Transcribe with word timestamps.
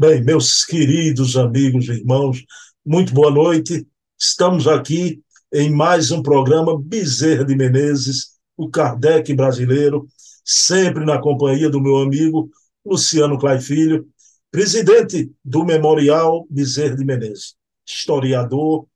Bem, 0.00 0.24
meus 0.24 0.64
queridos 0.64 1.36
amigos 1.36 1.86
e 1.86 1.92
irmãos, 1.92 2.42
muito 2.82 3.12
boa 3.12 3.30
noite. 3.30 3.86
Estamos 4.18 4.66
aqui 4.66 5.20
em 5.52 5.68
mais 5.70 6.10
um 6.10 6.22
programa 6.22 6.80
Bezerra 6.80 7.44
de 7.44 7.54
Menezes, 7.54 8.30
o 8.56 8.70
Kardec 8.70 9.34
brasileiro, 9.34 10.08
sempre 10.42 11.04
na 11.04 11.20
companhia 11.20 11.68
do 11.68 11.82
meu 11.82 11.98
amigo 11.98 12.50
Luciano 12.82 13.38
Clay 13.38 13.60
Filho, 13.60 14.08
presidente 14.50 15.30
do 15.44 15.66
Memorial 15.66 16.46
Bezerra 16.48 16.96
de 16.96 17.04
Menezes, 17.04 17.54
historiador, 17.86 18.86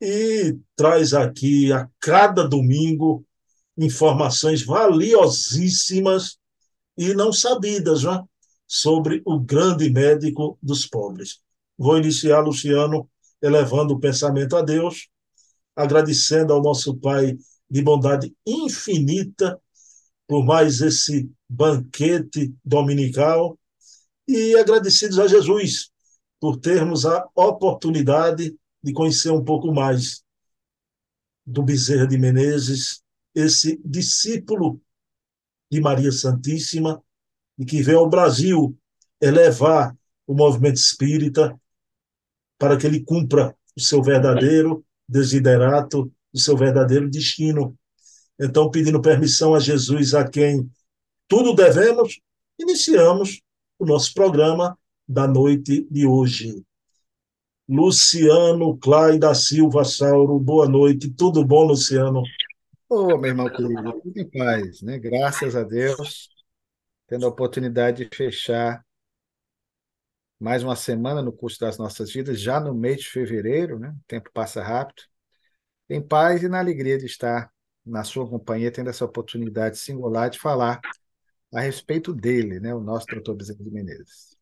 e 0.00 0.56
traz 0.76 1.12
aqui 1.12 1.72
a 1.72 1.88
cada 1.98 2.46
domingo 2.46 3.24
informações 3.76 4.62
valiosíssimas 4.62 6.38
e 6.96 7.14
não 7.14 7.32
sabidas, 7.32 8.04
não 8.04 8.14
é? 8.14 8.35
Sobre 8.66 9.22
o 9.24 9.38
grande 9.38 9.88
médico 9.90 10.58
dos 10.62 10.86
pobres. 10.86 11.40
Vou 11.78 11.98
iniciar, 11.98 12.40
Luciano, 12.40 13.08
elevando 13.40 13.94
o 13.94 14.00
pensamento 14.00 14.56
a 14.56 14.62
Deus, 14.62 15.08
agradecendo 15.74 16.52
ao 16.52 16.62
nosso 16.62 16.96
Pai 16.96 17.36
de 17.70 17.82
bondade 17.82 18.34
infinita 18.46 19.60
por 20.26 20.44
mais 20.44 20.80
esse 20.80 21.30
banquete 21.48 22.54
dominical 22.64 23.58
e 24.26 24.56
agradecidos 24.56 25.18
a 25.18 25.28
Jesus 25.28 25.90
por 26.40 26.58
termos 26.58 27.06
a 27.06 27.24
oportunidade 27.34 28.56
de 28.82 28.92
conhecer 28.92 29.30
um 29.30 29.44
pouco 29.44 29.72
mais 29.72 30.22
do 31.44 31.62
Bezerra 31.62 32.06
de 32.06 32.18
Menezes, 32.18 33.02
esse 33.34 33.80
discípulo 33.84 34.80
de 35.70 35.80
Maria 35.80 36.10
Santíssima, 36.10 37.02
e 37.58 37.64
que 37.64 37.82
veio 37.82 37.98
ao 37.98 38.08
Brasil 38.08 38.76
elevar 39.20 39.96
o 40.26 40.34
movimento 40.34 40.76
espírita 40.76 41.58
para 42.58 42.76
que 42.76 42.86
ele 42.86 43.00
cumpra 43.00 43.56
o 43.76 43.80
seu 43.80 44.02
verdadeiro 44.02 44.84
desiderato, 45.08 46.10
o 46.32 46.38
seu 46.38 46.56
verdadeiro 46.56 47.08
destino. 47.08 47.76
Então, 48.38 48.70
pedindo 48.70 49.00
permissão 49.00 49.54
a 49.54 49.60
Jesus, 49.60 50.14
a 50.14 50.28
quem 50.28 50.68
tudo 51.28 51.54
devemos, 51.54 52.20
iniciamos 52.58 53.40
o 53.78 53.86
nosso 53.86 54.12
programa 54.14 54.78
da 55.08 55.26
noite 55.26 55.86
de 55.90 56.06
hoje. 56.06 56.62
Luciano 57.68 58.76
Clay 58.78 59.18
da 59.18 59.34
Silva 59.34 59.84
Sauro, 59.84 60.38
boa 60.38 60.68
noite. 60.68 61.10
Tudo 61.10 61.44
bom, 61.44 61.64
Luciano? 61.64 62.22
Ô, 62.88 63.14
oh, 63.14 63.18
meu 63.18 63.30
irmão 63.30 63.50
querido, 63.50 64.00
tudo 64.00 64.18
em 64.18 64.30
paz, 64.30 64.80
né? 64.82 64.98
Graças 64.98 65.56
a 65.56 65.64
Deus 65.64 66.28
tendo 67.06 67.26
a 67.26 67.28
oportunidade 67.28 68.04
de 68.04 68.16
fechar 68.16 68.84
mais 70.38 70.62
uma 70.62 70.76
semana 70.76 71.22
no 71.22 71.32
curso 71.32 71.58
das 71.60 71.78
nossas 71.78 72.12
vidas, 72.12 72.40
já 72.40 72.60
no 72.60 72.74
mês 72.74 72.98
de 72.98 73.08
fevereiro, 73.08 73.78
né? 73.78 73.90
O 73.90 74.04
tempo 74.06 74.30
passa 74.32 74.62
rápido. 74.62 75.02
Em 75.88 76.00
paz 76.00 76.42
e 76.42 76.48
na 76.48 76.58
alegria 76.58 76.98
de 76.98 77.06
estar 77.06 77.50
na 77.84 78.04
sua 78.04 78.28
companhia, 78.28 78.70
tendo 78.70 78.90
essa 78.90 79.04
oportunidade 79.04 79.78
singular 79.78 80.28
de 80.28 80.38
falar 80.38 80.80
a 81.54 81.60
respeito 81.60 82.12
dele, 82.12 82.60
né? 82.60 82.74
O 82.74 82.80
nosso 82.80 83.06
doutor 83.06 83.36
Bezerra 83.36 83.62
de 83.62 83.70
Menezes. 83.70 84.36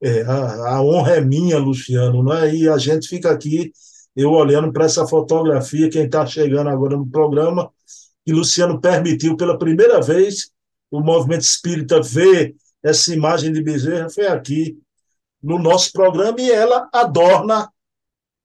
É, 0.00 0.22
a, 0.22 0.76
a, 0.76 0.82
honra 0.82 1.16
é 1.16 1.20
minha, 1.20 1.58
Luciano, 1.58 2.22
não 2.22 2.32
é? 2.32 2.54
E 2.54 2.68
a 2.68 2.78
gente 2.78 3.08
fica 3.08 3.30
aqui, 3.30 3.72
eu 4.16 4.30
olhando 4.30 4.72
para 4.72 4.84
essa 4.84 5.06
fotografia, 5.06 5.90
quem 5.90 6.06
está 6.06 6.24
chegando 6.26 6.70
agora 6.70 6.96
no 6.96 7.08
programa, 7.08 7.70
e 8.26 8.32
Luciano 8.32 8.80
permitiu 8.80 9.36
pela 9.36 9.58
primeira 9.58 10.00
vez 10.00 10.50
o 10.90 11.00
movimento 11.00 11.42
espírita 11.42 12.00
vê 12.02 12.54
essa 12.82 13.12
imagem 13.12 13.52
de 13.52 13.62
Bezerra 13.62 14.08
foi 14.08 14.26
aqui 14.26 14.78
no 15.42 15.58
nosso 15.58 15.92
programa 15.92 16.40
e 16.40 16.50
ela 16.50 16.88
adorna 16.92 17.70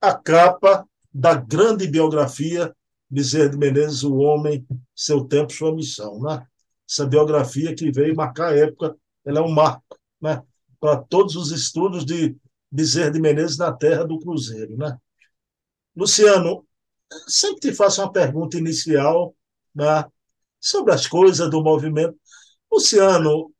a 0.01 0.13
capa 0.13 0.87
da 1.13 1.35
grande 1.35 1.87
biografia 1.87 2.75
Bezerra 3.09 3.49
de 3.49 3.57
Menezes, 3.57 4.03
o 4.03 4.15
homem, 4.15 4.65
seu 4.95 5.23
tempo, 5.23 5.53
sua 5.53 5.73
missão, 5.73 6.19
né? 6.19 6.45
Essa 6.89 7.05
biografia 7.05 7.75
que 7.75 7.91
veio 7.91 8.15
marcar 8.15 8.51
a 8.51 8.57
época, 8.57 8.95
ela 9.23 9.39
é 9.39 9.41
um 9.41 9.51
marco, 9.51 9.99
né? 10.19 10.41
Para 10.79 10.97
todos 10.97 11.35
os 11.35 11.51
estudos 11.51 12.05
de 12.05 12.35
Bezerra 12.71 13.11
de 13.11 13.21
Menezes 13.21 13.57
na 13.57 13.71
terra 13.71 14.03
do 14.03 14.19
Cruzeiro, 14.19 14.75
né? 14.75 14.97
Luciano, 15.95 16.65
sempre 17.27 17.59
te 17.59 17.73
faço 17.73 18.01
uma 18.01 18.11
pergunta 18.11 18.57
inicial, 18.57 19.35
né? 19.75 20.05
Sobre 20.59 20.91
as 20.91 21.05
coisas 21.05 21.49
do 21.51 21.61
movimento 21.61 22.17
Luciano, 22.73 23.53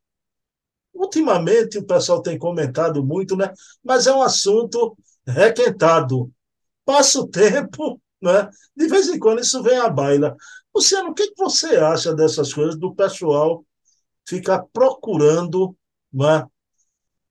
ultimamente 0.92 1.78
o 1.78 1.86
pessoal 1.86 2.20
tem 2.20 2.36
comentado 2.36 3.04
muito, 3.04 3.36
né? 3.36 3.52
Mas 3.82 4.08
é 4.08 4.12
um 4.12 4.22
assunto 4.22 4.96
requentado. 5.24 6.32
Passa 6.84 7.20
o 7.20 7.28
tempo, 7.28 8.00
né? 8.20 8.50
De 8.76 8.88
vez 8.88 9.08
em 9.08 9.18
quando 9.18 9.40
isso 9.40 9.62
vem 9.62 9.78
à 9.78 9.88
baila. 9.88 10.36
Luciano, 10.74 11.10
o 11.10 11.14
que 11.14 11.32
você 11.38 11.76
acha 11.76 12.12
dessas 12.12 12.52
coisas 12.52 12.76
do 12.76 12.92
pessoal 12.92 13.64
ficar 14.26 14.64
procurando 14.72 15.76
né, 16.12 16.44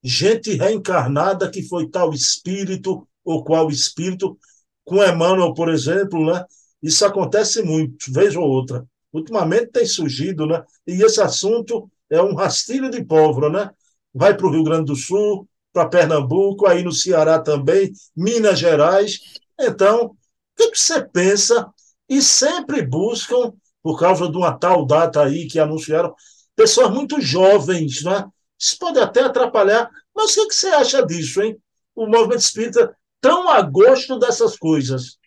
gente 0.01 0.53
reencarnada 0.53 1.51
que 1.51 1.67
foi 1.67 1.89
tal 1.89 2.13
espírito 2.13 3.05
ou 3.25 3.43
qual 3.43 3.69
espírito? 3.69 4.37
Com 4.85 5.03
Emmanuel, 5.03 5.53
por 5.53 5.69
exemplo, 5.69 6.25
né? 6.25 6.45
Isso 6.81 7.05
acontece 7.05 7.61
muito, 7.61 8.11
vez 8.11 8.35
ou 8.35 8.43
outra 8.43 8.87
ultimamente 9.13 9.67
tem 9.67 9.85
surgido, 9.85 10.47
né? 10.47 10.63
E 10.85 11.03
esse 11.03 11.21
assunto 11.21 11.89
é 12.09 12.21
um 12.21 12.33
rastilho 12.33 12.89
de 12.89 13.05
pólvora, 13.05 13.49
né? 13.49 13.69
Vai 14.13 14.35
para 14.35 14.47
o 14.47 14.51
Rio 14.51 14.63
Grande 14.63 14.85
do 14.85 14.95
Sul, 14.95 15.47
para 15.71 15.87
Pernambuco, 15.87 16.67
aí 16.67 16.83
no 16.83 16.91
Ceará 16.91 17.39
também, 17.39 17.91
Minas 18.15 18.59
Gerais. 18.59 19.19
Então, 19.59 20.05
o 20.05 20.15
que, 20.55 20.75
você 20.75 21.03
pensa? 21.03 21.67
E 22.09 22.21
sempre 22.21 22.81
buscam, 22.81 23.53
por 23.81 23.99
causa 23.99 24.29
de 24.29 24.37
uma 24.37 24.57
tal 24.57 24.85
data 24.85 25.23
aí 25.23 25.47
que 25.47 25.59
anunciaram, 25.59 26.13
pessoas 26.55 26.91
muito 26.91 27.21
jovens, 27.21 28.03
né? 28.03 28.25
Isso 28.59 28.77
pode 28.79 28.99
até 28.99 29.21
atrapalhar, 29.21 29.89
mas 30.15 30.37
o 30.37 30.47
que 30.47 30.55
você 30.55 30.67
acha 30.67 31.05
disso, 31.05 31.41
hein? 31.41 31.57
O 31.95 32.07
movimento 32.07 32.41
espírita 32.41 32.95
tão 33.19 33.49
a 33.49 33.61
gosto 33.61 34.19
dessas 34.19 34.57
coisas. 34.57 35.17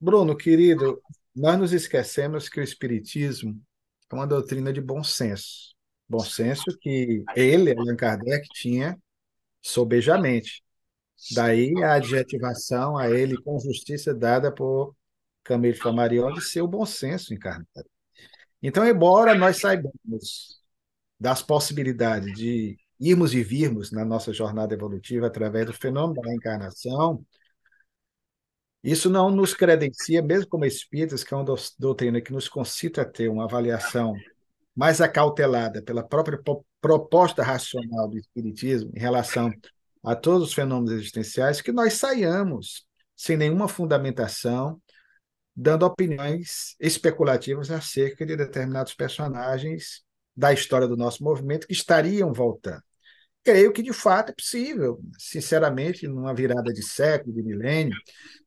Bruno, 0.00 0.36
querido, 0.36 1.00
nós 1.36 1.58
nos 1.58 1.72
esquecemos 1.72 2.48
que 2.48 2.58
o 2.58 2.62
Espiritismo 2.62 3.60
é 4.10 4.14
uma 4.14 4.26
doutrina 4.26 4.72
de 4.72 4.80
bom 4.80 5.04
senso. 5.04 5.74
Bom 6.08 6.20
senso 6.20 6.64
que 6.80 7.22
ele, 7.34 7.72
Allan 7.72 7.96
Kardec, 7.96 8.48
tinha 8.54 8.98
sobejamente. 9.60 10.62
Daí 11.34 11.72
a 11.82 11.94
adjetivação 11.94 12.96
a 12.96 13.10
ele 13.10 13.36
com 13.42 13.58
justiça 13.58 14.14
dada 14.14 14.52
por 14.52 14.94
Camille 15.44 15.76
Flammarion 15.76 16.32
de 16.32 16.40
seu 16.42 16.66
bom 16.66 16.86
senso 16.86 17.34
encarnado. 17.34 17.88
Então, 18.62 18.86
embora 18.86 19.34
nós 19.34 19.58
saibamos 19.58 20.60
das 21.18 21.42
possibilidades 21.42 22.32
de 22.34 22.78
irmos 22.98 23.34
e 23.34 23.42
virmos 23.42 23.92
na 23.92 24.04
nossa 24.04 24.32
jornada 24.32 24.74
evolutiva 24.74 25.26
através 25.26 25.66
do 25.66 25.72
fenômeno 25.72 26.20
da 26.20 26.28
reencarnação, 26.28 27.24
isso 28.86 29.10
não 29.10 29.30
nos 29.30 29.52
credencia, 29.52 30.22
mesmo 30.22 30.48
como 30.48 30.64
espíritas, 30.64 31.24
que 31.24 31.34
é 31.34 31.36
uma 31.36 31.44
doutrina 31.76 32.20
que 32.20 32.32
nos 32.32 32.48
concita 32.48 33.02
a 33.02 33.04
ter 33.04 33.28
uma 33.28 33.44
avaliação 33.44 34.14
mais 34.76 35.00
acautelada 35.00 35.82
pela 35.82 36.06
própria 36.06 36.38
proposta 36.80 37.42
racional 37.42 38.08
do 38.08 38.16
espiritismo 38.16 38.92
em 38.94 39.00
relação 39.00 39.50
a 40.04 40.14
todos 40.14 40.48
os 40.48 40.54
fenômenos 40.54 40.92
existenciais, 40.92 41.60
que 41.60 41.72
nós 41.72 41.94
saiamos 41.94 42.86
sem 43.16 43.36
nenhuma 43.36 43.66
fundamentação, 43.66 44.80
dando 45.54 45.84
opiniões 45.84 46.76
especulativas 46.78 47.72
acerca 47.72 48.24
de 48.24 48.36
determinados 48.36 48.94
personagens 48.94 50.04
da 50.36 50.52
história 50.52 50.86
do 50.86 50.96
nosso 50.96 51.24
movimento 51.24 51.66
que 51.66 51.72
estariam 51.72 52.32
voltando. 52.32 52.82
Creio 53.42 53.72
que, 53.72 53.82
de 53.82 53.92
fato, 53.92 54.30
é 54.30 54.34
possível, 54.34 55.00
sinceramente, 55.18 56.06
numa 56.06 56.34
virada 56.34 56.72
de 56.72 56.82
século, 56.84 57.34
de 57.34 57.42
milênio, 57.42 57.96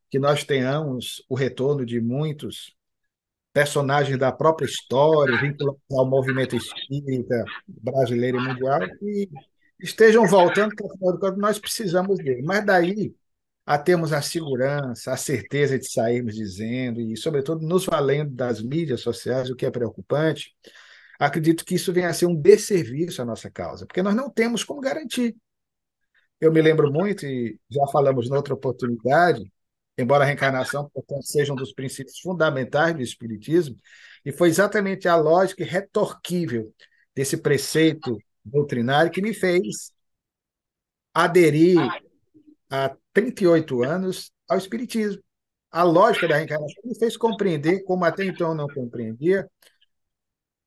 que 0.10 0.20
nós 0.20 0.44
tenhamos 0.44 1.24
o 1.30 1.36
retorno 1.36 1.86
de 1.86 2.02
muitos 2.02 2.76
personagens 3.54 4.18
da 4.18 4.32
própria 4.32 4.66
história, 4.66 5.40
vinculados 5.40 5.82
ao 5.92 6.06
movimento 6.08 6.56
espírita 6.56 7.44
brasileiro 7.68 8.40
e 8.40 8.48
mundial, 8.48 8.80
que 8.98 9.30
estejam 9.80 10.26
voltando, 10.26 10.76
porque 10.76 10.94
afinal 10.94 11.14
de 11.14 11.20
contas 11.20 11.38
nós 11.38 11.60
precisamos 11.60 12.18
dele. 12.18 12.42
Mas 12.44 12.66
daí 12.66 13.14
a 13.66 13.78
termos 13.78 14.12
a 14.14 14.22
segurança, 14.22 15.12
a 15.14 15.18
certeza 15.18 15.78
de 15.78 15.92
sairmos 15.92 16.36
dizendo, 16.36 17.00
e 17.00 17.16
sobretudo 17.16 17.66
nos 17.68 17.86
valendo 17.86 18.32
das 18.32 18.62
mídias 18.62 19.02
sociais, 19.02 19.50
o 19.50 19.56
que 19.56 19.66
é 19.66 19.70
preocupante, 19.70 20.56
acredito 21.20 21.64
que 21.64 21.76
isso 21.76 21.94
venha 21.94 22.10
a 22.10 22.14
ser 22.14 22.26
um 22.26 22.36
desserviço 22.36 23.22
à 23.22 23.26
nossa 23.26 23.50
causa, 23.52 23.86
porque 23.86 24.02
nós 24.02 24.16
não 24.16 24.30
temos 24.30 24.64
como 24.64 24.82
garantir. 24.82 25.36
Eu 26.42 26.52
me 26.52 26.62
lembro 26.62 26.92
muito, 26.92 27.26
e 27.26 27.60
já 27.70 27.86
falamos 27.92 28.30
noutra 28.30 28.54
oportunidade, 28.56 29.52
embora 30.02 30.24
a 30.24 30.28
reencarnação, 30.28 30.90
portanto, 30.90 31.24
seja 31.24 31.52
um 31.54 31.56
dos 31.56 31.74
princípios 31.74 32.20
fundamentais 32.20 32.96
do 32.96 33.02
Espiritismo, 33.02 33.78
e 34.26 34.32
foi 34.32 34.50
exatamente 34.50 35.08
a 35.08 35.16
lógica 35.16 35.64
retorquível 35.64 36.74
desse 37.14 37.38
preceito 37.38 38.18
doutrinário 38.44 39.12
que 39.12 39.22
me 39.22 39.34
fez 39.34 39.92
aderi 41.14 41.76
há 42.70 42.96
38 43.14 43.84
anos 43.84 44.32
ao 44.48 44.58
Espiritismo. 44.58 45.22
A 45.72 45.84
lógica 45.84 46.28
da 46.28 46.38
reencarnação 46.38 46.82
me 46.84 46.98
fez 46.98 47.18
compreender, 47.18 47.84
como 47.84 48.06
até 48.06 48.26
então 48.26 48.56
não 48.56 48.68
compreendia, 48.68 49.48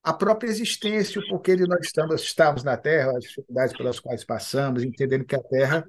a 0.02 0.12
própria 0.12 0.48
existência, 0.48 1.20
o 1.20 1.28
porquê 1.28 1.56
de 1.56 1.66
nós 1.66 1.86
estamos, 1.86 2.22
estamos 2.22 2.64
na 2.64 2.76
Terra, 2.76 3.16
as 3.16 3.24
dificuldades 3.24 3.76
pelas 3.76 4.00
quais 4.00 4.24
passamos, 4.24 4.82
entendendo 4.82 5.24
que 5.24 5.36
a 5.36 5.42
Terra 5.42 5.84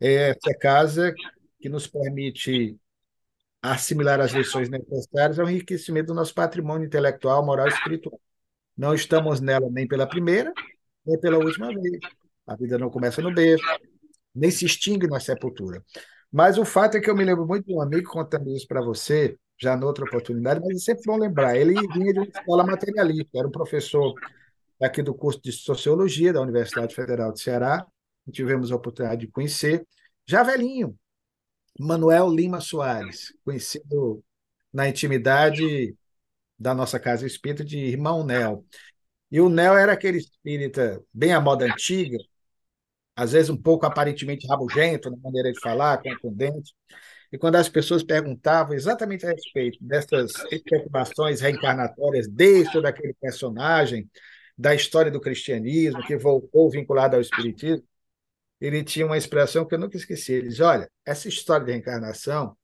é 0.00 0.30
essa 0.30 0.54
casa 0.58 1.14
que 1.60 1.68
nos 1.68 1.86
permite 1.86 2.76
assimilar 3.62 4.20
as 4.20 4.32
lições 4.32 4.68
necessárias 4.68 5.38
ao 5.38 5.48
enriquecimento 5.48 6.08
do 6.08 6.14
nosso 6.14 6.34
patrimônio 6.34 6.86
intelectual, 6.86 7.44
moral 7.44 7.66
e 7.66 7.70
espiritual. 7.70 8.20
Não 8.76 8.94
estamos 8.94 9.40
nela 9.40 9.68
nem 9.70 9.86
pela 9.86 10.06
primeira, 10.06 10.52
nem 11.04 11.18
pela 11.18 11.38
última 11.38 11.68
vez. 11.68 11.98
A 12.46 12.54
vida 12.56 12.78
não 12.78 12.90
começa 12.90 13.20
no 13.20 13.34
berço, 13.34 13.64
nem 14.34 14.50
se 14.50 14.64
extingue 14.64 15.06
na 15.08 15.18
sepultura. 15.18 15.84
Mas 16.30 16.58
o 16.58 16.64
fato 16.64 16.96
é 16.96 17.00
que 17.00 17.10
eu 17.10 17.16
me 17.16 17.24
lembro 17.24 17.46
muito 17.46 17.66
de 17.66 17.74
um 17.74 17.80
amigo 17.80 18.08
contando 18.10 18.50
isso 18.54 18.66
para 18.66 18.80
você, 18.80 19.36
já 19.60 19.76
noutra 19.76 20.04
oportunidade, 20.04 20.60
mas 20.60 20.76
é 20.76 20.78
sempre 20.78 21.02
bom 21.06 21.16
lembrar. 21.16 21.56
Ele 21.56 21.74
vinha 21.92 22.12
de 22.12 22.20
uma 22.20 22.28
escola 22.28 22.64
materialista, 22.64 23.38
era 23.38 23.48
um 23.48 23.50
professor 23.50 24.14
aqui 24.80 25.02
do 25.02 25.14
curso 25.14 25.40
de 25.42 25.50
Sociologia 25.50 26.32
da 26.32 26.40
Universidade 26.40 26.94
Federal 26.94 27.32
de 27.32 27.40
Ceará, 27.40 27.84
tivemos 28.30 28.70
a 28.70 28.76
oportunidade 28.76 29.22
de 29.22 29.32
conhecer, 29.32 29.86
já 30.26 30.42
velhinho, 30.42 30.94
Manuel 31.78 32.28
Lima 32.30 32.60
Soares, 32.60 33.32
conhecido 33.44 34.22
na 34.72 34.88
intimidade 34.88 35.96
da 36.58 36.74
nossa 36.74 36.98
casa 36.98 37.26
espírita 37.26 37.64
de 37.64 37.78
Irmão 37.78 38.24
Nel. 38.24 38.64
E 39.30 39.40
o 39.40 39.48
Nel 39.48 39.76
era 39.76 39.92
aquele 39.92 40.18
espírita 40.18 41.02
bem 41.12 41.32
à 41.32 41.40
moda 41.40 41.64
antiga, 41.64 42.18
às 43.14 43.32
vezes 43.32 43.50
um 43.50 43.56
pouco 43.56 43.86
aparentemente 43.86 44.46
rabugento 44.46 45.10
na 45.10 45.16
maneira 45.18 45.52
de 45.52 45.60
falar, 45.60 46.02
contundente. 46.02 46.74
E 47.32 47.38
quando 47.38 47.56
as 47.56 47.68
pessoas 47.68 48.02
perguntavam 48.02 48.74
exatamente 48.74 49.26
a 49.26 49.30
respeito 49.30 49.78
dessas 49.80 50.32
especulações 50.50 51.40
reencarnatórias 51.40 52.26
deste 52.26 52.76
ou 52.76 52.82
daquele 52.82 53.14
personagem 53.20 54.08
da 54.56 54.74
história 54.74 55.10
do 55.10 55.20
cristianismo 55.20 56.02
que 56.04 56.16
voltou 56.16 56.70
vinculado 56.70 57.14
ao 57.16 57.22
espiritismo, 57.22 57.86
ele 58.60 58.82
tinha 58.84 59.06
uma 59.06 59.16
expressão 59.18 59.66
que 59.66 59.74
eu 59.74 59.78
nunca 59.78 59.96
esqueci. 59.96 60.32
Ele 60.32 60.48
diz: 60.48 60.60
Olha, 60.60 60.90
essa 61.04 61.28
história 61.28 61.64
de 61.64 61.72
reencarnação, 61.72 62.56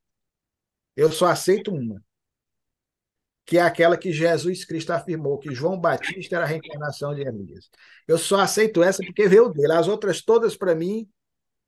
eu 0.97 1.11
só 1.13 1.27
aceito 1.27 1.73
uma, 1.73 2.03
que 3.47 3.59
é 3.59 3.63
aquela 3.63 3.97
que 3.97 4.13
Jesus 4.13 4.65
Cristo 4.65 4.93
afirmou, 4.93 5.39
que 5.39 5.55
João 5.55 5.79
Batista 5.79 6.37
era 6.37 6.45
a 6.45 6.49
reencarnação 6.49 7.15
de 7.15 7.23
Elias. 7.23 7.69
Eu 8.09 8.19
só 8.19 8.41
aceito 8.41 8.83
essa 8.83 9.03
porque 9.05 9.29
veio 9.29 9.51
dele. 9.51 9.73
As 9.73 9.87
outras 9.87 10.23
todas, 10.23 10.57
para 10.57 10.75
mim, 10.75 11.09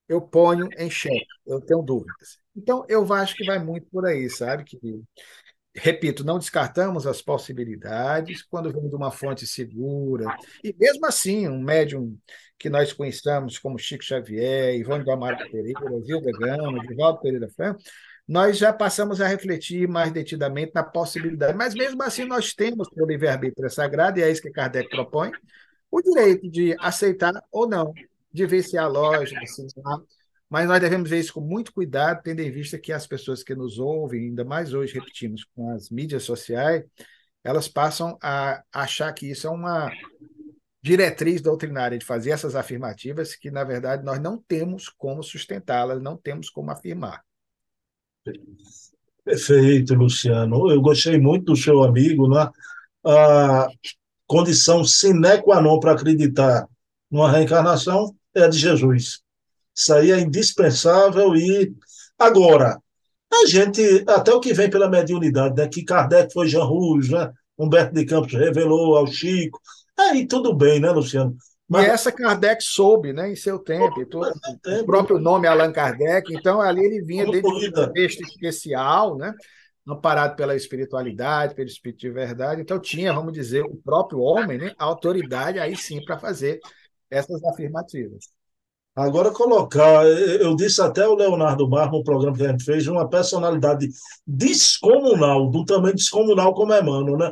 eu 0.08 0.20
ponho 0.20 0.68
em 0.78 0.90
xeque, 0.90 1.26
eu 1.46 1.60
tenho 1.60 1.82
dúvidas. 1.82 2.38
Então, 2.54 2.84
eu 2.88 3.12
acho 3.12 3.34
que 3.36 3.44
vai 3.44 3.58
muito 3.62 3.86
por 3.90 4.06
aí, 4.06 4.30
sabe? 4.30 4.64
Que 4.64 4.78
repito, 5.76 6.24
não 6.24 6.38
descartamos 6.38 7.06
as 7.06 7.20
possibilidades 7.20 8.42
quando 8.42 8.72
vem 8.72 8.88
de 8.88 8.94
uma 8.94 9.10
fonte 9.10 9.46
segura. 9.46 10.36
E 10.64 10.74
mesmo 10.78 11.06
assim, 11.06 11.48
um 11.48 11.60
médium 11.60 12.16
que 12.58 12.70
nós 12.70 12.92
conhecemos 12.92 13.58
como 13.58 13.78
Chico 13.78 14.02
Xavier, 14.02 14.74
Ivone 14.76 15.04
do 15.04 15.10
Amaral 15.10 15.38
Pereira, 15.50 15.80
Vilda 16.04 16.32
Gama, 16.32 16.82
Vivaldo 16.86 17.20
Pereira 17.20 17.48
Franco, 17.50 17.80
nós 18.26 18.58
já 18.58 18.72
passamos 18.72 19.20
a 19.20 19.28
refletir 19.28 19.86
mais 19.86 20.10
detidamente 20.10 20.72
na 20.74 20.82
possibilidade. 20.82 21.56
Mas 21.56 21.74
mesmo 21.74 22.02
assim, 22.02 22.24
nós 22.24 22.52
temos, 22.54 22.88
pelo 22.88 23.06
livre-arbítrio 23.06 23.70
sagrado, 23.70 24.18
e 24.18 24.22
é 24.22 24.30
isso 24.30 24.42
que 24.42 24.50
Kardec 24.50 24.88
propõe, 24.88 25.30
o 25.90 26.02
direito 26.02 26.50
de 26.50 26.74
aceitar 26.80 27.32
ou 27.52 27.68
não, 27.68 27.92
de 28.32 28.46
ver 28.46 28.62
se 28.62 28.76
há 28.76 28.86
lógica, 28.88 29.46
se 29.46 29.66
não 29.76 30.04
mas 30.48 30.68
nós 30.68 30.80
devemos 30.80 31.10
ver 31.10 31.20
isso 31.20 31.34
com 31.34 31.40
muito 31.40 31.72
cuidado, 31.72 32.22
tendo 32.22 32.40
em 32.40 32.50
vista 32.50 32.78
que 32.78 32.92
as 32.92 33.06
pessoas 33.06 33.42
que 33.42 33.54
nos 33.54 33.78
ouvem, 33.78 34.26
ainda 34.26 34.44
mais 34.44 34.72
hoje, 34.72 34.94
repetimos, 34.94 35.44
com 35.54 35.70
as 35.70 35.90
mídias 35.90 36.22
sociais, 36.22 36.84
elas 37.42 37.68
passam 37.68 38.16
a 38.22 38.62
achar 38.72 39.12
que 39.12 39.30
isso 39.30 39.46
é 39.46 39.50
uma 39.50 39.90
diretriz 40.82 41.40
doutrinária 41.40 41.98
de 41.98 42.04
fazer 42.04 42.30
essas 42.30 42.54
afirmativas 42.54 43.34
que, 43.34 43.50
na 43.50 43.64
verdade, 43.64 44.04
nós 44.04 44.20
não 44.20 44.38
temos 44.38 44.88
como 44.88 45.22
sustentá-las, 45.22 46.00
não 46.00 46.16
temos 46.16 46.48
como 46.48 46.70
afirmar. 46.70 47.22
Perfeito, 49.24 49.94
Luciano. 49.94 50.70
Eu 50.70 50.80
gostei 50.80 51.18
muito 51.18 51.46
do 51.46 51.56
seu 51.56 51.82
amigo, 51.82 52.28
né? 52.28 52.48
A 53.04 53.68
condição 54.26 54.84
sine 54.84 55.42
qua 55.42 55.60
non 55.60 55.80
para 55.80 55.92
acreditar 55.92 56.68
numa 57.10 57.30
reencarnação 57.30 58.14
é 58.34 58.42
a 58.44 58.48
de 58.48 58.58
Jesus. 58.58 59.25
Isso 59.76 59.92
aí 59.92 60.10
é 60.10 60.18
indispensável 60.18 61.36
e 61.36 61.74
agora 62.18 62.80
a 63.32 63.46
gente 63.46 64.04
até 64.06 64.32
o 64.32 64.40
que 64.40 64.54
vem 64.54 64.70
pela 64.70 64.88
mediunidade, 64.88 65.54
né? 65.54 65.68
Que 65.68 65.84
Kardec 65.84 66.32
foi 66.32 66.48
Jean 66.48 66.64
Rouge, 66.64 67.12
né? 67.12 67.30
Humberto 67.58 67.94
de 67.94 68.04
Campos 68.04 68.32
revelou 68.32 68.96
ao 68.96 69.06
Chico. 69.06 69.60
Aí 69.98 70.26
tudo 70.26 70.54
bem, 70.54 70.80
né, 70.80 70.90
Luciano? 70.90 71.36
Mas... 71.68 71.86
E 71.86 71.90
essa 71.90 72.12
Kardec 72.12 72.62
soube, 72.62 73.12
né, 73.12 73.30
em 73.30 73.36
seu 73.36 73.58
tempo. 73.58 74.00
o 74.00 74.86
próprio 74.86 75.18
nome 75.18 75.48
Allan 75.48 75.72
Kardec, 75.72 76.32
então 76.32 76.60
ali 76.60 76.84
ele 76.84 77.02
vinha 77.02 77.24
dentro 77.24 77.58
de 77.58 77.68
um 77.68 77.72
contexto 77.72 78.22
especial, 78.22 79.16
né? 79.16 79.34
amparado 79.86 80.34
pela 80.34 80.56
espiritualidade, 80.56 81.54
pelo 81.54 81.68
espírito 81.68 82.00
de 82.00 82.10
verdade. 82.10 82.60
Então 82.60 82.78
tinha, 82.80 83.12
vamos 83.12 83.32
dizer, 83.32 83.62
o 83.62 83.76
próprio 83.76 84.18
homem, 84.18 84.58
né, 84.58 84.74
a 84.76 84.84
autoridade 84.84 85.60
aí 85.60 85.76
sim 85.76 86.04
para 86.04 86.18
fazer 86.18 86.58
essas 87.08 87.42
afirmativas. 87.44 88.35
Agora, 88.96 89.30
colocar, 89.30 90.06
eu 90.06 90.56
disse 90.56 90.80
até 90.80 91.02
ao 91.02 91.14
Leonardo 91.14 91.68
Bar, 91.68 91.92
no 91.92 92.02
programa 92.02 92.34
que 92.34 92.46
a 92.46 92.50
gente 92.50 92.64
fez, 92.64 92.86
uma 92.86 93.06
personalidade 93.06 93.90
descomunal, 94.26 95.50
do 95.50 95.66
tamanho 95.66 95.94
descomunal 95.94 96.54
como 96.54 96.72
é 96.72 96.80
Mano, 96.80 97.14
né? 97.14 97.30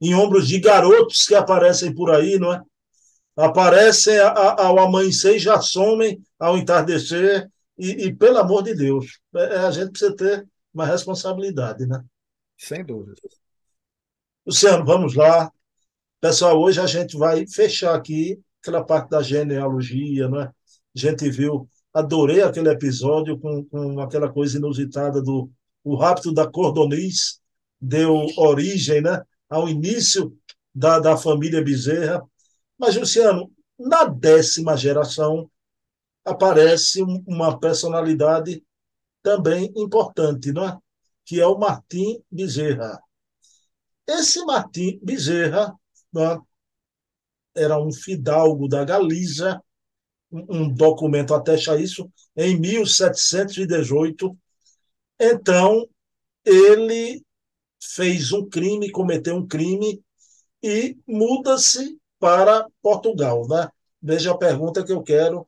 Em 0.00 0.14
ombros 0.14 0.46
de 0.46 0.60
garotos 0.60 1.26
que 1.26 1.34
aparecem 1.34 1.92
por 1.92 2.12
aí, 2.12 2.38
não 2.38 2.54
é? 2.54 2.62
Aparecem 3.36 4.16
ao 4.20 4.78
amanhecer 4.78 5.34
e 5.34 5.40
já 5.40 5.60
somem 5.60 6.22
ao 6.38 6.56
entardecer, 6.56 7.50
e, 7.76 8.06
e 8.06 8.14
pelo 8.14 8.38
amor 8.38 8.62
de 8.62 8.72
Deus, 8.76 9.18
é, 9.34 9.56
é, 9.56 9.58
a 9.58 9.72
gente 9.72 9.90
precisa 9.90 10.14
ter 10.14 10.46
uma 10.72 10.86
responsabilidade, 10.86 11.86
né? 11.86 12.04
Sem 12.56 12.84
dúvida. 12.84 13.20
Luciano, 14.46 14.84
vamos 14.84 15.16
lá. 15.16 15.50
Pessoal, 16.20 16.56
hoje 16.60 16.80
a 16.80 16.86
gente 16.86 17.16
vai 17.16 17.44
fechar 17.48 17.96
aqui 17.96 18.40
aquela 18.62 18.84
parte 18.84 19.10
da 19.10 19.20
genealogia, 19.22 20.28
não 20.28 20.40
é? 20.40 20.50
Gente 20.94 21.28
viu, 21.30 21.68
adorei 21.92 22.42
aquele 22.42 22.68
episódio 22.70 23.38
com, 23.38 23.64
com 23.64 24.00
aquela 24.00 24.30
coisa 24.32 24.58
inusitada 24.58 25.22
do 25.22 25.50
o 25.84 25.96
rapto 25.96 26.32
da 26.32 26.50
Cordoniz, 26.50 27.40
deu 27.78 28.26
origem 28.38 29.02
né, 29.02 29.22
ao 29.50 29.68
início 29.68 30.34
da, 30.74 30.98
da 30.98 31.16
família 31.16 31.62
Bezerra. 31.62 32.22
Mas, 32.78 32.96
Luciano, 32.96 33.52
na 33.78 34.04
décima 34.04 34.76
geração 34.76 35.50
aparece 36.24 37.02
uma 37.26 37.58
personalidade 37.60 38.64
também 39.22 39.70
importante, 39.76 40.52
não 40.52 40.66
é? 40.66 40.78
que 41.24 41.40
é 41.40 41.46
o 41.46 41.58
Martim 41.58 42.22
Bezerra. 42.30 43.00
Esse 44.06 44.44
Martim 44.44 44.98
Bezerra 45.02 45.74
é? 46.16 46.38
era 47.54 47.78
um 47.78 47.92
fidalgo 47.92 48.68
da 48.68 48.84
Galiza, 48.84 49.62
um 50.48 50.68
documento 50.68 51.34
atesta 51.34 51.78
isso, 51.78 52.10
em 52.36 52.58
1718. 52.58 54.36
Então, 55.20 55.88
ele 56.44 57.22
fez 57.80 58.32
um 58.32 58.48
crime, 58.48 58.90
cometeu 58.90 59.36
um 59.36 59.46
crime 59.46 60.02
e 60.62 60.96
muda-se 61.06 61.96
para 62.18 62.66
Portugal. 62.82 63.46
Né? 63.46 63.68
Veja 64.02 64.32
a 64.32 64.38
pergunta 64.38 64.84
que 64.84 64.92
eu 64.92 65.02
quero 65.02 65.46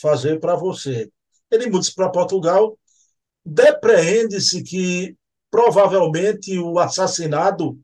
fazer 0.00 0.38
para 0.38 0.54
você. 0.54 1.10
Ele 1.50 1.70
muda-se 1.70 1.94
para 1.94 2.10
Portugal, 2.10 2.78
depreende-se 3.44 4.62
que 4.62 5.16
provavelmente 5.50 6.58
o 6.58 6.78
assassinado 6.78 7.78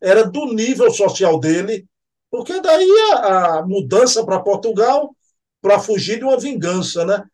era 0.00 0.24
do 0.24 0.52
nível 0.52 0.90
social 0.90 1.40
dele, 1.40 1.86
porque 2.30 2.60
daí 2.60 2.90
a, 3.14 3.58
a 3.58 3.66
mudança 3.66 4.24
para 4.24 4.42
Portugal 4.42 5.15
para 5.66 5.80
fugir 5.80 6.18
de 6.18 6.24
uma 6.24 6.38
vingança, 6.38 7.04
né? 7.04 7.24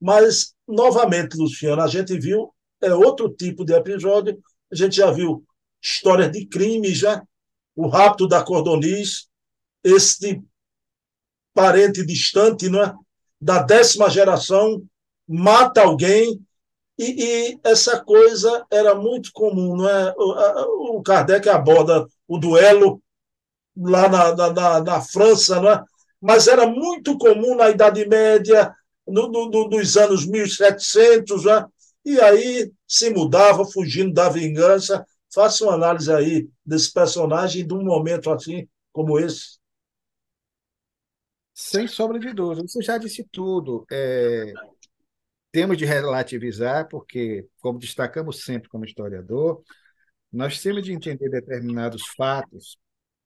Mas, 0.00 0.54
novamente, 0.68 1.36
Luciano, 1.36 1.82
a 1.82 1.88
gente 1.88 2.16
viu 2.16 2.54
é 2.80 2.94
outro 2.94 3.28
tipo 3.28 3.64
de 3.64 3.72
episódio. 3.72 4.40
A 4.70 4.76
gente 4.76 4.94
já 4.94 5.10
viu 5.10 5.44
histórias 5.82 6.30
de 6.30 6.46
crime, 6.46 6.94
já 6.94 7.20
o 7.74 7.88
rapto 7.88 8.28
da 8.28 8.44
Cordoniz, 8.44 9.26
este 9.82 10.40
parente 11.52 12.06
distante, 12.06 12.70
né? 12.70 12.94
Da 13.40 13.60
décima 13.60 14.08
geração 14.08 14.80
mata 15.26 15.82
alguém 15.82 16.40
e, 16.96 17.24
e, 17.50 17.60
essa 17.64 18.00
coisa 18.00 18.64
era 18.70 18.94
muito 18.94 19.32
comum, 19.32 19.76
não 19.76 19.88
é? 19.88 20.14
O, 20.16 20.98
o 20.98 21.02
Kardec 21.02 21.48
aborda 21.48 22.06
o 22.28 22.38
duelo 22.38 23.02
lá 23.76 24.08
na, 24.08 24.52
na, 24.52 24.80
na 24.80 25.00
França, 25.00 25.60
não 25.60 25.68
é? 25.68 25.84
Mas 26.22 26.46
era 26.46 26.66
muito 26.66 27.18
comum 27.18 27.56
na 27.56 27.68
Idade 27.68 28.06
Média, 28.08 28.72
no, 29.06 29.28
no, 29.28 29.68
dos 29.68 29.96
anos 29.96 30.24
1700, 30.24 31.42
já, 31.42 31.68
e 32.04 32.20
aí 32.20 32.72
se 32.86 33.10
mudava, 33.10 33.64
fugindo 33.64 34.12
da 34.12 34.28
vingança. 34.28 35.04
Faça 35.34 35.64
uma 35.64 35.74
análise 35.74 36.12
aí 36.12 36.48
desse 36.64 36.92
personagem 36.92 37.66
de 37.66 37.74
um 37.74 37.82
momento 37.82 38.30
assim 38.30 38.68
como 38.92 39.18
esse. 39.18 39.58
Sem 41.54 41.86
sombra 41.88 42.18
de 42.18 42.32
dúvida, 42.32 42.62
você 42.66 42.82
já 42.82 42.98
disse 42.98 43.26
tudo. 43.30 43.84
É, 43.90 44.52
temos 45.50 45.76
de 45.76 45.84
relativizar, 45.84 46.88
porque, 46.88 47.46
como 47.60 47.78
destacamos 47.78 48.44
sempre 48.44 48.68
como 48.68 48.84
historiador, 48.84 49.62
nós 50.32 50.60
temos 50.60 50.82
de 50.82 50.92
entender 50.92 51.28
determinados 51.28 52.06
fatos, 52.16 52.78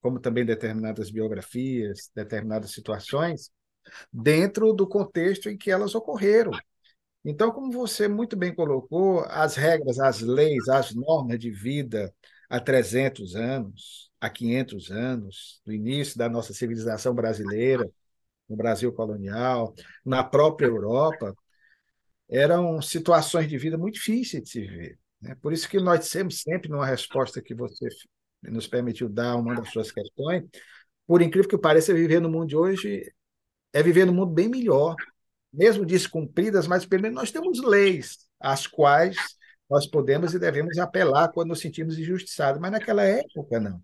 como 0.07 0.21
também 0.21 0.45
determinadas 0.45 1.11
biografias, 1.11 2.13
determinadas 2.15 2.71
situações, 2.71 3.51
dentro 4.13 4.73
do 4.73 4.87
contexto 4.87 5.51
em 5.51 5.59
que 5.59 5.69
elas 5.69 5.97
ocorreram. 5.97 6.53
Então, 7.25 7.51
como 7.51 7.73
você 7.73 8.07
muito 8.07 8.37
bem 8.37 8.55
colocou, 8.55 9.25
as 9.25 9.57
regras, 9.57 9.99
as 9.99 10.21
leis, 10.21 10.69
as 10.69 10.95
normas 10.95 11.41
de 11.41 11.51
vida 11.51 12.15
há 12.49 12.61
300 12.61 13.35
anos, 13.35 14.09
há 14.21 14.31
500 14.31 14.93
anos, 14.93 15.61
no 15.67 15.73
início 15.73 16.17
da 16.17 16.29
nossa 16.29 16.55
civilização 16.55 17.13
brasileira, 17.13 17.85
no 18.49 18.57
Brasil 18.57 18.93
colonial, 18.93 19.75
na 20.05 20.23
própria 20.23 20.69
Europa, 20.69 21.35
eram 22.31 22.81
situações 22.81 23.49
de 23.49 23.59
vida 23.59 23.77
muito 23.77 23.95
difíceis 23.95 24.45
de 24.45 24.51
se 24.51 24.61
viver. 24.61 24.99
Né? 25.21 25.35
Por 25.43 25.53
isso 25.53 25.69
que 25.69 25.81
nós 25.81 26.09
temos 26.09 26.43
sempre, 26.43 26.69
numa 26.71 26.87
resposta 26.87 27.43
que 27.43 27.57
você 27.57 27.89
nos 28.51 28.67
permitiu 28.67 29.09
dar 29.09 29.37
uma 29.37 29.55
das 29.55 29.71
suas 29.71 29.91
questões, 29.91 30.45
por 31.07 31.23
incrível 31.23 31.49
que 31.49 31.59
pareça, 31.59 31.95
viver 31.95 32.21
no 32.21 32.29
mundo 32.29 32.47
de 32.47 32.57
hoje 32.57 33.13
é 33.73 33.83
viver 33.83 34.05
no 34.07 34.13
mundo 34.13 34.33
bem 34.33 34.49
melhor, 34.49 34.97
mesmo 35.53 35.85
descumpridas, 35.85 36.67
mas 36.67 36.85
pelo 36.85 37.03
menos 37.03 37.17
nós 37.17 37.31
temos 37.31 37.63
leis 37.63 38.27
às 38.41 38.67
quais 38.67 39.17
nós 39.69 39.87
podemos 39.87 40.35
e 40.35 40.39
devemos 40.39 40.79
apelar 40.79 41.29
quando 41.33 41.49
nos 41.49 41.61
sentimos 41.61 41.99
injustiçados, 41.99 42.61
mas 42.61 42.71
naquela 42.71 43.03
época 43.03 43.59
não. 43.61 43.81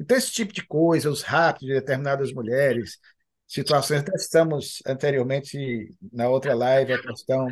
Então, 0.00 0.16
esse 0.16 0.32
tipo 0.32 0.52
de 0.52 0.66
coisa, 0.66 1.10
os 1.10 1.22
raptos 1.22 1.66
de 1.66 1.74
determinadas 1.74 2.32
mulheres, 2.32 2.98
situações, 3.46 4.04
nós 4.04 4.22
estamos 4.22 4.82
anteriormente 4.86 5.94
na 6.12 6.28
outra 6.28 6.54
live, 6.54 6.92
a 6.92 7.02
questão 7.02 7.48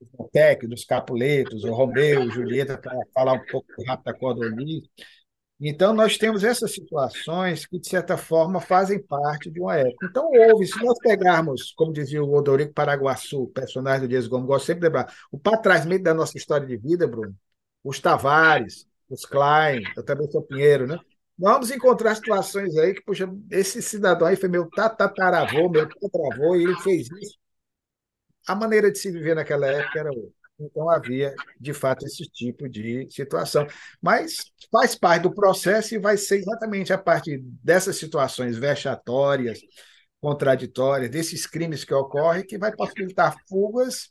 do 0.00 0.28
Tec, 0.32 0.66
dos 0.66 0.84
Capuletos, 0.84 1.64
o 1.64 1.72
Romeu, 1.72 2.30
Julieta, 2.30 2.78
para 2.78 2.98
falar 3.12 3.34
um 3.34 3.44
pouco 3.46 3.66
do 3.76 3.84
rapto 3.84 4.04
da 4.04 4.14
Cordoni. 4.14 4.82
Então, 5.60 5.92
nós 5.92 6.16
temos 6.16 6.44
essas 6.44 6.72
situações 6.72 7.66
que, 7.66 7.80
de 7.80 7.88
certa 7.88 8.16
forma, 8.16 8.60
fazem 8.60 9.02
parte 9.02 9.50
de 9.50 9.60
uma 9.60 9.76
época. 9.76 10.06
Então, 10.06 10.30
houve, 10.30 10.66
se 10.66 10.80
nós 10.84 10.96
pegarmos, 11.00 11.72
como 11.76 11.92
dizia 11.92 12.22
o 12.22 12.32
Odorico 12.32 12.72
Paraguaçu, 12.72 13.48
personagem 13.48 14.02
do 14.02 14.08
Dias 14.08 14.28
Gomes, 14.28 14.46
gosto 14.46 14.66
sempre 14.66 14.82
de 14.82 14.86
lembrar, 14.86 15.12
o 15.32 15.40
meio 15.88 16.02
da 16.02 16.14
nossa 16.14 16.38
história 16.38 16.64
de 16.64 16.76
vida, 16.76 17.08
Bruno, 17.08 17.34
os 17.82 17.98
Tavares, 17.98 18.86
os 19.10 19.24
Klein, 19.24 19.82
eu 19.96 20.04
também 20.04 20.30
sou 20.30 20.42
Pinheiro, 20.42 20.86
né? 20.86 20.96
Nós 21.36 21.54
vamos 21.54 21.70
encontrar 21.72 22.14
situações 22.14 22.76
aí 22.76 22.94
que, 22.94 23.02
puxa, 23.02 23.28
esse 23.50 23.82
cidadão 23.82 24.28
aí 24.28 24.36
foi 24.36 24.48
meu 24.48 24.68
tataravô, 24.70 25.68
meu 25.68 25.88
tataravô, 25.88 26.54
e 26.54 26.62
ele 26.64 26.76
fez 26.82 27.08
isso. 27.10 27.38
A 28.48 28.54
maneira 28.56 28.90
de 28.90 28.98
se 28.98 29.12
viver 29.12 29.36
naquela 29.36 29.66
época 29.68 29.98
era 30.00 30.10
outra. 30.10 30.37
Então 30.58 30.90
havia, 30.90 31.34
de 31.60 31.72
fato, 31.72 32.04
esse 32.04 32.24
tipo 32.24 32.68
de 32.68 33.06
situação. 33.10 33.66
Mas 34.02 34.52
faz 34.70 34.94
parte 34.94 35.22
do 35.22 35.34
processo 35.34 35.94
e 35.94 35.98
vai 35.98 36.16
ser 36.16 36.38
exatamente 36.38 36.92
a 36.92 36.98
partir 36.98 37.38
dessas 37.62 37.96
situações 37.96 38.58
vexatórias, 38.58 39.60
contraditórias, 40.20 41.10
desses 41.10 41.46
crimes 41.46 41.84
que 41.84 41.94
ocorrem, 41.94 42.44
que 42.44 42.58
vai 42.58 42.74
possibilitar 42.74 43.36
fugas, 43.48 44.10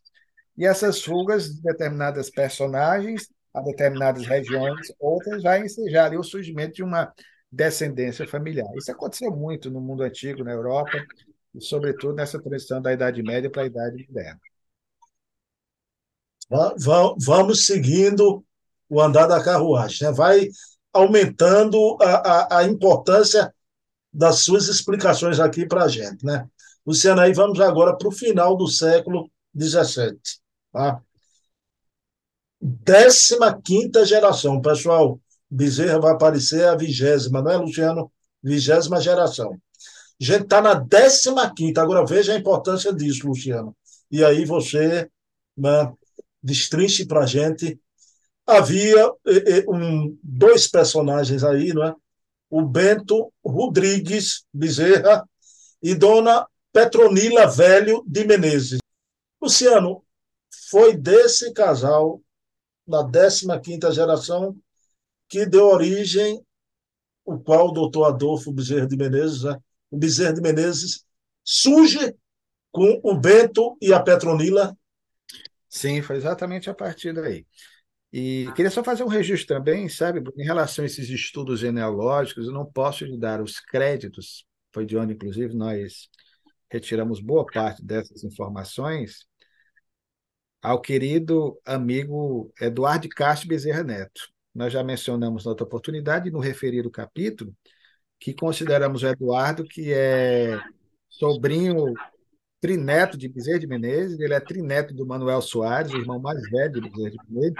e 0.57 0.65
essas 0.65 1.03
fugas 1.03 1.53
de 1.53 1.61
determinadas 1.61 2.29
personagens 2.29 3.27
a 3.53 3.61
determinadas 3.61 4.25
regiões, 4.25 4.91
outras 4.99 5.41
vai 5.41 5.61
ensejar 5.61 6.13
o 6.13 6.23
surgimento 6.23 6.75
de 6.75 6.83
uma 6.83 7.11
descendência 7.51 8.27
familiar. 8.27 8.67
Isso 8.75 8.91
aconteceu 8.91 9.31
muito 9.31 9.69
no 9.71 9.81
mundo 9.81 10.03
antigo, 10.03 10.43
na 10.43 10.51
Europa, 10.51 11.03
e 11.55 11.61
sobretudo 11.61 12.13
nessa 12.13 12.39
transição 12.41 12.81
da 12.81 12.93
Idade 12.93 13.23
Média 13.23 13.49
para 13.49 13.63
a 13.63 13.65
Idade 13.65 14.05
Moderna. 14.07 14.39
Vamos 17.19 17.65
seguindo 17.65 18.43
o 18.89 19.01
andar 19.01 19.27
da 19.27 19.43
carruagem, 19.43 20.07
né? 20.07 20.13
vai 20.13 20.49
aumentando 20.93 21.97
a, 22.01 22.15
a, 22.15 22.59
a 22.59 22.63
importância 22.63 23.53
das 24.13 24.39
suas 24.39 24.67
explicações 24.67 25.39
aqui 25.39 25.65
para 25.65 25.83
a 25.83 25.87
gente. 25.87 26.25
Né? 26.25 26.47
Luciana, 26.85 27.23
aí 27.23 27.33
vamos 27.33 27.59
agora 27.59 27.95
para 27.95 28.07
o 28.07 28.11
final 28.11 28.55
do 28.55 28.67
século 28.67 29.29
XVII. 29.55 30.17
Tá? 30.71 31.01
15 33.63 34.05
geração, 34.05 34.61
pessoal. 34.61 35.19
Bezerra 35.49 35.99
vai 35.99 36.13
aparecer 36.13 36.65
a 36.65 36.75
vigésima, 36.75 37.41
não 37.41 37.51
é, 37.51 37.57
Luciano? 37.57 38.11
Vigésima 38.41 38.99
geração. 38.99 39.53
A 40.19 40.23
gente 40.23 40.43
está 40.43 40.61
na 40.61 40.73
15. 40.75 41.79
Agora 41.79 42.05
veja 42.05 42.33
a 42.33 42.37
importância 42.37 42.91
disso, 42.93 43.27
Luciano. 43.27 43.75
E 44.09 44.23
aí 44.23 44.45
você 44.45 45.09
né, 45.55 45.93
destrinche 46.41 47.05
para 47.05 47.21
a 47.21 47.25
gente. 47.25 47.79
Havia 48.45 49.11
um, 49.67 50.17
dois 50.23 50.67
personagens 50.67 51.43
aí, 51.43 51.73
não 51.73 51.83
é? 51.83 51.95
O 52.49 52.61
Bento 52.61 53.31
Rodrigues 53.43 54.45
Bezerra 54.53 55.27
e 55.81 55.93
Dona 55.93 56.47
Petronila 56.71 57.45
Velho 57.47 58.03
de 58.07 58.25
Menezes. 58.25 58.79
Luciano, 59.41 60.03
foi 60.69 60.95
desse 60.95 61.51
casal, 61.53 62.21
da 62.87 63.03
15ª 63.03 63.91
geração, 63.91 64.55
que 65.27 65.45
deu 65.45 65.65
origem 65.65 66.41
o 67.25 67.37
qual 67.37 67.67
o 67.67 67.71
doutor 67.71 68.05
Adolfo 68.05 68.51
Bezerra 68.53 68.87
de 68.87 68.95
Menezes, 68.95 69.43
né? 69.43 69.57
o 69.91 69.97
Bezerra 69.97 70.33
de 70.33 70.41
Menezes, 70.41 71.03
surge 71.43 72.15
com 72.71 72.99
o 73.03 73.17
Bento 73.17 73.77
e 73.81 73.93
a 73.93 73.99
Petronila 73.99 74.77
Sim, 75.77 76.01
foi 76.01 76.15
exatamente 76.15 76.69
a 76.69 76.73
partir 76.73 77.13
daí. 77.13 77.45
E 78.11 78.51
queria 78.55 78.71
só 78.71 78.83
fazer 78.83 79.03
um 79.03 79.07
registro 79.07 79.55
também, 79.55 79.87
sabe, 79.87 80.23
em 80.35 80.43
relação 80.43 80.81
a 80.83 80.85
esses 80.87 81.07
estudos 81.09 81.59
genealógicos, 81.59 82.47
eu 82.47 82.53
não 82.53 82.65
posso 82.65 83.05
lhe 83.05 83.17
dar 83.17 83.41
os 83.41 83.59
créditos, 83.59 84.43
foi 84.73 84.85
de 84.87 84.97
onde, 84.97 85.13
inclusive, 85.13 85.53
nós 85.53 86.09
retiramos 86.71 87.19
boa 87.19 87.45
parte 87.45 87.85
dessas 87.85 88.23
informações, 88.23 89.27
ao 90.61 90.81
querido 90.81 91.59
amigo 91.63 92.51
Eduardo 92.59 93.07
Castro 93.09 93.47
Bezerra 93.47 93.83
Neto. 93.83 94.29
Nós 94.55 94.73
já 94.73 94.83
mencionamos 94.83 95.45
na 95.45 95.51
outra 95.51 95.65
oportunidade, 95.65 96.31
no 96.31 96.39
referido 96.39 96.89
capítulo, 96.89 97.55
que 98.19 98.33
consideramos 98.33 99.03
o 99.03 99.07
Eduardo, 99.07 99.63
que 99.63 99.93
é 99.93 100.59
sobrinho 101.07 101.93
trineto 102.59 103.17
de 103.17 103.27
Bezerra 103.27 103.59
de 103.59 103.67
Menezes, 103.67 104.19
ele 104.19 104.33
é 104.33 104.39
trineto 104.39 104.93
do 104.93 105.05
Manuel 105.05 105.41
Soares, 105.41 105.93
o 105.93 105.97
irmão 105.97 106.19
mais 106.19 106.41
velho 106.49 106.81
de 106.81 106.89
Bezerra 106.89 107.11
de 107.11 107.17
Menezes. 107.33 107.55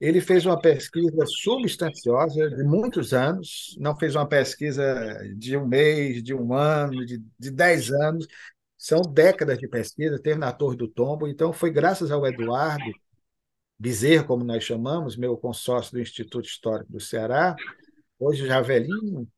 Ele 0.00 0.20
fez 0.20 0.46
uma 0.46 0.60
pesquisa 0.60 1.26
substanciosa 1.26 2.48
de 2.50 2.62
muitos 2.62 3.12
anos, 3.12 3.76
não 3.80 3.96
fez 3.96 4.14
uma 4.14 4.28
pesquisa 4.28 4.84
de 5.36 5.56
um 5.56 5.66
mês, 5.66 6.22
de 6.22 6.32
um 6.32 6.54
ano, 6.54 7.04
de, 7.04 7.18
de 7.38 7.50
dez 7.50 7.90
anos, 7.90 8.26
são 8.76 9.02
décadas 9.02 9.58
de 9.58 9.66
pesquisa, 9.66 10.20
teve 10.20 10.38
na 10.38 10.52
Torre 10.52 10.76
do 10.76 10.86
Tombo, 10.86 11.26
então 11.26 11.52
foi 11.52 11.70
graças 11.70 12.12
ao 12.12 12.24
Eduardo 12.26 12.92
Bezerra, 13.76 14.24
como 14.24 14.44
nós 14.44 14.62
chamamos, 14.62 15.16
meu 15.16 15.36
consórcio 15.36 15.94
do 15.94 16.00
Instituto 16.00 16.46
Histórico 16.46 16.92
do 16.92 17.00
Ceará, 17.00 17.56
hoje 18.18 18.46
já 18.46 18.60
velhinho, 18.60 19.28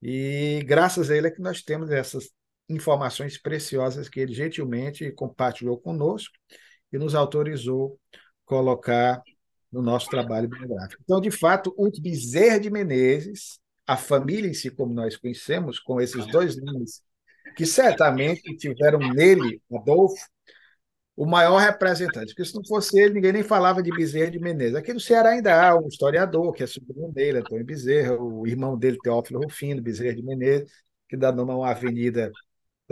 e 0.00 0.62
graças 0.66 1.10
a 1.10 1.16
ele 1.16 1.28
é 1.28 1.30
que 1.30 1.40
nós 1.40 1.62
temos 1.62 1.90
essas 1.90 2.30
informações 2.68 3.38
preciosas 3.38 4.08
que 4.08 4.20
ele 4.20 4.32
gentilmente 4.32 5.10
compartilhou 5.12 5.78
conosco 5.78 6.34
e 6.92 6.98
nos 6.98 7.14
autorizou 7.14 7.98
colocar 8.44 9.22
no 9.70 9.80
nosso 9.80 10.08
trabalho 10.08 10.48
biográfico. 10.48 11.02
Então, 11.02 11.20
de 11.20 11.30
fato, 11.30 11.74
o 11.76 11.90
Bezerra 12.00 12.60
de 12.60 12.70
Menezes, 12.70 13.58
a 13.86 13.96
família 13.96 14.48
em 14.48 14.54
si, 14.54 14.70
como 14.70 14.92
nós 14.92 15.16
conhecemos, 15.16 15.78
com 15.78 16.00
esses 16.00 16.26
dois 16.26 16.60
nomes, 16.60 17.02
que 17.56 17.64
certamente 17.64 18.56
tiveram 18.56 18.98
nele, 18.98 19.60
Adolfo, 19.72 20.26
o 21.16 21.26
maior 21.26 21.58
representante, 21.58 22.28
porque 22.34 22.44
se 22.44 22.54
não 22.54 22.64
fosse 22.64 22.98
ele, 22.98 23.14
ninguém 23.14 23.32
nem 23.32 23.42
falava 23.42 23.82
de 23.82 23.90
Bezerra 23.90 24.30
de 24.30 24.38
Menezes. 24.38 24.74
Aqui 24.74 24.92
no 24.92 25.00
Ceará 25.00 25.30
ainda 25.30 25.68
há 25.68 25.76
um 25.78 25.86
historiador, 25.86 26.52
que 26.52 26.62
é 26.62 26.66
sobrinho 26.66 27.12
dele, 27.12 27.38
Antônio 27.38 27.64
Bezerra, 27.64 28.16
o 28.18 28.46
irmão 28.46 28.78
dele, 28.78 28.98
Teófilo 29.02 29.42
Rufino, 29.42 29.82
Bezerra 29.82 30.14
de 30.14 30.22
Menezes, 30.22 30.70
que 31.08 31.16
dá 31.16 31.30
nome 31.30 31.52
a 31.52 31.56
uma 31.56 31.70
avenida 31.70 32.30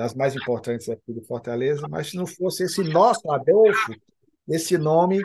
das 0.01 0.15
mais 0.15 0.35
importantes 0.35 0.89
aqui 0.89 1.13
de 1.13 1.21
Fortaleza, 1.27 1.87
mas 1.91 2.09
se 2.09 2.17
não 2.17 2.27
fosse 2.27 2.65
esse 2.65 2.83
nosso 2.83 3.31
Adolfo, 3.31 3.93
esse 4.49 4.79
nome 4.79 5.21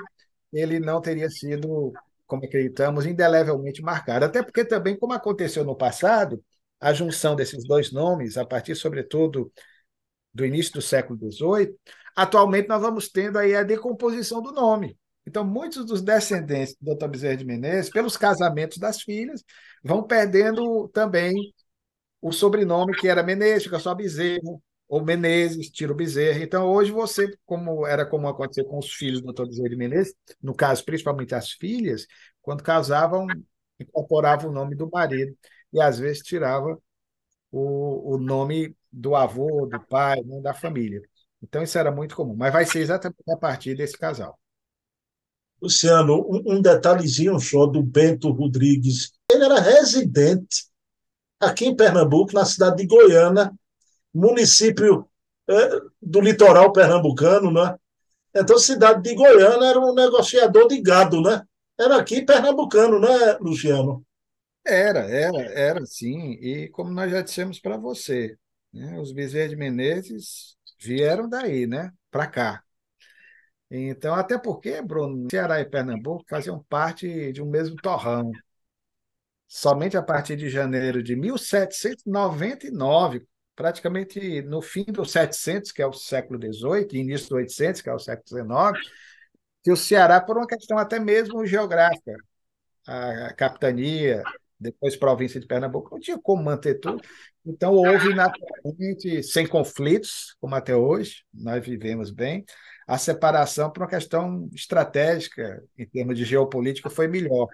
ele 0.52 0.82
não 0.82 1.00
teria 1.00 1.30
sido, 1.30 1.94
como 2.28 2.44
acreditamos, 2.44 3.06
indelevelmente 3.06 3.82
marcado. 3.82 4.26
Até 4.26 4.44
porque 4.44 4.66
também, 4.66 4.98
como 4.98 5.14
aconteceu 5.14 5.64
no 5.64 5.78
passado, 5.78 6.44
a 6.78 6.92
junção 6.94 7.38
desses 7.38 7.66
dois 7.66 7.90
nomes, 7.94 8.38
a 8.38 8.46
partir, 8.46 8.76
sobretudo, 8.76 9.50
do 10.34 10.46
início 10.46 10.74
do 10.74 10.82
século 10.82 11.18
XVIII, 11.18 11.74
atualmente 12.14 12.68
nós 12.68 12.82
vamos 12.82 13.08
tendo 13.08 13.40
aí 13.40 13.56
a 13.56 13.64
decomposição 13.64 14.42
do 14.42 14.52
nome. 14.52 14.98
Então, 15.26 15.46
muitos 15.46 15.86
dos 15.86 16.02
descendentes 16.02 16.76
do 16.82 16.94
Dr. 16.94 17.08
Bezerra 17.08 17.38
de 17.38 17.46
Menezes, 17.46 17.90
pelos 17.90 18.18
casamentos 18.18 18.78
das 18.78 19.02
filhas, 19.02 19.42
vão 19.82 20.04
perdendo 20.04 20.90
também 20.90 21.34
o 22.26 22.32
sobrenome 22.32 22.96
que 22.96 23.08
era 23.08 23.22
Menezes, 23.22 23.66
fica 23.66 23.78
só 23.78 23.94
Bezerra, 23.94 24.60
ou 24.88 25.06
Menezes, 25.06 25.70
tira 25.70 25.92
o 25.92 25.96
Bezerra. 25.96 26.40
Então, 26.40 26.68
hoje 26.68 26.92
você, 26.92 27.32
como 27.46 27.86
era 27.86 28.04
como 28.04 28.28
acontecer 28.28 28.64
com 28.64 28.80
os 28.80 28.92
filhos 28.92 29.22
do 29.22 29.32
Dr. 29.32 29.46
Bezerra 29.46 29.70
de 29.70 29.76
Menezes, 29.76 30.16
no 30.42 30.56
caso, 30.56 30.84
principalmente 30.84 31.36
as 31.36 31.52
filhas, 31.52 32.08
quando 32.42 32.64
casavam, 32.64 33.28
incorporava 33.80 34.48
o 34.48 34.52
nome 34.52 34.76
do 34.76 34.90
marido 34.90 35.38
e 35.72 35.80
às 35.80 36.00
vezes 36.00 36.24
tirava 36.24 36.82
o, 37.52 38.16
o 38.16 38.18
nome 38.18 38.76
do 38.92 39.16
avô, 39.16 39.68
do 39.68 39.80
pai, 39.86 40.20
né, 40.24 40.42
da 40.42 40.54
família. 40.56 41.04
Então, 41.44 41.62
isso 41.62 41.78
era 41.78 41.92
muito 41.92 42.16
comum, 42.16 42.36
mas 42.36 42.52
vai 42.52 42.66
ser 42.66 42.80
exatamente 42.80 43.22
a 43.30 43.38
partir 43.38 43.76
desse 43.76 43.96
casal. 44.00 44.40
Luciano, 45.62 46.28
um 46.44 46.60
detalhezinho 46.60 47.40
só 47.40 47.68
do 47.68 47.84
Bento 47.84 48.32
Rodrigues. 48.32 49.12
Ele 49.32 49.44
era 49.46 49.60
residente 49.60 50.74
aqui 51.46 51.66
em 51.66 51.76
Pernambuco, 51.76 52.34
na 52.34 52.46
cidade 52.46 52.78
de 52.78 52.88
Goiânia, 52.88 53.52
município 54.14 55.08
é, 55.50 55.70
do 56.02 56.22
litoral 56.22 56.72
pernambucano, 56.72 57.52
né? 57.52 57.76
Então, 58.36 58.58
cidade 58.58 59.02
de 59.02 59.16
Goiânia 59.16 59.68
era 59.68 59.80
um 59.80 59.94
negociador 59.94 60.68
de 60.68 60.82
gado, 60.82 61.22
né? 61.22 61.42
Era 61.80 61.98
aqui 61.98 62.22
pernambucano, 62.22 63.00
né, 63.00 63.38
Luciano? 63.40 64.06
Era, 64.66 65.02
era, 65.02 65.42
era 65.54 65.86
sim. 65.86 66.32
E 66.34 66.70
como 66.70 66.92
nós 66.92 67.12
já 67.12 67.22
dissemos 67.22 67.60
para 67.60 67.78
você, 67.78 68.38
né, 68.74 69.00
os 69.00 69.12
Bezerra 69.12 69.50
de 69.50 69.56
Menezes 69.56 70.58
vieram 70.80 71.30
daí, 71.30 71.68
né, 71.68 71.92
para 72.12 72.28
cá. 72.28 72.64
Então, 73.70 74.14
até 74.14 74.38
porque, 74.38 74.82
Bruno, 74.82 75.28
Ceará 75.30 75.60
e 75.60 75.66
Pernambuco 75.66 76.24
faziam 76.30 76.64
parte 76.70 77.32
de 77.32 77.42
um 77.42 77.50
mesmo 77.50 77.76
torrão. 77.78 78.32
Somente 79.58 79.96
a 79.96 80.04
partir 80.04 80.36
de 80.36 80.50
janeiro 80.50 81.02
de 81.02 81.16
1799, 81.16 83.26
praticamente 83.56 84.42
no 84.42 84.62
fim 84.62 84.84
do 84.84 85.06
700, 85.06 85.72
que 85.72 85.82
é 85.82 85.88
o 85.88 85.94
século 85.94 86.38
XVIII, 86.38 87.00
início 87.00 87.30
do 87.30 87.38
800, 87.38 87.82
que 87.82 87.90
é 87.90 87.94
o 87.94 87.98
século 87.98 88.28
XIX, 88.28 88.50
que 89.64 89.72
o 89.72 89.78
Ceará, 89.78 90.20
por 90.20 90.36
uma 90.36 90.46
questão 90.46 90.78
até 90.78 91.00
mesmo 91.00 91.46
geográfica, 91.46 92.18
a 92.86 93.34
capitania, 93.34 94.22
depois 94.60 94.98
província 94.98 95.40
de 95.40 95.48
Pernambuco, 95.48 95.88
não 95.90 96.02
tinha 96.02 96.20
como 96.20 96.44
manter 96.44 96.82
tudo. 96.82 97.02
Então, 97.46 97.76
houve 97.76 98.14
naturalmente, 98.14 99.24
sem 99.24 99.48
conflitos, 99.48 100.36
como 100.42 100.54
até 100.54 100.76
hoje, 100.76 101.24
nós 101.34 101.66
vivemos 101.66 102.12
bem, 102.12 102.44
a 102.86 102.98
separação 102.98 103.72
por 103.72 103.84
uma 103.84 103.90
questão 103.90 104.50
estratégica, 104.54 105.64
em 105.78 105.88
termos 105.88 106.18
de 106.18 106.26
geopolítica, 106.26 106.90
foi 106.90 107.08
melhor, 107.08 107.48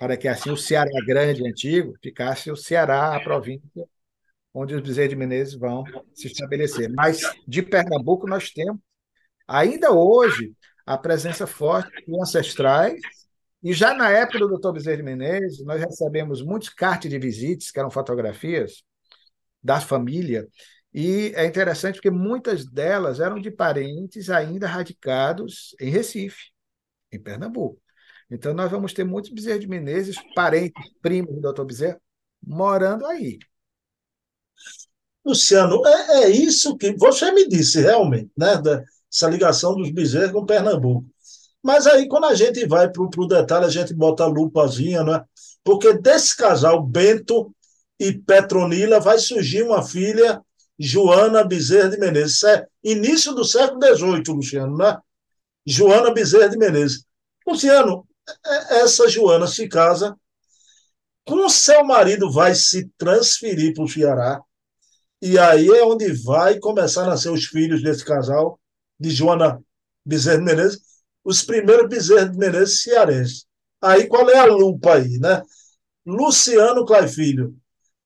para 0.00 0.16
que 0.16 0.26
assim 0.26 0.50
o 0.50 0.56
Ceará 0.56 0.90
grande, 1.06 1.46
antigo, 1.46 1.92
ficasse 2.02 2.50
o 2.50 2.56
Ceará, 2.56 3.14
a 3.14 3.20
província 3.20 3.86
onde 4.54 4.74
os 4.74 4.80
Bezerra 4.80 5.08
de 5.08 5.14
Menezes 5.14 5.54
vão 5.54 5.84
se 6.14 6.26
estabelecer. 6.26 6.90
Mas 6.90 7.20
de 7.46 7.62
Pernambuco 7.62 8.26
nós 8.26 8.50
temos, 8.50 8.80
ainda 9.46 9.92
hoje, 9.92 10.54
a 10.86 10.96
presença 10.96 11.46
forte 11.46 11.92
de 12.06 12.18
ancestrais, 12.18 12.98
e 13.62 13.74
já 13.74 13.92
na 13.92 14.10
época 14.10 14.38
do 14.38 14.58
Dr. 14.58 14.72
Bezerra 14.72 14.96
de 14.96 15.02
Menezes, 15.02 15.62
nós 15.66 15.78
recebemos 15.78 16.40
muitos 16.40 16.70
cartas 16.70 17.10
de 17.10 17.18
visitas, 17.18 17.70
que 17.70 17.78
eram 17.78 17.90
fotografias 17.90 18.82
da 19.62 19.82
família, 19.82 20.48
e 20.94 21.30
é 21.36 21.44
interessante 21.44 21.96
porque 21.96 22.10
muitas 22.10 22.64
delas 22.64 23.20
eram 23.20 23.38
de 23.38 23.50
parentes 23.50 24.30
ainda 24.30 24.66
radicados 24.66 25.76
em 25.78 25.90
Recife, 25.90 26.52
em 27.12 27.22
Pernambuco. 27.22 27.78
Então, 28.30 28.54
nós 28.54 28.70
vamos 28.70 28.92
ter 28.92 29.04
muitos 29.04 29.30
Bezerra 29.30 29.58
de 29.58 29.66
Menezes, 29.66 30.16
parentes, 30.34 30.92
primos 31.02 31.34
do 31.34 31.40
doutor 31.40 31.64
Bezerra, 31.64 32.00
morando 32.42 33.06
aí. 33.06 33.38
Luciano, 35.24 35.82
é, 35.86 36.22
é, 36.22 36.30
isso 36.30 36.76
que 36.76 36.92
você 36.96 37.30
me 37.32 37.46
disse 37.48 37.80
realmente, 37.80 38.30
né? 38.36 38.54
Essa 39.12 39.28
ligação 39.28 39.74
dos 39.74 39.90
Bezerra 39.90 40.32
com 40.32 40.46
Pernambuco. 40.46 41.06
Mas 41.62 41.86
aí, 41.86 42.08
quando 42.08 42.24
a 42.24 42.34
gente 42.34 42.66
vai 42.66 42.90
para 42.90 43.02
o 43.02 43.26
detalhe, 43.26 43.66
a 43.66 43.70
gente 43.70 43.92
bota 43.92 44.24
a 44.24 44.26
lupazinha, 44.26 45.02
né? 45.02 45.22
Porque 45.62 45.92
desse 45.98 46.36
casal, 46.36 46.82
Bento 46.82 47.54
e 47.98 48.12
Petronila, 48.12 48.98
vai 48.98 49.18
surgir 49.18 49.62
uma 49.62 49.82
filha 49.82 50.40
Joana 50.78 51.44
Bezerra 51.44 51.90
de 51.90 51.98
Menezes. 51.98 52.36
Isso 52.36 52.46
é 52.46 52.66
início 52.82 53.34
do 53.34 53.44
século 53.44 53.78
XVIII, 53.84 54.22
Luciano, 54.28 54.76
né? 54.76 54.96
Joana 55.66 56.10
Bezerra 56.12 56.48
de 56.48 56.56
Menezes. 56.56 57.04
Luciano, 57.46 58.06
essa 58.70 59.08
Joana 59.08 59.46
se 59.46 59.68
casa 59.68 60.16
com 61.26 61.48
seu 61.48 61.84
marido, 61.84 62.30
vai 62.30 62.54
se 62.54 62.90
transferir 62.98 63.74
para 63.74 63.84
o 63.84 63.88
Ceará. 63.88 64.40
E 65.22 65.38
aí 65.38 65.68
é 65.68 65.84
onde 65.84 66.12
vai 66.24 66.58
começar 66.58 67.04
a 67.04 67.08
nascer 67.08 67.30
os 67.30 67.44
filhos 67.44 67.82
desse 67.82 68.04
casal, 68.04 68.58
de 68.98 69.10
Joana 69.10 69.62
Bezerra 70.04 70.38
de 70.38 70.44
Menezes, 70.44 70.80
os 71.22 71.42
primeiros 71.42 71.88
Bezerra 71.88 72.28
de 72.28 72.38
Menezes 72.38 72.82
cearenses. 72.82 73.46
Aí 73.80 74.06
qual 74.06 74.28
é 74.30 74.38
a 74.38 74.46
lupa 74.46 74.94
aí, 74.94 75.18
né? 75.18 75.42
Luciano 76.06 76.84
Clay 76.84 77.06
Filho, 77.08 77.54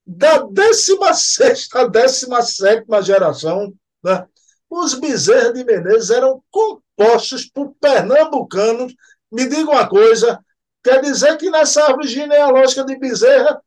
da 0.06 0.42
16 0.42 1.68
à 1.72 1.86
17 1.86 2.84
geração, 3.02 3.72
né, 4.02 4.26
os 4.68 4.94
Bezerra 4.94 5.52
de 5.52 5.64
Menezes 5.64 6.10
eram 6.10 6.42
compostos 6.50 7.46
por 7.46 7.74
pernambucanos. 7.80 8.94
Me 9.34 9.48
diga 9.48 9.70
uma 9.70 9.88
coisa, 9.88 10.38
quer 10.82 11.00
dizer 11.00 11.36
que 11.36 11.50
nessa 11.50 11.84
árvore 11.84 12.06
genealógica 12.06 12.84
de 12.84 12.96
Bezerra 12.96 13.60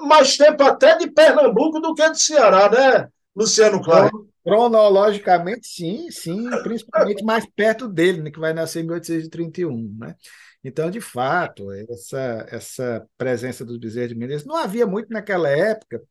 mais 0.00 0.36
tempo 0.36 0.62
até 0.62 0.96
de 0.96 1.10
Pernambuco 1.10 1.80
do 1.80 1.94
que 1.94 2.10
de 2.10 2.20
Ceará, 2.20 2.70
né, 2.70 3.08
Luciano 3.34 3.82
Claro? 3.82 4.28
Cronologicamente, 4.42 5.66
sim, 5.66 6.10
sim, 6.10 6.48
principalmente 6.62 7.24
mais 7.24 7.44
perto 7.54 7.88
dele, 7.88 8.22
né, 8.22 8.30
que 8.30 8.38
vai 8.38 8.52
nascer 8.52 8.80
em 8.80 8.84
1831, 8.84 9.96
né? 9.98 10.14
Então, 10.62 10.90
de 10.90 11.00
fato, 11.00 11.70
essa, 11.70 12.46
essa 12.50 13.06
presença 13.16 13.64
dos 13.64 13.78
bezerros 13.78 14.08
de 14.08 14.14
Menezes, 14.16 14.46
não 14.46 14.56
havia 14.56 14.86
muito 14.86 15.10
naquela 15.10 15.48
época 15.48 16.02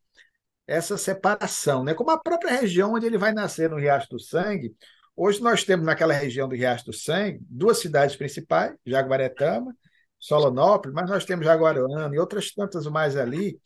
essa 0.67 0.97
separação, 0.97 1.83
né? 1.83 1.93
como 1.93 2.11
a 2.11 2.17
própria 2.17 2.59
região 2.59 2.93
onde 2.93 3.05
ele 3.05 3.17
vai 3.17 3.33
nascer, 3.33 3.69
no 3.69 3.77
Riacho 3.77 4.09
do 4.09 4.19
Sangue. 4.19 4.75
Hoje 5.15 5.41
nós 5.41 5.63
temos 5.63 5.85
naquela 5.85 6.13
região 6.13 6.47
do 6.47 6.55
Riacho 6.55 6.85
do 6.85 6.93
Sangue 6.93 7.39
duas 7.49 7.79
cidades 7.79 8.15
principais, 8.15 8.75
Jaguaretama, 8.85 9.75
Solonópolis, 10.19 10.93
mas 10.93 11.09
nós 11.09 11.25
temos 11.25 11.45
Jaguaruana 11.45 12.13
e 12.13 12.19
outras 12.19 12.51
tantas 12.51 12.85
mais 12.87 13.15
ali 13.15 13.59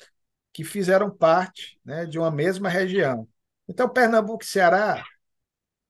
que 0.53 0.63
fizeram 0.63 1.09
parte 1.09 1.79
né, 1.83 2.05
de 2.05 2.19
uma 2.19 2.29
mesma 2.29 2.69
região. 2.69 3.27
Então, 3.67 3.89
Pernambuco 3.89 4.43
e 4.43 4.47
Ceará 4.47 5.03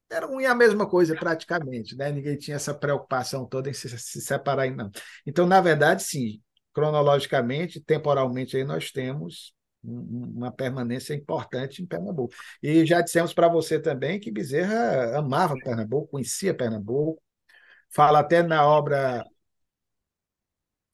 era 0.10 0.28
um 0.28 0.42
e 0.42 0.46
a 0.46 0.56
mesma 0.56 0.88
coisa 0.88 1.16
praticamente, 1.16 1.96
né? 1.96 2.12
Ninguém 2.12 2.36
tinha 2.38 2.56
essa 2.56 2.74
preocupação 2.74 3.46
toda 3.46 3.70
em 3.70 3.74
se, 3.74 3.90
se 3.98 4.22
separar, 4.22 4.70
não. 4.72 4.90
Então, 5.26 5.46
na 5.46 5.62
verdade, 5.62 6.04
sim, 6.04 6.42
cronologicamente, 6.74 7.80
temporalmente, 7.80 8.58
aí 8.58 8.64
nós 8.64 8.92
temos 8.92 9.54
uma 9.84 10.52
permanência 10.52 11.14
importante 11.14 11.82
em 11.82 11.86
Pernambuco. 11.86 12.34
E 12.62 12.86
já 12.86 13.02
dissemos 13.02 13.34
para 13.34 13.48
você 13.48 13.80
também 13.80 14.20
que 14.20 14.32
Bezerra 14.32 15.18
amava 15.18 15.56
Pernambuco, 15.64 16.12
conhecia 16.12 16.54
Pernambuco, 16.54 17.22
fala 17.90 18.20
até 18.20 18.44
na 18.44 18.68
obra 18.68 19.24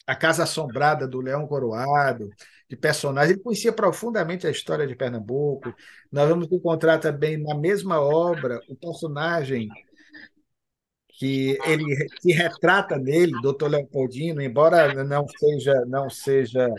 A 0.07 0.15
Casa 0.15 0.43
Assombrada 0.43 1.07
do 1.07 1.19
Leão 1.19 1.47
Coroado, 1.47 2.29
de 2.69 2.75
personagens. 2.75 3.33
Ele 3.33 3.43
conhecia 3.43 3.73
profundamente 3.73 4.45
a 4.47 4.51
história 4.51 4.87
de 4.87 4.95
Pernambuco. 4.95 5.73
Nós 6.11 6.29
vamos 6.29 6.51
encontrar 6.51 6.99
também 6.99 7.37
na 7.37 7.55
mesma 7.55 7.99
obra 7.99 8.59
o 8.69 8.75
personagem 8.75 9.69
que 11.17 11.57
ele 11.65 12.09
se 12.19 12.31
retrata 12.31 12.97
nele, 12.97 13.31
Dr. 13.41 13.69
Leopoldino, 13.69 14.41
embora 14.41 15.03
não 15.03 15.25
seja 15.27 15.85
não 15.85 16.09
seja 16.09 16.69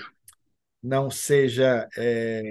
não 0.82 1.10
seja 1.10 1.88
é, 1.96 2.42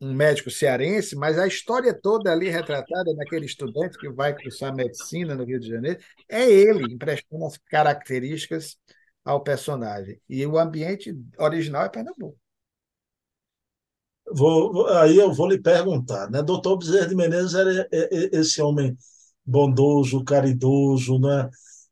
um 0.00 0.12
médico 0.12 0.50
cearense, 0.50 1.16
mas 1.16 1.38
a 1.38 1.46
história 1.46 1.92
toda 1.92 2.30
ali 2.30 2.48
retratada 2.48 3.12
naquele 3.14 3.46
estudante 3.46 3.98
que 3.98 4.08
vai 4.10 4.34
cursar 4.34 4.74
medicina 4.74 5.34
no 5.34 5.44
Rio 5.44 5.58
de 5.58 5.68
Janeiro 5.68 6.00
é 6.28 6.48
ele, 6.48 6.92
emprestando 6.92 7.44
as 7.44 7.58
características 7.58 8.76
ao 9.24 9.42
personagem. 9.42 10.20
E 10.28 10.46
o 10.46 10.58
ambiente 10.58 11.16
original 11.38 11.84
é 11.84 11.88
Pernambuco. 11.88 12.38
Vou, 14.30 14.86
aí 14.88 15.16
eu 15.16 15.32
vou 15.32 15.48
lhe 15.48 15.60
perguntar, 15.60 16.30
né? 16.30 16.42
Doutor 16.42 16.76
Bezerra 16.76 17.08
de 17.08 17.14
Menezes 17.14 17.54
era 17.54 17.88
esse 17.90 18.60
homem 18.60 18.96
bondoso, 19.44 20.22
caridoso, 20.22 21.18
né? 21.18 21.48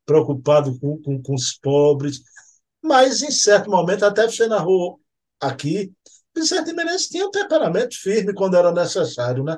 preocupado 0.06 0.78
com, 0.78 1.02
com, 1.02 1.20
com 1.20 1.34
os 1.34 1.58
pobres, 1.58 2.22
mas 2.86 3.22
em 3.22 3.30
certo 3.30 3.70
momento, 3.70 4.04
até 4.04 4.24
você 4.26 4.46
narrou 4.46 5.00
aqui, 5.40 5.92
de 6.34 6.72
Menezes 6.72 7.08
tinha 7.08 7.26
um 7.26 7.30
temperamento 7.30 7.96
firme 7.98 8.34
quando 8.34 8.56
era 8.56 8.70
necessário, 8.72 9.42
né? 9.42 9.56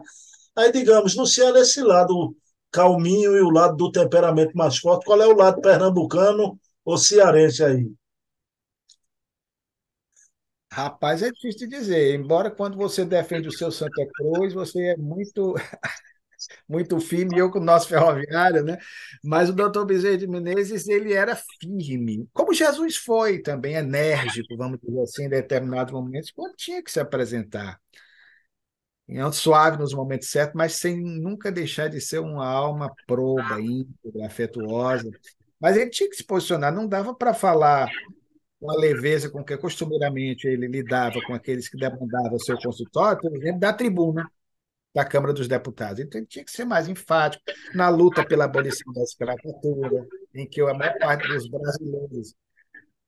Aí, 0.57 0.73
digamos, 0.73 1.17
Luciano, 1.17 1.59
esse 1.59 1.83
lado 1.83 2.37
calminho 2.71 3.37
e 3.37 3.41
o 3.41 3.51
lado 3.51 3.77
do 3.77 3.91
temperamento 3.91 4.53
mais 4.57 4.79
forte, 4.79 5.05
qual 5.05 5.21
é 5.21 5.27
o 5.27 5.37
lado 5.37 5.61
pernambucano 5.61 6.59
ou 6.85 6.97
cearense 6.97 7.65
aí? 7.65 7.91
Rapaz, 10.71 11.23
é 11.23 11.31
difícil 11.31 11.69
de 11.69 11.77
dizer. 11.77 12.15
Embora 12.15 12.51
quando 12.51 12.77
você 12.77 13.05
defende 13.05 13.49
o 13.49 13.53
seu 13.53 13.71
Santa 13.73 14.07
Cruz, 14.15 14.53
você 14.53 14.89
é 14.89 14.97
muito 14.97 15.55
muito 16.69 16.99
firme, 17.01 17.39
eu 17.39 17.51
com 17.51 17.59
o 17.59 17.65
nosso 17.65 17.89
ferroviário, 17.89 18.63
né? 18.65 18.79
Mas 19.25 19.49
o 19.51 19.53
doutor 19.53 19.85
Bezerra 19.85 20.19
de 20.19 20.27
Menezes, 20.27 20.89
ele 20.89 21.13
era 21.13 21.37
firme, 21.61 22.29
como 22.33 22.53
Jesus 22.53 22.97
foi 22.97 23.41
também, 23.41 23.75
enérgico, 23.75 24.57
vamos 24.57 24.79
dizer 24.83 25.01
assim, 25.01 25.25
em 25.25 25.29
determinados 25.29 25.93
momentos, 25.93 26.31
quando 26.31 26.55
tinha 26.57 26.83
que 26.83 26.91
se 26.91 27.01
apresentar. 27.01 27.81
Suave 29.33 29.79
nos 29.79 29.95
momentos 29.95 30.29
certos, 30.29 30.55
mas 30.55 30.75
sem 30.75 31.01
nunca 31.01 31.51
deixar 31.51 31.89
de 31.89 31.99
ser 31.99 32.19
uma 32.19 32.47
alma 32.47 32.93
proba, 33.07 33.59
íntegra, 33.59 34.27
afetuosa. 34.27 35.11
Mas 35.59 35.79
ele 35.79 35.89
tinha 35.89 36.11
que 36.11 36.17
se 36.17 36.25
posicionar, 36.25 36.73
não 36.75 36.87
dava 36.87 37.15
para 37.15 37.33
falar 37.33 37.91
com 38.61 38.71
a 38.71 38.77
leveza 38.77 39.31
com 39.31 39.43
que 39.43 39.57
costumeiramente 39.57 40.47
ele 40.47 40.67
lidava 40.67 41.21
com 41.27 41.33
aqueles 41.33 41.69
que 41.69 41.79
demandavam 41.79 42.39
seu 42.39 42.59
consultório, 42.59 43.21
por 43.21 43.35
exemplo, 43.35 43.61
da 43.61 43.73
tribuna 43.73 44.31
da 44.99 45.05
Câmara 45.05 45.33
dos 45.33 45.47
Deputados. 45.47 46.01
Então, 46.01 46.19
ele 46.21 46.27
tinha 46.27 46.45
que 46.45 46.51
ser 46.51 46.65
mais 46.65 46.89
enfático 46.89 47.45
na 47.73 47.89
luta 47.89 48.27
pela 48.27 48.47
abolição 48.47 48.93
da 48.93 49.01
escravatura, 49.05 50.05
em 50.35 50.45
que 50.45 50.61
a 50.61 50.75
maior 50.75 50.99
parte 50.99 51.29
dos 51.29 51.49
brasileiros, 51.49 52.35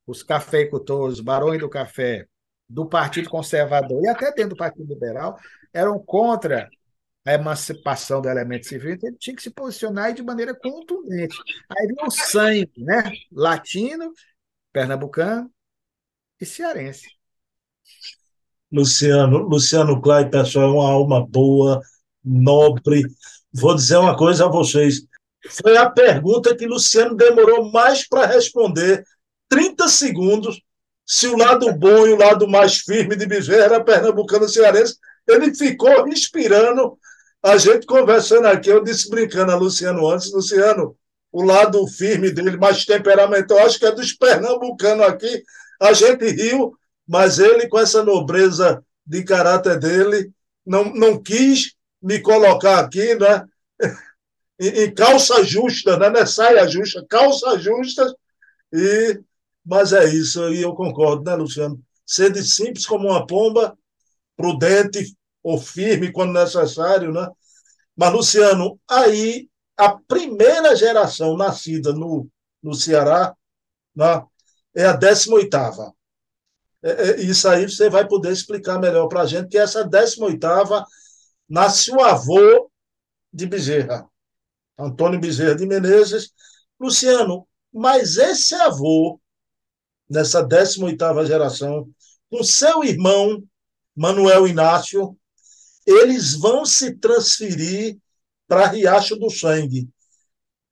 os 0.07 0.23
cafeicultores, 0.23 1.15
os 1.15 1.21
barões 1.21 1.59
do 1.59 1.69
café, 1.69 2.29
do 2.69 2.89
Partido 2.89 3.29
Conservador 3.29 4.01
e 4.05 4.07
até 4.07 4.33
dentro 4.33 4.51
do 4.51 4.57
Partido 4.57 4.87
Liberal, 4.87 5.37
eram 5.73 5.99
contra 5.99 6.71
a 7.27 7.35
emancipação 7.35 8.23
do 8.23 8.29
elemento 8.29 8.69
civil, 8.69 8.93
então 8.93 9.09
ele 9.09 9.19
tinha 9.19 9.35
que 9.35 9.43
se 9.43 9.51
posicionar 9.51 10.15
de 10.15 10.23
maneira 10.23 10.55
contundente. 10.55 11.37
Aí 11.69 11.89
vem 11.89 12.07
o 12.07 12.11
sangue, 12.11 12.71
né? 12.77 13.03
latino, 13.33 14.13
pernambucano 14.73 15.53
e 16.41 16.47
cearense. 16.47 17.09
Luciano, 18.73 19.39
Luciano 19.39 20.01
Clay, 20.01 20.29
pessoal, 20.31 20.69
é 20.69 20.73
uma 20.73 20.91
alma 20.91 21.27
boa, 21.27 21.81
nobre. 22.25 23.03
Vou 23.53 23.75
dizer 23.75 23.97
uma 23.97 24.17
coisa 24.17 24.47
a 24.47 24.49
vocês. 24.49 25.03
Foi 25.49 25.77
a 25.77 25.89
pergunta 25.91 26.55
que 26.55 26.67
Luciano 26.67 27.17
demorou 27.17 27.71
mais 27.71 28.07
para 28.07 28.27
responder. 28.27 29.05
30 29.49 29.89
segundos. 29.89 30.61
Se 31.05 31.27
o 31.27 31.37
lado 31.37 31.73
bom 31.73 32.07
e 32.07 32.13
o 32.13 32.17
lado 32.19 32.47
mais 32.47 32.79
firme 32.79 33.17
de 33.17 33.27
Bezerra 33.27 33.65
era 33.65 33.85
pernambucano 33.85 34.49
cearense, 34.49 34.97
ele 35.27 35.55
ficou 35.55 36.07
inspirando. 36.07 36.97
A 37.43 37.57
gente 37.57 37.87
conversando 37.87 38.47
aqui, 38.47 38.71
eu 38.71 38.85
disse 38.85 39.11
brincando 39.11 39.51
a 39.51 39.57
Luciano 39.57 40.09
antes, 40.09 40.33
Luciano, 40.33 40.97
o 41.33 41.43
lado 41.43 41.85
firme 41.89 42.31
dele, 42.31 42.57
mais 42.57 42.85
temperamental, 42.85 43.59
acho 43.59 43.79
que 43.79 43.87
é 43.87 43.93
dos 43.93 44.13
pernambucanos 44.13 45.07
aqui. 45.07 45.43
A 45.81 45.93
gente 45.93 46.29
riu, 46.29 46.77
mas 47.11 47.41
ele, 47.41 47.67
com 47.67 47.77
essa 47.77 48.05
nobreza 48.05 48.85
de 49.05 49.25
caráter 49.25 49.81
dele, 49.81 50.33
não, 50.65 50.95
não 50.95 51.21
quis 51.21 51.75
me 52.01 52.21
colocar 52.21 52.79
aqui, 52.79 53.17
né? 53.17 53.45
em, 54.61 54.95
calça 54.95 55.43
justa, 55.43 55.99
né? 55.99 56.09
não 56.09 56.21
é 56.21 56.25
saia 56.25 56.69
justa, 56.69 57.05
calça 57.11 57.59
justa, 57.59 58.15
e, 58.73 59.21
mas 59.67 59.93
é 59.93 60.05
isso, 60.05 60.55
e 60.55 60.63
eu 60.63 60.73
concordo, 60.73 61.25
né, 61.25 61.35
Luciano? 61.35 61.83
Ser 62.07 62.31
de 62.31 62.45
simples 62.45 62.87
como 62.87 63.09
uma 63.09 63.27
pomba, 63.27 63.77
prudente 64.37 65.13
ou 65.43 65.59
firme 65.59 66.13
quando 66.13 66.33
necessário, 66.33 67.11
né? 67.13 67.29
Mas, 67.97 68.13
Luciano, 68.13 68.79
aí 68.89 69.49
a 69.77 69.99
primeira 70.07 70.77
geração 70.77 71.37
nascida 71.37 71.93
no, 71.93 72.29
no 72.63 72.73
Ceará 72.73 73.35
né, 73.97 74.25
é 74.77 74.87
a 74.87 74.93
18 74.93 75.57
é, 75.57 75.59
é, 75.59 76.00
isso 77.19 77.49
aí 77.49 77.69
você 77.69 77.91
vai 77.91 78.07
poder 78.07 78.33
explicar 78.33 78.79
melhor 78.79 79.07
para 79.09 79.23
a 79.23 79.27
gente, 79.27 79.49
que 79.49 79.59
essa 79.59 79.85
18ª 79.85 80.85
nasce 81.49 81.91
o 81.91 82.01
avô 82.01 82.71
de 83.33 83.47
Bezerra, 83.47 84.09
Antônio 84.79 85.21
Bezerra 85.21 85.55
de 85.55 85.67
Menezes. 85.67 86.33
Luciano, 86.81 87.47
mas 87.73 88.17
esse 88.17 88.55
avô, 88.55 89.21
nessa 90.09 90.43
18ª 90.43 91.27
geração, 91.27 91.89
com 92.31 92.43
seu 92.43 92.83
irmão, 92.83 93.43
Manuel 93.95 94.49
Inácio, 94.49 95.15
eles 95.87 96.35
vão 96.35 96.65
se 96.65 96.95
transferir 96.97 97.99
para 98.49 98.69
Riacho 98.69 99.17
do 99.17 99.29
Sangue. 99.29 99.89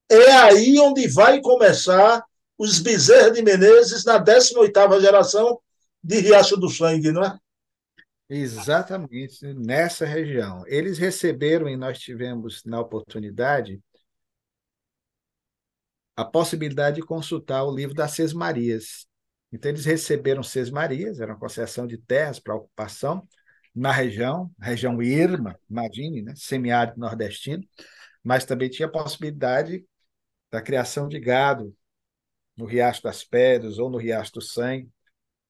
É 0.09 0.33
aí 0.33 0.79
onde 0.81 1.07
vai 1.09 1.41
começar 1.41 2.25
os 2.57 2.79
Bezerra 2.79 3.31
de 3.31 3.43
Menezes 3.43 4.05
na 4.05 4.19
18ª 4.19 5.01
geração, 5.01 5.61
de 6.03 6.21
Riacho 6.21 6.57
do 6.57 6.69
Sangue, 6.69 7.13
não 7.13 7.25
é? 7.25 7.39
Exatamente, 8.29 9.55
nessa 9.55 10.05
região. 10.05 10.63
Eles 10.67 10.99
receberam, 10.99 11.69
e 11.69 11.77
nós 11.77 11.99
tivemos 11.99 12.63
na 12.65 12.81
oportunidade, 12.81 13.83
a 16.15 16.25
possibilidade 16.25 16.97
de 16.97 17.03
consultar 17.03 17.65
o 17.65 17.75
livro 17.75 17.95
das 17.95 18.13
Seis 18.13 18.33
Marias. 18.33 19.07
Então, 19.51 19.71
eles 19.71 19.85
receberam 19.85 20.43
Seis 20.43 20.69
Marias, 20.69 21.21
era 21.21 21.33
uma 21.33 21.39
concessão 21.39 21.87
de 21.87 21.97
terras 21.97 22.39
para 22.39 22.55
ocupação 22.55 23.27
na 23.75 23.93
região, 23.93 24.51
região 24.61 25.01
Irma, 25.01 25.59
imagine, 25.71 26.23
né? 26.23 26.35
semiárido 26.37 26.99
nordestino, 26.99 27.63
mas 28.23 28.45
também 28.45 28.69
tinha 28.69 28.89
a 28.89 28.91
possibilidade 28.91 29.87
da 30.51 30.61
criação 30.61 31.09
de 31.09 31.21
gado 31.21 31.75
no 32.57 32.67
Riacho 32.67 33.03
das 33.03 33.23
Pedras 33.23 33.79
ou 33.79 33.89
no 33.89 33.97
Riacho 33.97 34.33
do 34.33 34.43
Sangue 34.43 34.91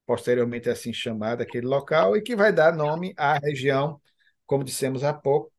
posteriormente 0.09 0.71
assim 0.71 0.91
chamada, 0.91 1.43
aquele 1.43 1.67
local, 1.67 2.17
e 2.17 2.23
que 2.23 2.35
vai 2.35 2.51
dar 2.51 2.75
nome 2.75 3.13
à 3.15 3.35
região, 3.39 4.01
como 4.47 4.65
dissemos 4.65 5.05
há 5.05 5.13
pouco, 5.13 5.53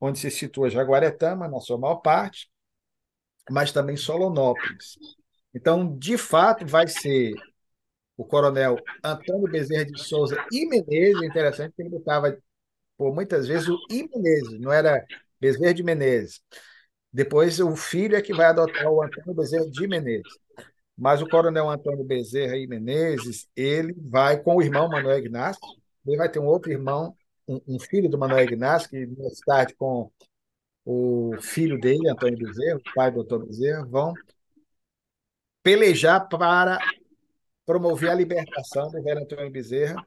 onde 0.00 0.18
se 0.18 0.32
situa 0.32 0.68
Jaguaretama, 0.68 1.46
na 1.46 1.60
sua 1.60 1.78
maior 1.78 1.98
parte, 1.98 2.50
mas 3.48 3.70
também 3.70 3.96
Solonópolis. 3.96 4.98
Então, 5.54 5.96
de 5.96 6.18
fato, 6.18 6.66
vai 6.66 6.88
ser 6.88 7.34
o 8.16 8.24
coronel 8.24 8.76
Antônio 9.04 9.48
Bezerra 9.48 9.86
de 9.86 10.02
Souza 10.02 10.44
e 10.50 10.66
Menezes, 10.66 11.22
interessante 11.22 11.72
que 11.76 11.82
ele 11.82 11.90
botava 11.90 12.36
por 12.96 13.14
muitas 13.14 13.46
vezes 13.46 13.68
o 13.68 13.78
I 13.92 14.08
Menezes, 14.12 14.58
não 14.58 14.72
era 14.72 15.04
Bezerra 15.40 15.72
de 15.72 15.84
Menezes. 15.84 16.40
Depois 17.12 17.60
o 17.60 17.76
filho 17.76 18.16
é 18.16 18.22
que 18.22 18.34
vai 18.34 18.46
adotar 18.46 18.90
o 18.90 19.00
Antônio 19.00 19.34
Bezerra 19.34 19.70
de 19.70 19.86
Menezes. 19.86 20.43
Mas 20.96 21.20
o 21.20 21.28
coronel 21.28 21.68
Antônio 21.68 22.04
Bezerra 22.04 22.56
e 22.56 22.66
Menezes, 22.66 23.48
ele 23.56 23.94
vai 23.98 24.40
com 24.40 24.56
o 24.56 24.62
irmão 24.62 24.88
Manuel 24.88 25.18
Ignacio, 25.18 25.60
ele 26.06 26.16
vai 26.16 26.28
ter 26.28 26.38
um 26.38 26.46
outro 26.46 26.70
irmão, 26.70 27.16
um, 27.48 27.60
um 27.66 27.78
filho 27.80 28.08
do 28.08 28.18
Manuel 28.18 28.44
Ignacio, 28.44 28.88
que 28.88 29.06
mais 29.06 29.38
tarde 29.40 29.74
com 29.74 30.10
o 30.84 31.36
filho 31.40 31.80
dele, 31.80 32.08
Antônio 32.08 32.38
Bezerra, 32.38 32.76
o 32.76 32.94
pai 32.94 33.10
do 33.10 33.22
Antônio 33.22 33.46
Bezerra, 33.46 33.84
vão 33.86 34.12
pelejar 35.62 36.28
para 36.28 36.78
promover 37.64 38.10
a 38.10 38.14
libertação 38.14 38.90
do 38.90 39.02
velho 39.02 39.22
Antônio 39.22 39.50
Bezerra 39.50 40.06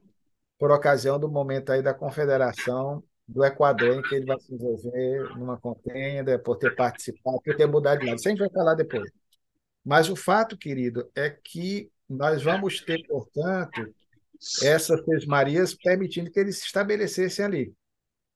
por 0.57 0.71
ocasião 0.71 1.19
do 1.19 1.29
momento 1.29 1.71
aí 1.71 1.81
da 1.81 1.93
confederação 1.93 3.03
do 3.27 3.43
Equador, 3.43 3.97
em 3.97 4.01
que 4.01 4.15
ele 4.15 4.25
vai 4.25 4.39
se 4.39 4.53
envolver 4.53 5.37
numa 5.37 5.59
contenda, 5.59 6.39
por 6.39 6.55
ter 6.55 6.75
participado, 6.75 7.41
por 7.41 7.55
ter 7.55 7.67
mudado 7.67 7.99
de 7.99 8.05
lado. 8.05 8.17
Isso 8.17 8.27
a 8.27 8.31
gente 8.31 8.39
vai 8.39 8.49
falar 8.49 8.73
depois. 8.75 9.11
Mas 9.87 10.09
o 10.09 10.17
fato, 10.17 10.57
querido, 10.57 11.09
é 11.15 11.29
que 11.29 11.89
nós 12.09 12.43
vamos 12.43 12.81
ter, 12.81 13.07
portanto, 13.07 13.95
essas 14.61 14.99
Três 15.05 15.25
Marias 15.25 15.73
permitindo 15.73 16.29
que 16.29 16.37
eles 16.37 16.57
se 16.57 16.65
estabelecessem 16.65 17.45
ali, 17.45 17.73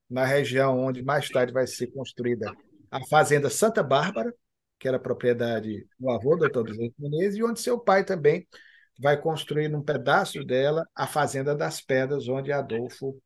na 0.08 0.24
região 0.24 0.80
onde 0.80 1.02
mais 1.02 1.28
tarde 1.28 1.52
vai 1.52 1.66
ser 1.66 1.88
construída 1.88 2.50
a 2.90 3.04
Fazenda 3.04 3.50
Santa 3.50 3.82
Bárbara, 3.82 4.32
que 4.78 4.88
era 4.88 4.98
propriedade 4.98 5.86
do 6.00 6.08
avô, 6.08 6.38
doutor 6.38 6.64
Vicente 6.64 6.94
Menezes, 6.98 7.38
e 7.38 7.44
onde 7.44 7.60
seu 7.60 7.78
pai 7.78 8.02
também 8.02 8.48
vai 8.98 9.20
construir 9.20 9.68
num 9.68 9.82
pedaço 9.82 10.42
dela 10.42 10.88
a 10.94 11.06
Fazenda 11.06 11.54
das 11.54 11.82
Pedras, 11.82 12.28
onde 12.28 12.50
Adolfo 12.50 13.20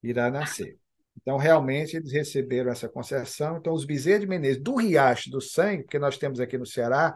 irá 0.00 0.30
nascer. 0.30 0.78
Então, 1.24 1.38
realmente, 1.38 1.96
eles 1.96 2.12
receberam 2.12 2.70
essa 2.70 2.86
concessão. 2.86 3.56
Então, 3.56 3.72
os 3.72 3.86
Bezerra 3.86 4.20
de 4.20 4.26
Menezes, 4.26 4.62
do 4.62 4.76
Riacho 4.76 5.30
do 5.30 5.40
Sangue, 5.40 5.84
que 5.84 5.98
nós 5.98 6.18
temos 6.18 6.38
aqui 6.38 6.58
no 6.58 6.66
Ceará, 6.66 7.14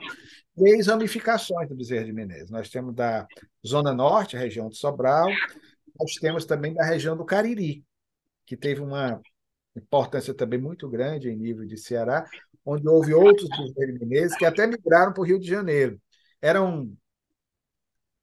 três 0.57 0.87
ramificações 0.87 1.69
do 1.69 1.77
Bezerra 1.77 2.07
de 2.07 2.13
Menezes. 2.15 2.51
Nós 2.51 2.71
temos 2.71 2.95
da 2.95 3.27
Zona 3.67 3.93
Norte, 3.93 4.35
a 4.35 4.41
região 4.41 4.71
de 4.71 4.79
Sobral, 4.79 5.29
nós 6.01 6.15
temos 6.15 6.47
também 6.47 6.73
da 6.73 6.87
região 6.87 7.15
do 7.15 7.25
Cariri, 7.25 7.85
que 8.47 8.57
teve 8.57 8.81
uma 8.81 9.21
importância 9.77 10.33
também 10.33 10.59
muito 10.59 10.89
grande 10.89 11.29
em 11.29 11.37
nível 11.37 11.67
de 11.67 11.77
Ceará, 11.77 12.25
onde 12.65 12.89
houve 12.89 13.13
outros 13.13 13.47
Bezerra 13.51 13.93
de 13.93 13.99
Menezes 13.99 14.39
que 14.39 14.47
até 14.47 14.67
migraram 14.67 15.13
para 15.13 15.21
o 15.21 15.27
Rio 15.27 15.39
de 15.39 15.47
Janeiro. 15.47 16.01
Eram 16.41 16.91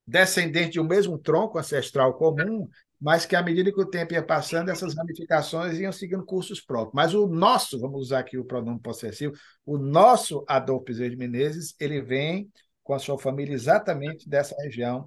descendentes 0.07 0.71
de 0.71 0.79
um 0.79 0.83
mesmo 0.83 1.17
tronco 1.19 1.59
ancestral 1.59 2.15
comum, 2.15 2.67
mas 3.05 3.23
que 3.23 3.35
à 3.35 3.43
medida 3.43 3.71
que 3.71 3.79
o 3.79 3.85
tempo 3.85 4.15
ia 4.15 4.23
passando, 4.23 4.71
essas 4.71 4.95
ramificações 4.95 5.77
iam 5.77 5.91
seguindo 5.91 6.25
cursos 6.25 6.59
próprios. 6.59 6.95
Mas 6.95 7.13
o 7.13 7.27
nosso, 7.27 7.79
vamos 7.79 8.01
usar 8.01 8.17
aqui 8.17 8.35
o 8.35 8.43
pronome 8.43 8.79
possessivo, 8.79 9.31
o 9.63 9.77
nosso 9.77 10.43
Adolfo 10.47 10.85
Bezerra 10.85 11.11
de 11.11 11.15
Menezes, 11.15 11.75
ele 11.79 12.01
vem 12.01 12.49
com 12.81 12.95
a 12.95 12.99
sua 12.99 13.19
família 13.19 13.53
exatamente 13.53 14.27
dessa 14.27 14.55
região 14.59 15.05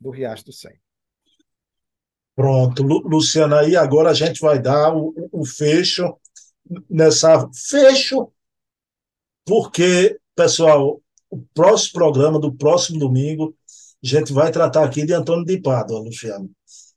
do 0.00 0.10
Riacho 0.10 0.44
do 0.44 0.52
Sem. 0.52 0.80
Pronto, 2.36 2.84
Luciana, 2.84 3.62
aí 3.62 3.74
agora 3.74 4.10
a 4.10 4.14
gente 4.14 4.40
vai 4.40 4.62
dar 4.62 4.96
o, 4.96 5.12
o 5.32 5.44
fecho 5.44 6.16
nessa 6.88 7.50
fecho, 7.52 8.30
porque, 9.44 10.20
pessoal, 10.36 11.02
o 11.28 11.42
próximo 11.52 11.94
programa 11.94 12.38
do 12.38 12.54
próximo 12.54 13.00
domingo, 13.00 13.56
a 14.04 14.06
gente 14.06 14.32
vai 14.32 14.52
tratar 14.52 14.84
aqui 14.84 15.04
de 15.04 15.12
Antônio 15.12 15.44
de 15.44 15.60
Pádua, 15.60 15.98
Luciano. 15.98 16.48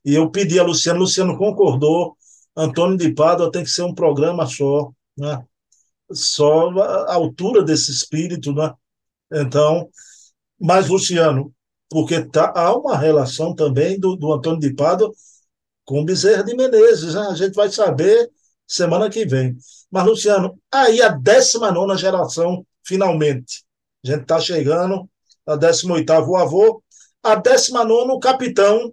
E 0.04 0.14
eu 0.14 0.30
pedi 0.30 0.58
a 0.58 0.62
Luciano, 0.62 1.00
Luciano 1.00 1.36
concordou, 1.38 2.16
Antônio 2.56 2.96
de 2.96 3.12
Pádua 3.12 3.50
tem 3.50 3.64
que 3.64 3.70
ser 3.70 3.82
um 3.82 3.94
programa 3.94 4.46
só, 4.46 4.90
né? 5.16 5.42
Só 6.12 6.70
a 6.78 7.14
altura 7.14 7.62
desse 7.62 7.90
espírito, 7.90 8.52
né? 8.52 8.72
Então, 9.32 9.88
mas 10.60 10.88
Luciano, 10.88 11.52
porque 11.88 12.24
tá, 12.24 12.52
há 12.54 12.76
uma 12.76 12.96
relação 12.96 13.54
também 13.54 13.98
do, 13.98 14.16
do 14.16 14.32
Antônio 14.32 14.60
de 14.60 14.74
Pádua 14.74 15.12
com 15.84 16.04
Bezerra 16.04 16.42
de 16.42 16.54
Menezes, 16.54 17.14
né? 17.14 17.20
a 17.28 17.34
gente 17.34 17.54
vai 17.54 17.70
saber 17.70 18.30
semana 18.66 19.10
que 19.10 19.26
vem. 19.26 19.56
Mas, 19.90 20.04
Luciano, 20.06 20.58
aí 20.72 21.02
a 21.02 21.08
19 21.08 21.96
geração, 21.98 22.66
finalmente. 22.84 23.64
A 24.04 24.08
gente 24.10 24.22
está 24.22 24.40
chegando, 24.40 25.08
a 25.46 25.56
18 25.56 26.12
o 26.12 26.36
avô, 26.36 26.82
a 27.22 27.34
19 27.34 28.12
o 28.12 28.18
capitão 28.18 28.92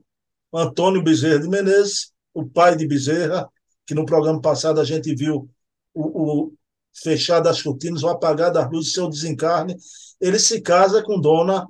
Antônio 0.53 1.03
Bezerra 1.03 1.39
de 1.39 1.49
Menezes, 1.49 2.11
o 2.33 2.45
pai 2.45 2.75
de 2.75 2.87
Bezerra, 2.87 3.49
que 3.85 3.93
no 3.93 4.05
programa 4.05 4.41
passado 4.41 4.79
a 4.79 4.83
gente 4.83 5.13
viu 5.15 5.49
o, 5.93 6.01
o 6.43 6.53
fechar 6.93 7.39
das 7.39 7.61
cortinas, 7.61 8.03
o 8.03 8.09
apagar 8.09 8.51
das 8.51 8.69
luzes, 8.69 8.93
seu 8.93 9.09
desencarne. 9.09 9.75
Ele 10.19 10.39
se 10.39 10.61
casa 10.61 11.01
com 11.03 11.19
dona 11.19 11.65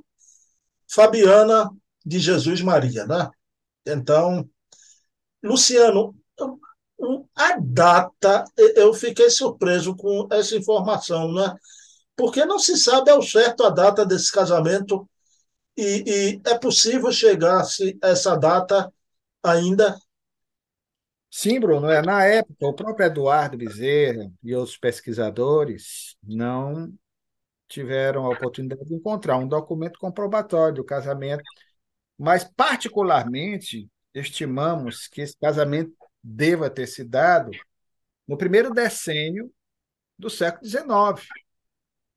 Fabiana 0.89 1.69
de 2.05 2.19
Jesus 2.19 2.61
Maria, 2.61 3.05
né? 3.05 3.29
Então, 3.85 4.47
Luciano, 5.43 6.15
a 7.35 7.57
data, 7.59 8.45
eu 8.75 8.93
fiquei 8.93 9.29
surpreso 9.29 9.95
com 9.95 10.27
essa 10.31 10.55
informação, 10.55 11.33
né? 11.33 11.55
Porque 12.15 12.45
não 12.45 12.59
se 12.59 12.77
sabe 12.77 13.09
ao 13.09 13.21
certo 13.21 13.63
a 13.63 13.69
data 13.69 14.05
desse 14.05 14.31
casamento 14.31 15.09
e, 15.77 16.03
e 16.05 16.41
é 16.45 16.57
possível 16.57 17.11
chegar-se 17.11 17.97
a 18.01 18.09
essa 18.09 18.35
data 18.35 18.91
ainda? 19.43 19.97
Sim, 21.29 21.59
Bruno. 21.59 21.89
É, 21.89 22.01
na 22.01 22.25
época, 22.25 22.67
o 22.67 22.73
próprio 22.73 23.05
Eduardo 23.05 23.57
Bezerra 23.57 24.31
e 24.43 24.53
outros 24.53 24.77
pesquisadores 24.77 26.17
não 26.21 26.93
tiveram 27.69 28.25
a 28.25 28.29
oportunidade 28.29 28.83
de 28.85 28.93
encontrar 28.93 29.37
um 29.37 29.47
documento 29.47 29.97
comprobatório 29.97 30.75
do 30.75 30.83
casamento, 30.83 31.43
mas, 32.17 32.43
particularmente, 32.43 33.89
estimamos 34.13 35.07
que 35.07 35.21
esse 35.21 35.37
casamento 35.39 35.93
deva 36.21 36.69
ter 36.69 36.85
se 36.85 37.03
dado 37.03 37.51
no 38.27 38.37
primeiro 38.37 38.73
decênio 38.73 39.51
do 40.19 40.29
século 40.29 40.65
XIX, 40.67 41.27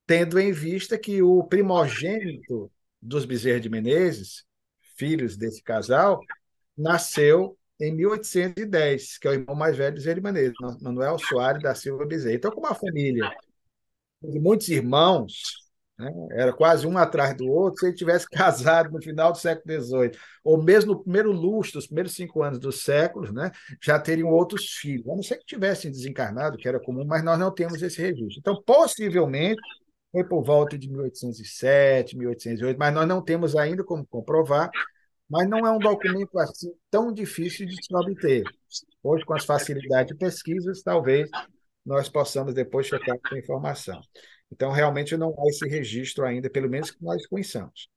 tendo 0.07 0.41
em 0.41 0.53
vista 0.53 0.99
que 0.99 1.23
o 1.23 1.45
primogênito 1.45 2.71
dos 3.05 3.25
Bezerra 3.25 3.61
de 3.61 3.69
Menezes, 3.69 4.45
filhos 4.97 5.37
desse 5.37 5.63
casal, 5.63 6.21
nasceu 6.77 7.57
em 7.81 7.93
1810, 7.95 9.19
que 9.19 9.29
é 9.29 9.31
o 9.33 9.35
irmão 9.35 9.55
mais 9.55 9.77
velho 9.77 9.95
de 9.95 10.01
Bezerra 10.01 10.15
de 10.15 10.23
Menezes, 10.23 10.55
Manuel 10.81 11.19
Soares 11.19 11.63
da 11.63 11.75
Silva 11.75 12.07
Bezerra. 12.07 12.35
Então, 12.35 12.51
como 12.51 12.67
a 12.67 12.75
família 12.75 13.31
de 14.23 14.41
muitos 14.41 14.69
irmãos, 14.69 15.65
né? 15.99 16.11
Era 16.33 16.53
quase 16.53 16.87
um 16.87 16.99
atrás 16.99 17.37
do 17.37 17.47
outro. 17.47 17.81
Se 17.81 17.87
ele 17.87 17.95
tivesse 17.95 18.27
casado 18.31 18.91
no 18.91 19.03
final 19.03 19.33
do 19.33 19.39
século 19.39 19.81
XVIII, 19.81 20.11
ou 20.43 20.63
mesmo 20.63 20.93
no 20.93 21.03
primeiro 21.03 21.31
lustro, 21.31 21.79
os 21.79 21.87
primeiros 21.87 22.15
cinco 22.15 22.43
anos 22.43 22.59
dos 22.59 22.83
séculos, 22.83 23.33
né, 23.33 23.51
já 23.81 23.99
teriam 23.99 24.29
outros 24.31 24.71
filhos. 24.73 25.09
A 25.09 25.15
não 25.15 25.23
ser 25.23 25.39
que 25.39 25.47
tivessem 25.47 25.91
desencarnado, 25.91 26.57
que 26.57 26.69
era 26.69 26.81
comum, 26.81 27.05
mas 27.05 27.23
nós 27.23 27.39
não 27.39 27.53
temos 27.53 27.83
esse 27.83 28.01
registro. 28.01 28.39
Então, 28.39 28.63
possivelmente, 28.63 29.61
foi 30.15 30.23
por 30.23 30.45
volta 30.45 30.79
de 30.79 30.89
1807, 30.89 32.17
1808, 32.17 32.79
mas 32.79 32.95
nós 32.95 33.09
não 33.09 33.21
temos 33.21 33.57
ainda 33.57 33.83
como 33.83 34.07
comprovar, 34.07 34.71
mas 35.29 35.49
não 35.49 35.67
é 35.67 35.73
um 35.73 35.79
documento 35.81 36.39
assim 36.39 36.71
tão 36.89 37.13
difícil 37.13 37.67
de 37.67 37.75
se 37.85 37.93
obter. 37.93 38.45
Hoje, 39.03 39.25
com 39.25 39.35
as 39.35 39.45
facilidades 39.45 40.13
de 40.13 40.15
pesquisas, 40.15 40.85
talvez 40.85 41.29
nós 41.85 42.09
possamos 42.09 42.55
depois 42.55 42.87
checar 42.87 43.17
essa 43.25 43.37
informação. 43.37 44.01
Então, 44.53 44.71
realmente 44.71 45.17
não 45.17 45.31
há 45.31 45.49
esse 45.49 45.69
registro 45.69 46.25
ainda, 46.25 46.49
pelo 46.49 46.71
menos 46.71 46.93
que 46.93 47.03
nós 47.03 47.27
conheçamos. 47.27 47.89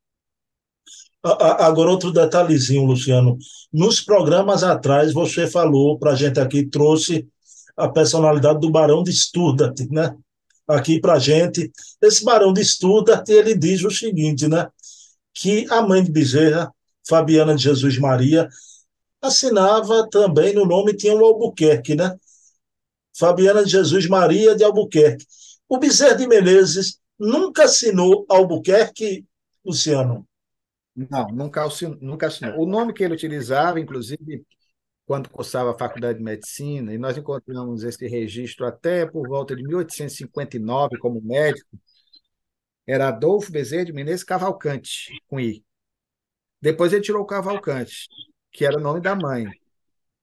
Agora, 1.21 1.91
outro 1.91 2.11
detalhezinho, 2.11 2.83
Luciano. 2.83 3.37
Nos 3.71 4.01
programas 4.01 4.63
atrás, 4.63 5.13
você 5.13 5.45
falou 5.45 5.99
para 5.99 6.13
a 6.13 6.15
gente 6.15 6.39
aqui, 6.39 6.65
trouxe 6.65 7.27
a 7.75 7.87
personalidade 7.87 8.59
do 8.59 8.71
Barão 8.71 9.03
de 9.03 9.11
Sturdart, 9.11 9.81
né? 9.91 10.17
Aqui 10.67 10.99
para 10.99 11.13
a 11.13 11.19
gente. 11.19 11.71
Esse 12.01 12.23
Barão 12.23 12.51
de 12.51 12.63
Sturdart, 12.63 13.27
ele 13.29 13.55
diz 13.55 13.83
o 13.83 13.91
seguinte, 13.91 14.47
né? 14.47 14.67
Que 15.33 15.65
a 15.71 15.81
mãe 15.81 16.03
de 16.03 16.11
Bezerra, 16.11 16.71
Fabiana 17.07 17.55
de 17.55 17.63
Jesus 17.63 17.97
Maria, 17.97 18.49
assinava 19.21 20.09
também 20.09 20.53
no 20.53 20.65
nome, 20.65 20.95
tinha 20.95 21.15
o 21.15 21.25
Albuquerque, 21.25 21.95
né? 21.95 22.15
Fabiana 23.17 23.63
de 23.63 23.71
Jesus 23.71 24.07
Maria 24.07 24.55
de 24.55 24.63
Albuquerque. 24.63 25.25
O 25.69 25.77
Bezerra 25.77 26.15
de 26.15 26.27
Menezes 26.27 26.99
nunca 27.17 27.63
assinou 27.63 28.25
Albuquerque, 28.29 29.25
Luciano? 29.65 30.27
Não, 30.95 31.27
nunca, 31.27 31.67
nunca 32.01 32.27
assinou. 32.27 32.59
O 32.59 32.65
nome 32.65 32.93
que 32.93 33.03
ele 33.03 33.13
utilizava, 33.13 33.79
inclusive, 33.79 34.45
quando 35.07 35.29
cursava 35.29 35.71
a 35.71 35.77
Faculdade 35.77 36.17
de 36.19 36.23
Medicina, 36.23 36.93
e 36.93 36.97
nós 36.97 37.17
encontramos 37.17 37.81
esse 37.83 38.05
registro 38.07 38.67
até 38.67 39.05
por 39.05 39.25
volta 39.25 39.55
de 39.55 39.63
1859 39.63 40.97
como 40.99 41.21
médico, 41.21 41.79
era 42.85 43.07
Adolfo 43.07 43.49
Bezerra 43.49 43.85
de 43.85 43.93
Menezes 43.93 44.25
Cavalcante, 44.25 45.13
com 45.29 45.39
I. 45.39 45.63
Depois 46.61 46.91
ele 46.91 47.01
tirou 47.01 47.21
o 47.21 47.25
Cavalcante, 47.25 48.09
que 48.51 48.65
era 48.65 48.77
o 48.77 48.81
nome 48.81 48.99
da 48.99 49.15
mãe. 49.15 49.45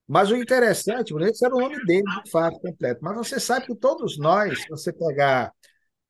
Mas 0.06 0.30
o 0.30 0.36
interessante, 0.36 1.14
esse 1.22 1.46
era 1.46 1.54
o 1.54 1.60
nome 1.60 1.82
dele, 1.86 2.04
de 2.22 2.30
fato, 2.30 2.60
completo. 2.60 3.00
Mas 3.02 3.16
você 3.16 3.40
sabe 3.40 3.66
que 3.66 3.74
todos 3.74 4.18
nós, 4.18 4.62
se 4.62 4.68
você 4.68 4.92
pegar 4.92 5.50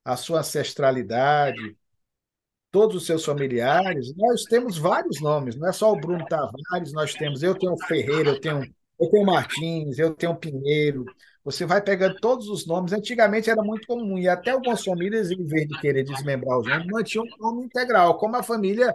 a 0.05 0.17
sua 0.17 0.41
ancestralidade, 0.41 1.77
todos 2.75 2.97
os 2.97 3.07
seus 3.07 3.25
familiares, 3.25 4.13
nós 4.17 4.43
temos 4.43 4.77
vários 4.77 5.21
nomes, 5.21 5.55
não 5.55 5.69
é 5.69 5.73
só 5.73 5.93
o 5.93 5.97
Bruno 5.97 6.27
Tavares, 6.27 6.93
nós 6.93 7.15
temos, 7.15 7.41
eu 7.41 7.55
tenho 7.55 7.77
Ferreira, 7.87 8.31
eu 8.31 8.41
tenho, 8.41 8.63
eu 9.01 9.09
tenho 9.09 9.25
Martins, 9.25 9.97
eu 9.97 10.13
tenho 10.13 10.35
Pinheiro. 10.35 11.05
Você 11.45 11.65
vai 11.65 11.81
pegando 11.81 12.17
todos 12.17 12.49
os 12.49 12.67
nomes. 12.67 12.93
Antigamente 12.93 13.49
era 13.49 13.63
muito 13.63 13.87
comum, 13.87 14.19
e 14.19 14.27
até 14.29 14.51
algumas 14.51 14.83
famílias, 14.83 15.31
em 15.31 15.47
vez 15.47 15.69
de 15.69 15.79
querer 15.81 16.03
desmembrar 16.03 16.59
os 16.59 16.67
nomes, 16.67 16.87
mantinham 16.89 17.25
um 17.25 17.43
nome 17.45 17.65
integral, 17.65 18.19
como 18.19 18.35
a 18.35 18.43
família 18.43 18.93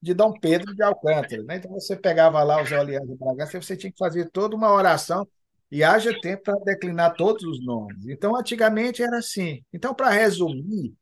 de 0.00 0.14
Dom 0.14 0.32
Pedro 0.32 0.74
de 0.74 0.82
Alcântara. 0.82 1.42
Né? 1.42 1.56
Então, 1.56 1.70
você 1.72 1.96
pegava 1.96 2.42
lá 2.42 2.62
os 2.62 2.72
Oleanos 2.72 3.10
de 3.10 3.16
Bragança, 3.16 3.60
você 3.60 3.76
tinha 3.76 3.92
que 3.92 3.98
fazer 3.98 4.30
toda 4.30 4.56
uma 4.56 4.72
oração 4.72 5.28
e 5.70 5.84
haja 5.84 6.18
tempo 6.22 6.44
para 6.44 6.58
declinar 6.60 7.14
todos 7.14 7.44
os 7.44 7.62
nomes. 7.62 8.06
Então, 8.06 8.34
antigamente 8.34 9.02
era 9.02 9.18
assim. 9.18 9.62
Então, 9.70 9.92
para 9.92 10.08
resumir, 10.08 10.94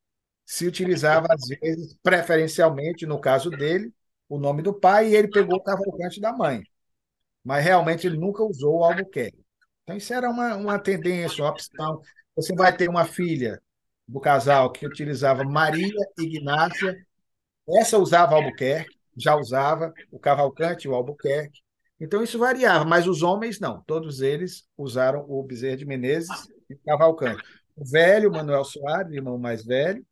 se 0.47 0.67
utilizava, 0.67 1.27
às 1.31 1.47
vezes, 1.49 1.97
preferencialmente, 2.03 3.05
no 3.05 3.21
caso 3.21 3.51
dele, 3.51 3.93
o 4.29 4.39
nome 4.39 4.63
do 4.63 4.73
pai 4.73 5.11
e 5.11 5.17
ele 5.17 5.29
pegou 5.29 5.59
o 5.59 5.63
cavalcante 5.63 6.21
da 6.21 6.33
mãe. 6.33 6.63
Mas, 7.45 7.65
realmente, 7.65 8.07
ele 8.07 8.17
nunca 8.17 8.43
usou 8.43 8.79
o 8.79 8.85
Albuquerque. 8.85 9.45
Então, 9.83 9.97
isso 9.97 10.15
era 10.15 10.31
uma, 10.31 10.57
uma 10.57 10.79
tendência, 10.79 11.45
uma 11.45 11.51
opção. 11.51 12.01
Você 12.35 12.55
vai 12.55 12.75
ter 12.77 12.89
uma 12.89 13.05
filha 13.05 13.61
do 14.09 14.21
casal 14.21 14.71
que 14.73 14.87
utilizava 14.87 15.45
Maria 15.45 15.95
Ignácia 16.19 16.97
essa 17.69 17.99
usava 17.99 18.37
Albuquerque, 18.37 18.97
já 19.17 19.35
usava 19.35 19.93
o 20.11 20.19
Cavalcante, 20.19 20.89
o 20.89 20.95
Albuquerque. 20.95 21.61
Então 21.99 22.23
isso 22.23 22.39
variava, 22.39 22.85
mas 22.85 23.09
os 23.09 23.23
homens 23.23 23.59
não. 23.59 23.83
Todos 23.83 24.21
eles 24.21 24.65
usaram 24.77 25.25
o 25.29 25.43
Bezerra 25.43 25.77
de 25.79 25.87
Menezes 25.87 26.49
e 26.71 26.75
o 26.75 26.81
Cavalcante. 26.87 27.43
O 27.75 27.85
velho 27.85 28.31
Manuel 28.31 28.65
Soares, 28.65 29.13
irmão 29.13 29.39
mais 29.39 29.65
velho, 29.65 30.05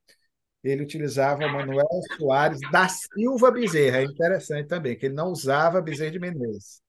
ele 0.64 0.82
utilizava 0.82 1.46
Manuel 1.46 1.86
Soares 2.16 2.58
da 2.72 2.88
Silva 2.88 3.50
Bezerra. 3.50 3.98
É 3.98 4.04
interessante 4.04 4.66
também, 4.66 4.96
que 4.96 5.06
ele 5.06 5.14
não 5.14 5.28
usava 5.28 5.82
Bezerra 5.82 6.10
de 6.10 6.18
Menezes. 6.18 6.80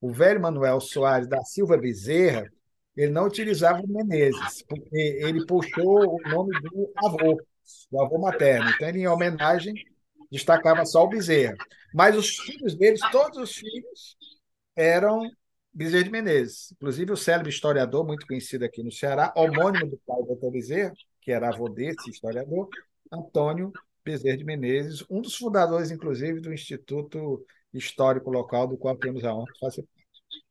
O 0.00 0.12
velho 0.12 0.40
Manuel 0.40 0.80
Soares 0.80 1.28
da 1.28 1.42
Silva 1.44 1.76
Bezerra, 1.76 2.50
ele 2.96 3.12
não 3.12 3.26
utilizava 3.26 3.80
Menezes, 3.86 4.62
porque 4.62 4.96
ele 5.22 5.46
puxou 5.46 6.16
o 6.16 6.28
nome 6.28 6.60
do 6.60 6.92
avô, 6.96 7.40
do 7.90 8.02
avô 8.02 8.18
materno. 8.18 8.68
Então, 8.70 8.88
ele, 8.88 9.00
em 9.00 9.06
homenagem, 9.06 9.74
destacava 10.30 10.84
só 10.84 11.04
o 11.04 11.08
Bezerra. 11.08 11.54
Mas 11.94 12.16
os 12.16 12.36
filhos 12.36 12.74
deles, 12.74 13.00
todos 13.12 13.38
os 13.38 13.54
filhos, 13.54 14.16
eram 14.74 15.30
Bezerra 15.72 16.02
de 16.02 16.10
Menezes. 16.10 16.72
Inclusive, 16.72 17.12
o 17.12 17.16
célebre 17.16 17.50
historiador, 17.50 18.04
muito 18.04 18.26
conhecido 18.26 18.64
aqui 18.64 18.82
no 18.82 18.90
Ceará, 18.90 19.32
homônimo 19.36 19.86
do 19.86 20.00
pai 20.04 20.20
do 20.22 20.34
Dr. 20.34 20.50
Bezerra, 20.50 20.92
que 21.20 21.30
era 21.30 21.48
avô 21.48 21.68
desse 21.68 22.10
historiador, 22.10 22.68
Antônio 23.12 23.72
Bezerra 24.04 24.36
de 24.36 24.44
Menezes, 24.44 25.04
um 25.10 25.20
dos 25.20 25.34
fundadores, 25.36 25.90
inclusive, 25.90 26.40
do 26.40 26.52
Instituto 26.52 27.44
Histórico 27.72 28.30
Local, 28.30 28.66
do 28.66 28.76
qual 28.76 28.96
temos 28.96 29.24
a 29.24 29.34
honra 29.34 29.52
de 29.52 29.58
fazer 29.58 29.82
parte. 29.82 30.44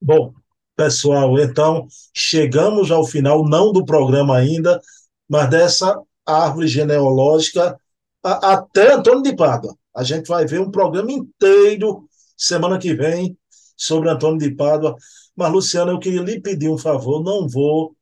Bom, 0.00 0.32
pessoal, 0.76 1.38
então 1.38 1.86
chegamos 2.14 2.90
ao 2.90 3.04
final, 3.06 3.46
não 3.46 3.72
do 3.72 3.84
programa 3.84 4.36
ainda, 4.36 4.80
mas 5.28 5.50
dessa 5.50 6.00
árvore 6.24 6.68
genealógica 6.68 7.78
até 8.22 8.94
Antônio 8.94 9.22
de 9.22 9.34
Pádua. 9.36 9.76
A 9.94 10.02
gente 10.02 10.26
vai 10.28 10.46
ver 10.46 10.60
um 10.60 10.70
programa 10.70 11.10
inteiro 11.10 12.08
semana 12.36 12.78
que 12.78 12.94
vem 12.94 13.36
sobre 13.76 14.08
Antônio 14.08 14.38
de 14.38 14.54
Pádua. 14.54 14.96
Mas, 15.34 15.52
Luciano, 15.52 15.92
eu 15.92 15.98
queria 15.98 16.22
lhe 16.22 16.40
pedir 16.40 16.68
um 16.68 16.78
favor, 16.78 17.22
não 17.22 17.48
vou 17.48 17.96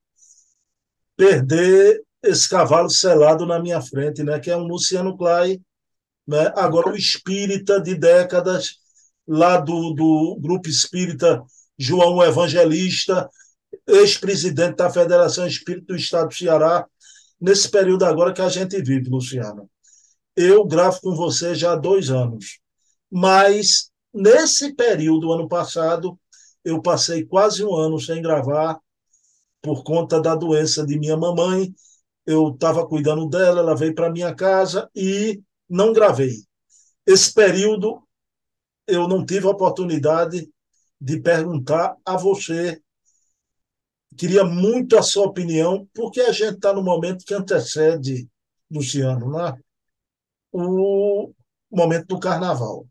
perder 1.17 2.06
esse 2.23 2.49
cavalo 2.49 2.91
selado 2.91 3.47
na 3.47 3.59
minha 3.59 3.81
frente, 3.81 4.23
né? 4.23 4.39
que 4.41 4.51
é 4.51 4.57
um 4.57 4.67
Luciano 4.67 5.17
Clay, 5.17 5.61
né? 6.27 6.53
agora 6.57 6.91
o 6.91 6.97
espírita 6.97 7.81
de 7.81 7.95
décadas, 7.95 8.79
lá 9.27 9.59
do, 9.59 9.93
do 9.93 10.39
Grupo 10.41 10.69
Espírita 10.69 11.43
João 11.79 12.23
Evangelista, 12.23 13.29
ex-presidente 13.87 14.77
da 14.77 14.91
Federação 14.91 15.47
Espírita 15.47 15.87
do 15.93 15.97
Estado 15.97 16.29
do 16.29 16.35
Ceará, 16.35 16.87
nesse 17.41 17.69
período 17.69 18.05
agora 18.05 18.33
que 18.33 18.41
a 18.41 18.49
gente 18.49 18.81
vive, 18.83 19.11
Luciano. 19.11 19.69
Eu 20.35 20.65
gravo 20.65 21.01
com 21.01 21.15
você 21.15 21.55
já 21.55 21.73
há 21.73 21.77
dois 21.77 22.11
anos, 22.11 22.61
mas 23.11 23.91
nesse 24.13 24.75
período, 24.75 25.33
ano 25.33 25.49
passado, 25.49 26.19
eu 26.65 26.81
passei 26.83 27.25
quase 27.25 27.65
um 27.65 27.75
ano 27.75 27.99
sem 28.01 28.21
gravar 28.21 28.79
por 29.63 29.83
conta 29.83 30.21
da 30.21 30.35
doença 30.35 30.85
de 30.85 30.99
minha 30.99 31.17
mamãe. 31.17 31.75
Eu 32.27 32.49
estava 32.51 32.87
cuidando 32.87 33.29
dela, 33.29 33.61
ela 33.61 33.77
veio 33.77 33.95
para 33.95 34.11
minha 34.11 34.35
casa 34.35 34.91
e 34.95 35.41
não 35.69 35.93
gravei. 35.93 36.43
Esse 37.07 37.33
período 37.33 38.03
eu 38.87 39.09
não 39.09 39.25
tive 39.25 39.47
a 39.47 39.51
oportunidade 39.51 40.49
de 41.01 41.21
perguntar 41.21 41.97
a 42.05 42.17
você. 42.17 42.81
Queria 44.17 44.45
muito 44.45 44.97
a 44.97 45.03
sua 45.03 45.27
opinião, 45.27 45.89
porque 45.95 46.21
a 46.21 46.33
gente 46.33 46.55
está 46.55 46.73
no 46.73 46.83
momento 46.83 47.25
que 47.25 47.35
antecede, 47.35 48.29
Luciano, 48.71 49.31
né? 49.31 49.59
o 50.53 51.33
momento 51.71 52.07
do 52.07 52.21
carnaval. 52.21 52.87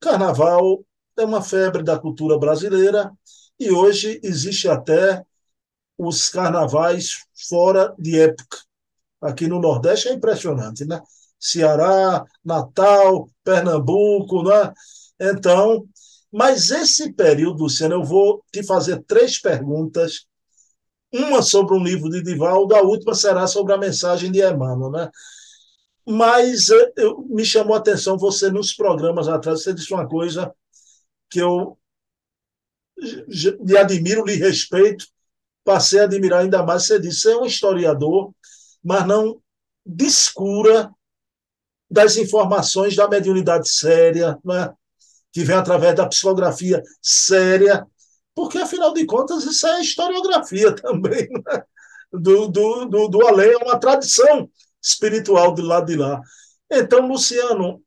Carnaval 0.00 0.84
é 1.16 1.24
uma 1.24 1.42
febre 1.42 1.82
da 1.82 1.98
cultura 1.98 2.38
brasileira 2.38 3.10
e 3.58 3.70
hoje 3.70 4.20
existe 4.22 4.68
até 4.68 5.24
os 5.98 6.28
carnavais 6.28 7.24
fora 7.48 7.94
de 7.98 8.20
época. 8.20 8.58
Aqui 9.20 9.46
no 9.46 9.60
Nordeste 9.60 10.08
é 10.08 10.12
impressionante, 10.12 10.84
né? 10.84 11.00
Ceará, 11.38 12.24
Natal, 12.44 13.28
Pernambuco, 13.42 14.42
né? 14.42 14.72
Então, 15.20 15.86
mas 16.32 16.70
esse 16.70 17.12
período, 17.12 17.62
Luciano, 17.62 17.94
eu 17.94 18.04
vou 18.04 18.44
te 18.52 18.62
fazer 18.64 19.02
três 19.04 19.40
perguntas. 19.40 20.26
Uma 21.12 21.42
sobre 21.42 21.76
um 21.76 21.82
livro 21.82 22.10
de 22.10 22.22
Divaldo, 22.22 22.74
a 22.74 22.82
última 22.82 23.14
será 23.14 23.46
sobre 23.46 23.72
a 23.72 23.78
mensagem 23.78 24.32
de 24.32 24.40
Emmanuel, 24.42 24.90
né? 24.90 25.10
Mas 26.06 26.70
eh, 26.70 26.92
eu, 26.96 27.24
me 27.28 27.44
chamou 27.44 27.74
a 27.74 27.78
atenção 27.78 28.18
você 28.18 28.50
nos 28.50 28.74
programas 28.74 29.28
atrás, 29.28 29.62
você 29.62 29.72
disse 29.72 29.94
uma 29.94 30.08
coisa 30.08 30.52
que 31.30 31.38
eu 31.40 31.78
lhe 33.28 33.76
admiro, 33.76 34.24
lhe 34.24 34.34
respeito, 34.34 35.06
passei 35.64 36.00
a 36.00 36.04
admirar 36.04 36.42
ainda 36.42 36.62
mais. 36.62 36.86
Você 36.86 37.00
disse, 37.00 37.30
é 37.30 37.36
um 37.36 37.46
historiador, 37.46 38.32
mas 38.82 39.06
não 39.06 39.40
descura 39.84 40.90
das 41.90 42.16
informações 42.16 42.96
da 42.96 43.08
mediunidade 43.08 43.68
séria, 43.68 44.38
né? 44.44 44.72
que 45.32 45.42
vem 45.42 45.56
através 45.56 45.94
da 45.96 46.06
psicografia 46.06 46.82
séria, 47.02 47.86
porque, 48.34 48.58
afinal 48.58 48.92
de 48.92 49.04
contas, 49.06 49.44
isso 49.44 49.66
é 49.66 49.80
historiografia 49.80 50.74
também, 50.76 51.28
né? 51.30 51.62
do, 52.12 52.48
do, 52.48 52.84
do, 52.86 53.08
do 53.08 53.26
além, 53.26 53.50
é 53.50 53.56
uma 53.56 53.78
tradição 53.78 54.48
espiritual 54.82 55.52
do 55.54 55.62
lado 55.62 55.86
de 55.86 55.96
lá. 55.96 56.20
Então, 56.70 57.06
Luciano, 57.06 57.82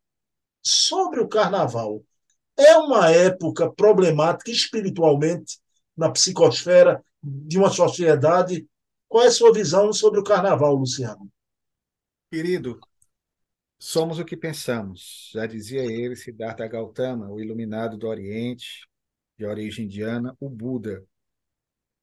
sobre 0.61 1.19
o 1.19 1.27
carnaval, 1.27 2.01
é 2.57 2.75
uma 2.77 3.11
época 3.11 3.71
problemática 3.71 4.51
espiritualmente 4.51 5.59
na 5.95 6.09
psicosfera 6.09 7.03
de 7.27 7.57
uma 7.57 7.69
sociedade. 7.69 8.67
Qual 9.07 9.23
é 9.23 9.27
a 9.27 9.31
sua 9.31 9.53
visão 9.53 9.91
sobre 9.93 10.19
o 10.19 10.23
carnaval, 10.23 10.75
Luciano? 10.75 11.31
Querido, 12.31 12.79
somos 13.79 14.19
o 14.19 14.25
que 14.25 14.35
pensamos. 14.35 15.29
Já 15.33 15.45
dizia 15.45 15.81
ele, 15.81 16.15
Siddhartha 16.15 16.67
Gautama, 16.67 17.29
o 17.29 17.39
iluminado 17.39 17.97
do 17.97 18.07
Oriente, 18.07 18.87
de 19.37 19.45
origem 19.45 19.85
indiana, 19.85 20.35
o 20.39 20.49
Buda. 20.49 21.05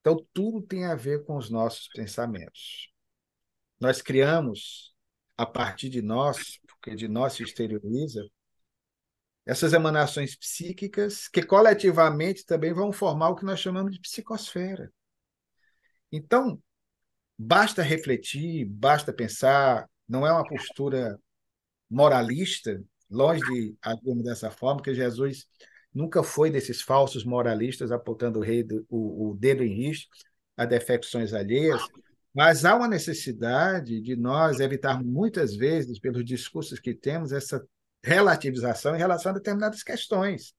Então, 0.00 0.24
tudo 0.32 0.62
tem 0.62 0.84
a 0.84 0.94
ver 0.94 1.24
com 1.24 1.36
os 1.36 1.50
nossos 1.50 1.88
pensamentos. 1.88 2.92
Nós 3.80 4.00
criamos, 4.00 4.94
a 5.36 5.46
partir 5.46 5.88
de 5.88 6.02
nós, 6.02 6.58
porque 6.66 6.94
de 6.94 7.08
nós 7.08 7.34
se 7.34 7.42
exterioriza, 7.42 8.28
essas 9.46 9.72
emanações 9.72 10.36
psíquicas 10.36 11.28
que 11.28 11.42
coletivamente 11.42 12.46
também 12.46 12.72
vão 12.72 12.92
formar 12.92 13.30
o 13.30 13.36
que 13.36 13.44
nós 13.44 13.60
chamamos 13.60 13.92
de 13.92 14.00
psicosfera. 14.00 14.90
Então, 16.16 16.62
basta 17.36 17.82
refletir, 17.82 18.64
basta 18.66 19.12
pensar, 19.12 19.88
não 20.08 20.24
é 20.24 20.32
uma 20.32 20.46
postura 20.46 21.18
moralista, 21.90 22.80
longe 23.10 23.40
de 23.40 23.76
agirmos 23.82 24.24
dessa 24.24 24.50
forma, 24.50 24.80
que 24.80 24.94
Jesus 24.94 25.46
nunca 25.92 26.22
foi 26.22 26.50
desses 26.50 26.82
falsos 26.82 27.24
moralistas 27.24 27.90
apontando 27.90 28.38
o, 28.38 28.42
rei, 28.42 28.64
o, 28.88 29.30
o 29.30 29.34
dedo 29.34 29.64
em 29.64 29.74
risco 29.74 30.10
a 30.56 30.64
defecções 30.64 31.32
alheias, 31.32 31.82
mas 32.32 32.64
há 32.64 32.76
uma 32.76 32.86
necessidade 32.86 34.00
de 34.00 34.14
nós 34.14 34.60
evitarmos 34.60 35.06
muitas 35.06 35.56
vezes, 35.56 35.98
pelos 35.98 36.24
discursos 36.24 36.78
que 36.78 36.94
temos, 36.94 37.32
essa 37.32 37.64
relativização 38.04 38.94
em 38.94 38.98
relação 38.98 39.30
a 39.32 39.34
determinadas 39.34 39.82
questões. 39.82 40.54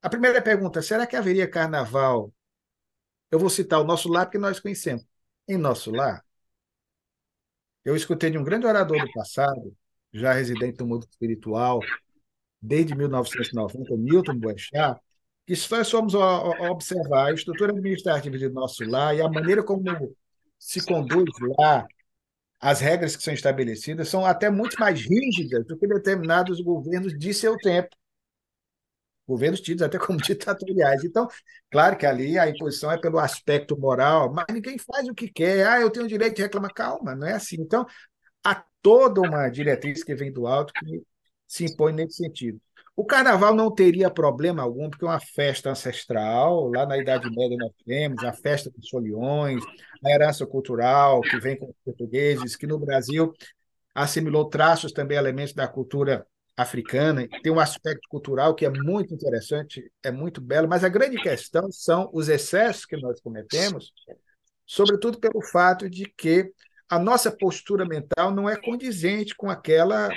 A 0.00 0.08
primeira 0.08 0.40
pergunta: 0.40 0.80
será 0.80 1.06
que 1.06 1.16
haveria 1.16 1.48
carnaval? 1.48 2.32
Eu 3.30 3.38
vou 3.38 3.50
citar 3.50 3.80
o 3.80 3.84
nosso 3.84 4.08
lar, 4.08 4.26
porque 4.26 4.38
nós 4.38 4.60
conhecemos. 4.60 5.04
Em 5.48 5.56
nosso 5.56 5.90
lar, 5.90 6.24
eu 7.84 7.94
escutei 7.94 8.30
de 8.30 8.38
um 8.38 8.44
grande 8.44 8.66
orador 8.66 8.98
do 8.98 9.12
passado, 9.12 9.74
já 10.12 10.32
residente 10.32 10.78
do 10.78 10.86
mundo 10.86 11.06
espiritual, 11.08 11.80
desde 12.60 12.96
1990, 12.96 13.96
Milton 13.96 14.38
Boechat, 14.38 15.00
que 15.46 15.54
se 15.54 15.70
nós 15.70 15.88
formos 15.88 16.14
observar 16.14 17.26
a 17.26 17.32
estrutura 17.32 17.72
administrativa 17.72 18.36
do 18.36 18.50
nosso 18.50 18.84
lar 18.84 19.14
e 19.14 19.20
a 19.20 19.28
maneira 19.28 19.62
como 19.62 19.84
se 20.58 20.84
conduz 20.84 21.30
lá, 21.56 21.86
as 22.58 22.80
regras 22.80 23.14
que 23.14 23.22
são 23.22 23.34
estabelecidas 23.34 24.08
são 24.08 24.26
até 24.26 24.50
muito 24.50 24.76
mais 24.80 25.00
rígidas 25.02 25.64
do 25.66 25.76
que 25.76 25.86
determinados 25.86 26.60
governos 26.60 27.16
de 27.16 27.32
seu 27.32 27.56
tempo. 27.58 27.90
Governos 29.26 29.60
tidos 29.60 29.82
até 29.82 29.98
como 29.98 30.18
ditatoriais. 30.22 31.04
Então, 31.04 31.26
claro 31.70 31.96
que 31.96 32.06
ali 32.06 32.38
a 32.38 32.48
imposição 32.48 32.90
é 32.90 32.98
pelo 32.98 33.18
aspecto 33.18 33.78
moral, 33.78 34.32
mas 34.32 34.46
ninguém 34.52 34.78
faz 34.78 35.08
o 35.08 35.14
que 35.14 35.28
quer. 35.28 35.66
Ah, 35.66 35.80
eu 35.80 35.90
tenho 35.90 36.06
o 36.06 36.08
direito 36.08 36.36
de 36.36 36.42
reclamar. 36.42 36.72
Calma, 36.72 37.14
não 37.14 37.26
é 37.26 37.34
assim. 37.34 37.56
Então, 37.60 37.86
há 38.44 38.64
toda 38.82 39.20
uma 39.20 39.48
diretriz 39.48 40.04
que 40.04 40.14
vem 40.14 40.32
do 40.32 40.46
alto 40.46 40.72
que 40.72 41.02
se 41.46 41.64
impõe 41.64 41.92
nesse 41.92 42.16
sentido. 42.16 42.60
O 42.96 43.04
carnaval 43.04 43.54
não 43.54 43.70
teria 43.70 44.10
problema 44.10 44.62
algum, 44.62 44.88
porque 44.88 45.04
é 45.04 45.08
uma 45.08 45.20
festa 45.20 45.70
ancestral. 45.70 46.70
Lá 46.70 46.86
na 46.86 46.96
Idade 46.96 47.28
Média 47.30 47.56
nós 47.58 47.72
temos 47.84 48.24
a 48.24 48.32
festa 48.32 48.70
dos 48.70 48.88
foliões, 48.88 49.62
a 50.02 50.10
herança 50.10 50.46
cultural 50.46 51.20
que 51.20 51.38
vem 51.38 51.58
com 51.58 51.66
os 51.66 51.76
portugueses, 51.84 52.56
que 52.56 52.66
no 52.66 52.78
Brasil 52.78 53.34
assimilou 53.94 54.48
traços 54.48 54.92
também, 54.92 55.18
elementos 55.18 55.52
da 55.52 55.68
cultura 55.68 56.26
africana. 56.56 57.28
Tem 57.42 57.52
um 57.52 57.60
aspecto 57.60 58.08
cultural 58.08 58.54
que 58.54 58.64
é 58.64 58.70
muito 58.70 59.12
interessante, 59.12 59.90
é 60.02 60.10
muito 60.10 60.40
belo, 60.40 60.68
mas 60.68 60.82
a 60.84 60.88
grande 60.88 61.16
questão 61.16 61.70
são 61.70 62.08
os 62.12 62.28
excessos 62.28 62.86
que 62.86 62.96
nós 62.96 63.20
cometemos, 63.20 63.92
sobretudo 64.64 65.20
pelo 65.20 65.42
fato 65.42 65.88
de 65.90 66.06
que 66.16 66.50
a 66.88 66.98
nossa 66.98 67.30
postura 67.30 67.84
mental 67.84 68.30
não 68.30 68.48
é 68.48 68.56
condizente 68.56 69.34
com 69.34 69.50
aquela 69.50 70.08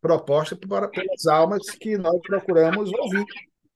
proposta 0.00 0.54
pelas 0.54 1.26
almas 1.26 1.70
que 1.70 1.96
nós 1.96 2.20
procuramos 2.22 2.92
ouvir, 2.92 3.24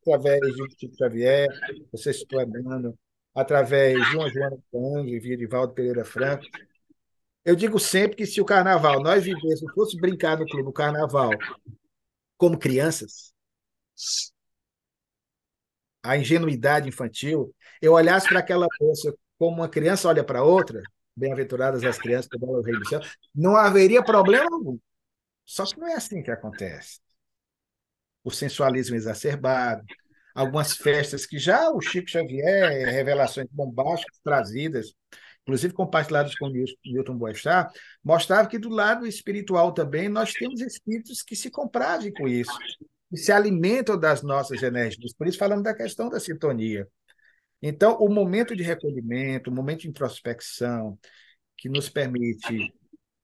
através 0.03 0.41
de 0.41 0.77
Chico 0.79 0.97
Xavier, 0.97 1.49
você 1.91 2.13
citou 2.13 2.41
Emmanuel, 2.41 2.95
através 3.35 3.95
de 4.11 4.17
uma 4.17 4.31
Joana 4.31 4.59
Cândido 4.71 5.17
e 5.17 5.21
Vidivaldo 5.21 5.73
Pereira 5.73 6.05
Franco. 6.05 6.45
Eu 7.45 7.57
digo 7.57 7.79
sempre 7.79 8.17
que 8.17 8.27
se 8.27 8.41
o 8.43 8.45
carnaval, 8.45 9.03
nós 9.03 9.25
vivêssemos, 9.25 9.73
fosse 9.73 9.97
brincar 9.99 10.39
no 10.39 10.47
clube, 10.47 10.69
o 10.69 10.73
carnaval, 10.73 11.31
como 12.39 12.59
crianças, 12.59 13.35
a 16.03 16.17
ingenuidade 16.17 16.89
infantil, 16.89 17.55
eu 17.83 17.93
olhasse 17.93 18.29
para 18.29 18.39
aquela 18.39 18.67
moça 18.81 19.13
como 19.39 19.57
uma 19.57 19.69
criança 19.69 20.09
olha 20.09 20.25
para 20.25 20.43
outra, 20.43 20.83
bem-aventuradas 21.15 21.85
as 21.85 21.99
crianças 21.99 22.29
que 22.29 22.39
o 22.41 22.63
reino 22.63 22.81
do 22.81 22.89
céu, 22.89 23.01
não 23.35 23.57
haveria 23.57 24.03
problema 24.03 24.49
algum. 24.51 24.79
Só 25.45 25.65
que 25.67 25.79
não 25.79 25.89
é 25.89 25.95
assim 25.95 26.23
que 26.23 26.31
acontece. 26.31 27.01
O 28.23 28.31
sensualismo 28.31 28.97
exacerbado, 28.97 29.85
algumas 30.35 30.77
festas 30.77 31.27
que 31.27 31.39
já 31.39 31.71
o 31.71 31.81
Chico 31.81 32.09
Xavier, 32.09 32.87
revelações 32.89 33.49
bombásticas 33.51 34.19
trazidas, 34.23 34.95
inclusive 35.49 35.73
compartilhadas 35.73 36.35
com 36.37 36.53
Newton 36.85 37.17
Boechat, 37.17 37.73
mostrava 38.05 38.47
que 38.47 38.59
do 38.59 38.69
lado 38.69 39.07
espiritual 39.07 39.73
também 39.73 40.07
nós 40.07 40.31
temos 40.35 40.61
espíritos 40.61 41.23
que 41.23 41.35
se 41.35 41.51
comprazem 41.51 42.13
com 42.13 42.29
isso, 42.29 42.53
que 43.09 43.17
se 43.17 43.33
alimentam 43.33 43.99
das 43.99 44.23
nossas 44.23 44.63
energias. 44.63 45.15
Por 45.15 45.27
isso 45.27 45.39
falamos 45.39 45.65
da 45.65 45.75
questão 45.75 46.11
da 46.11 46.21
sintonia. 46.21 46.87
Então, 47.63 47.97
o 47.99 48.11
momento 48.11 48.55
de 48.55 48.63
recolhimento, 48.63 49.49
o 49.49 49.55
momento 49.55 49.81
de 49.81 49.89
introspecção, 49.89 50.99
que 51.57 51.71
nos 51.71 51.89
permite 51.89 52.71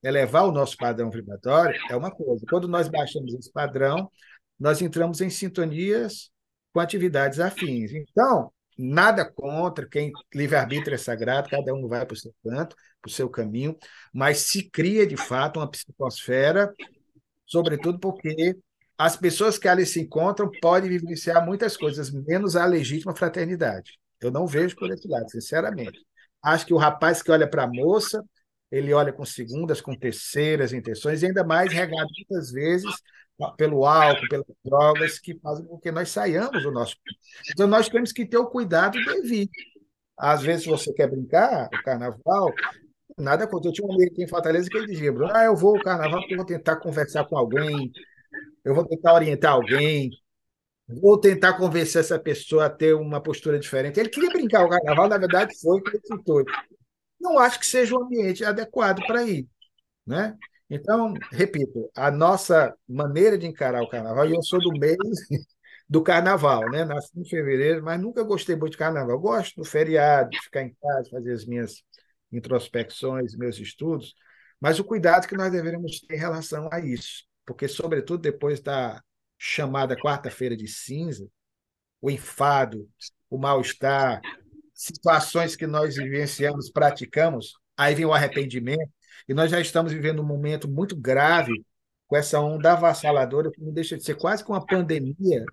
elevar 0.03 0.47
o 0.47 0.53
nosso 0.53 0.79
padrão 0.79 1.11
vibratório, 1.11 1.79
é 1.91 1.95
uma 1.95 2.11
coisa. 2.11 2.45
Quando 2.49 2.67
nós 2.67 2.89
baixamos 2.89 3.35
esse 3.35 3.53
padrão, 3.53 4.11
nós 4.59 4.81
entramos 4.81 5.21
em 5.21 5.29
sintonias 5.29 6.31
com 6.73 6.81
atividades 6.81 7.39
afins. 7.39 7.93
Então, 7.93 8.51
nada 8.77 9.25
contra 9.25 9.89
quem 9.89 10.13
livre-arbítrio 10.35 10.95
é 10.95 10.99
sagrado, 10.99 11.49
cada 11.49 11.75
um 11.75 11.87
vai 11.89 12.05
para 12.05 12.15
o 12.15 12.17
seu 12.17 12.35
canto, 12.43 12.77
para 13.01 13.09
o 13.09 13.13
seu 13.13 13.29
caminho, 13.29 13.77
mas 14.13 14.39
se 14.39 14.69
cria 14.71 15.07
de 15.07 15.17
fato 15.17 15.61
uma 15.61 15.71
psicosfera, 15.71 16.73
sobretudo 17.47 17.99
porque 17.99 18.57
as 18.97 19.17
pessoas 19.17 19.59
que 19.59 19.69
ali 19.69 19.85
se 19.85 20.01
encontram 20.01 20.51
podem 20.61 20.91
vivenciar 20.91 21.45
muitas 21.45 21.77
coisas, 21.77 22.11
menos 22.11 22.57
a 22.57 22.65
legítima 22.65 23.15
fraternidade. 23.15 23.99
Eu 24.21 24.31
não 24.31 24.47
vejo 24.47 24.77
por 24.77 24.91
esse 24.91 25.07
lado, 25.09 25.31
sinceramente. 25.31 25.99
Acho 26.43 26.67
que 26.67 26.75
o 26.75 26.79
rapaz 26.79 27.23
que 27.23 27.31
olha 27.31 27.49
para 27.49 27.65
a 27.65 27.67
moça, 27.67 28.25
ele 28.71 28.93
olha 28.93 29.13
com 29.13 29.25
segundas, 29.25 29.81
com 29.81 29.95
terceiras 29.97 30.73
intenções, 30.73 31.23
e 31.23 31.27
ainda 31.27 31.45
mais 31.45 31.73
regado 31.73 32.09
muitas 32.17 32.51
vezes 32.51 32.91
pelo 33.57 33.85
álcool, 33.85 34.29
pelas 34.29 34.47
drogas, 34.65 35.19
que 35.19 35.39
fazem 35.39 35.67
com 35.67 35.79
que 35.79 35.91
nós 35.91 36.11
saiamos 36.11 36.63
do 36.63 36.71
nosso. 36.71 36.97
Então, 37.51 37.67
nós 37.67 37.89
temos 37.89 38.13
que 38.13 38.27
ter 38.27 38.39
o 38.39 38.47
cuidado 38.47 38.99
devido. 39.05 39.51
Às 40.17 40.43
vezes, 40.43 40.67
você 40.67 40.93
quer 40.93 41.09
brincar, 41.11 41.67
o 41.67 41.83
carnaval, 41.83 42.53
nada 43.19 43.47
contra. 43.47 43.69
Eu 43.69 43.73
tinha 43.73 43.87
um 43.87 43.93
amigo 43.93 44.13
aqui 44.13 44.23
em 44.23 44.29
Fortaleza 44.29 44.69
que 44.69 44.77
ele 44.77 44.87
dizia: 44.87 45.13
ah, 45.33 45.45
eu 45.45 45.57
vou 45.57 45.77
ao 45.77 45.83
carnaval 45.83 46.21
porque 46.21 46.35
eu 46.35 46.39
vou 46.39 46.47
tentar 46.47 46.77
conversar 46.77 47.25
com 47.25 47.37
alguém, 47.37 47.91
eu 48.65 48.75
vou 48.75 48.87
tentar 48.87 49.15
orientar 49.15 49.53
alguém, 49.53 50.11
Vou 50.87 51.19
tentar 51.19 51.55
convencer 51.55 52.01
essa 52.01 52.19
pessoa 52.19 52.67
a 52.67 52.71
ter 52.71 52.95
uma 52.95 53.21
postura 53.21 53.59
diferente. 53.59 53.99
Ele 53.99 54.11
queria 54.11 54.31
brincar 54.31 54.65
o 54.65 54.69
carnaval, 54.69 55.09
na 55.09 55.17
verdade, 55.17 55.59
foi 55.59 55.79
o 55.79 55.83
que 55.83 55.97
ele 55.97 56.01
tentou. 56.01 56.45
Não 57.19 57.39
acho 57.39 57.59
que 57.59 57.67
seja 57.67 57.97
um 57.97 58.05
ambiente 58.05 58.45
adequado 58.45 59.01
para 59.07 59.23
ir. 59.23 59.49
Né? 60.07 60.37
Então, 60.71 61.13
repito, 61.31 61.91
a 61.95 62.11
nossa 62.11 62.75
maneira 62.89 63.37
de 63.39 63.47
encarar 63.47 63.83
o 63.83 63.89
carnaval, 63.89 64.29
e 64.29 64.35
eu 64.35 64.43
sou 64.43 64.59
do 64.61 64.73
mês 64.79 64.97
do 65.89 66.03
carnaval, 66.03 66.71
né? 66.71 66.85
Nasci 66.85 67.13
em 67.17 67.25
fevereiro, 67.25 67.83
mas 67.83 68.01
nunca 68.01 68.23
gostei 68.23 68.57
muito 68.57 68.73
de 68.73 68.79
carnaval. 68.79 69.19
Gosto 69.21 69.57
do 69.57 69.65
feriado, 69.65 70.31
de 70.31 70.41
ficar 70.41 70.63
em 70.63 70.75
casa, 70.81 71.11
fazer 71.11 71.33
as 71.33 71.45
minhas 71.45 71.83
introspecções, 72.33 73.37
meus 73.37 73.59
estudos, 73.59 74.15
mas 74.61 74.79
o 74.79 74.85
cuidado 74.85 75.29
que 75.29 75.37
nós 75.37 75.53
devemos 75.53 76.01
ter 76.01 76.17
em 76.17 76.19
relação 76.19 76.69
a 76.73 76.81
isso, 76.81 77.25
porque, 77.47 77.69
sobretudo, 77.69 78.23
depois 78.23 78.61
da 78.61 79.01
chamada 79.39 79.95
quarta-feira 79.97 80.57
de 80.57 80.67
cinza, 80.67 81.29
o 82.01 82.11
enfado, 82.11 82.89
o 83.31 83.39
mal-estar, 83.39 84.21
situações 84.75 85.57
que 85.57 85.67
nós 85.67 85.97
vivenciamos, 85.97 86.71
praticamos, 86.71 87.55
aí 87.77 87.95
vem 87.95 88.05
o 88.05 88.13
arrependimento, 88.13 88.91
e 89.29 89.35
nós 89.35 89.51
já 89.51 89.61
estamos 89.61 89.93
vivendo 89.93 90.21
um 90.21 90.27
momento 90.27 90.69
muito 90.69 90.97
grave 90.97 91.65
com 92.07 92.17
essa 92.17 92.41
onda 92.41 92.73
avassaladora, 92.73 93.51
que 93.51 93.61
não 93.61 93.73
deixa 93.73 93.97
de 93.97 94.05
ser 94.05 94.15
quase 94.17 94.45
que 94.45 94.51
uma 94.51 94.65
pandemia 94.65 95.45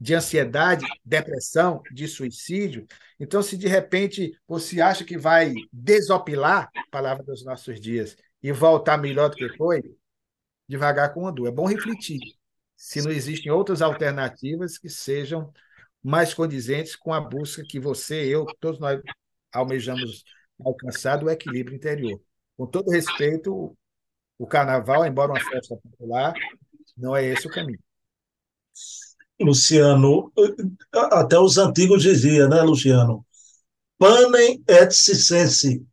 de 0.00 0.14
ansiedade, 0.14 0.86
depressão, 1.04 1.82
de 1.92 2.06
suicídio. 2.06 2.86
Então, 3.18 3.42
se 3.42 3.56
de 3.56 3.66
repente 3.66 4.32
você 4.46 4.80
acha 4.80 5.04
que 5.04 5.18
vai 5.18 5.52
desopilar, 5.72 6.70
palavra 6.90 7.24
dos 7.24 7.44
nossos 7.44 7.80
dias, 7.80 8.16
e 8.42 8.52
voltar 8.52 8.96
melhor 8.96 9.30
do 9.30 9.36
que 9.36 9.48
foi, 9.56 9.82
devagar 10.68 11.12
com 11.12 11.26
Andu. 11.26 11.46
É 11.46 11.50
bom 11.50 11.66
refletir 11.66 12.20
se 12.76 13.02
não 13.02 13.10
existem 13.10 13.50
outras 13.50 13.82
alternativas 13.82 14.78
que 14.78 14.88
sejam 14.88 15.52
mais 16.02 16.32
condizentes 16.32 16.94
com 16.94 17.12
a 17.12 17.20
busca 17.20 17.64
que 17.68 17.80
você, 17.80 18.24
eu, 18.26 18.46
todos 18.60 18.78
nós 18.78 19.00
almejamos 19.52 20.22
alcançar 20.64 21.16
do 21.16 21.30
equilíbrio 21.30 21.76
interior. 21.76 22.20
Com 22.56 22.66
todo 22.66 22.90
respeito, 22.90 23.76
o 24.38 24.46
carnaval, 24.46 25.06
embora 25.06 25.32
uma 25.32 25.40
festa 25.40 25.76
popular, 25.76 26.34
não 26.96 27.14
é 27.14 27.24
esse 27.24 27.46
o 27.46 27.50
caminho. 27.50 27.78
Luciano, 29.40 30.32
até 30.92 31.38
os 31.38 31.58
antigos 31.58 32.02
diziam, 32.02 32.48
né, 32.48 32.60
Luciano? 32.62 33.24
Panem 33.96 34.62
et 34.66 34.92
circense, 34.92 35.84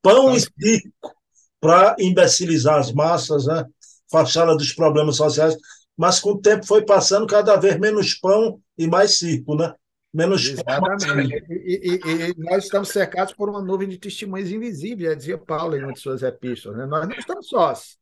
pão 0.00 0.34
e 0.34 0.40
circo, 0.40 1.14
para 1.60 1.96
imbecilizar 1.98 2.78
as 2.78 2.92
massas, 2.92 3.46
né? 3.46 3.64
fachada 4.10 4.54
dos 4.56 4.72
problemas 4.72 5.16
sociais 5.16 5.56
mas 5.96 6.20
com 6.20 6.30
o 6.30 6.40
tempo 6.40 6.66
foi 6.66 6.84
passando 6.84 7.26
cada 7.26 7.56
vez 7.56 7.78
menos 7.78 8.14
pão 8.14 8.60
e 8.76 8.86
mais 8.86 9.18
circo, 9.18 9.54
né? 9.54 9.72
Menos 10.12 10.46
Exatamente. 10.46 11.46
E, 11.48 12.00
e, 12.04 12.30
e, 12.30 12.34
nós 12.36 12.64
estamos 12.64 12.90
cercados 12.90 13.32
por 13.32 13.48
uma 13.48 13.62
nuvem 13.62 13.88
de 13.88 13.98
testemunhas 13.98 14.50
invisíveis, 14.50 15.08
já 15.08 15.14
dizia 15.14 15.38
Paulo 15.38 15.74
em 15.74 15.82
uma 15.82 15.92
de 15.92 16.00
suas 16.00 16.22
epístolas. 16.22 16.78
Né? 16.78 16.86
Nós 16.86 17.08
não 17.08 17.16
estamos 17.16 17.48
sós. 17.48 17.98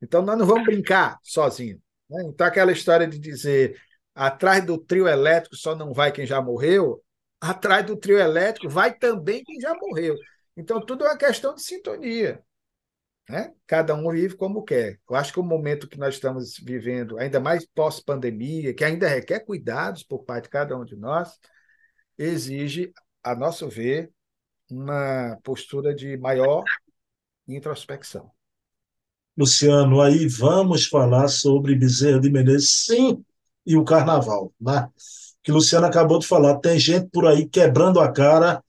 Então, 0.00 0.22
nós 0.22 0.38
não 0.38 0.46
vamos 0.46 0.64
brincar 0.64 1.18
sozinhos. 1.22 1.80
Né? 2.08 2.22
Então, 2.26 2.46
aquela 2.46 2.70
história 2.70 3.08
de 3.08 3.18
dizer 3.18 3.76
atrás 4.14 4.64
do 4.64 4.78
trio 4.78 5.08
elétrico 5.08 5.56
só 5.56 5.74
não 5.74 5.92
vai 5.92 6.12
quem 6.12 6.26
já 6.26 6.40
morreu, 6.40 7.02
atrás 7.40 7.84
do 7.84 7.96
trio 7.96 8.18
elétrico 8.18 8.68
vai 8.68 8.94
também 8.94 9.42
quem 9.42 9.60
já 9.60 9.74
morreu. 9.74 10.16
Então, 10.56 10.80
tudo 10.80 11.04
é 11.04 11.08
uma 11.08 11.16
questão 11.16 11.54
de 11.54 11.62
sintonia. 11.62 12.40
Né? 13.28 13.52
Cada 13.66 13.94
um 13.94 14.10
vive 14.10 14.36
como 14.36 14.64
quer. 14.64 14.98
Eu 15.08 15.16
acho 15.16 15.32
que 15.32 15.40
o 15.40 15.44
momento 15.44 15.88
que 15.88 15.98
nós 15.98 16.14
estamos 16.14 16.56
vivendo, 16.58 17.18
ainda 17.18 17.38
mais 17.40 17.64
pós-pandemia, 17.66 18.74
que 18.74 18.84
ainda 18.84 19.08
requer 19.08 19.40
cuidados 19.40 20.02
por 20.02 20.24
parte 20.24 20.44
de 20.44 20.50
cada 20.50 20.76
um 20.76 20.84
de 20.84 20.96
nós, 20.96 21.38
exige, 22.18 22.92
a 23.22 23.34
nosso 23.34 23.68
ver, 23.68 24.10
uma 24.70 25.38
postura 25.42 25.94
de 25.94 26.16
maior 26.16 26.64
introspecção. 27.46 28.30
Luciano, 29.36 30.00
aí 30.00 30.26
vamos 30.26 30.86
falar 30.86 31.28
sobre 31.28 31.74
Bezerra 31.74 32.20
de 32.20 32.30
Menezes, 32.30 32.84
sim, 32.86 33.24
e 33.64 33.76
o 33.76 33.84
carnaval, 33.84 34.52
né? 34.60 34.88
Que 35.42 35.50
Luciano 35.50 35.86
acabou 35.86 36.18
de 36.18 36.26
falar, 36.26 36.58
tem 36.58 36.78
gente 36.78 37.08
por 37.08 37.26
aí 37.26 37.48
quebrando 37.48 37.98
a 37.98 38.12
cara, 38.12 38.62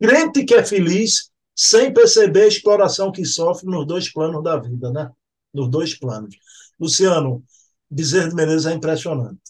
crente 0.00 0.44
que 0.44 0.54
é 0.54 0.64
feliz, 0.64 1.30
sem 1.56 1.92
perceber 1.92 2.42
a 2.42 2.48
exploração 2.48 3.10
que 3.10 3.24
sofre 3.24 3.66
nos 3.66 3.86
dois 3.86 4.12
planos 4.12 4.44
da 4.44 4.58
vida, 4.58 4.90
né? 4.92 5.10
Nos 5.54 5.70
dois 5.70 5.98
planos. 5.98 6.36
Luciano, 6.78 7.42
Bezerra 7.90 8.28
de 8.28 8.34
Menezes 8.34 8.66
é 8.66 8.74
impressionante. 8.74 9.40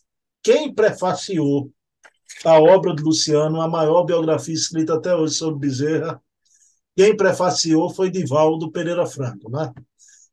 Quem 0.40 0.72
prefaciou 0.72 1.72
a 2.44 2.61
obra 2.61 2.94
de 2.94 3.02
Luciano, 3.02 3.61
a 3.61 3.68
maior 3.68 4.04
biografia 4.04 4.54
escrita 4.54 4.94
até 4.94 5.14
hoje 5.14 5.34
sobre 5.34 5.68
Bezerra, 5.68 6.22
quem 6.96 7.16
prefaciou 7.16 7.90
foi 7.90 8.11
Divaldo 8.11 8.70
Pereira 8.70 9.04
Franco, 9.07 9.50
né? 9.50 9.72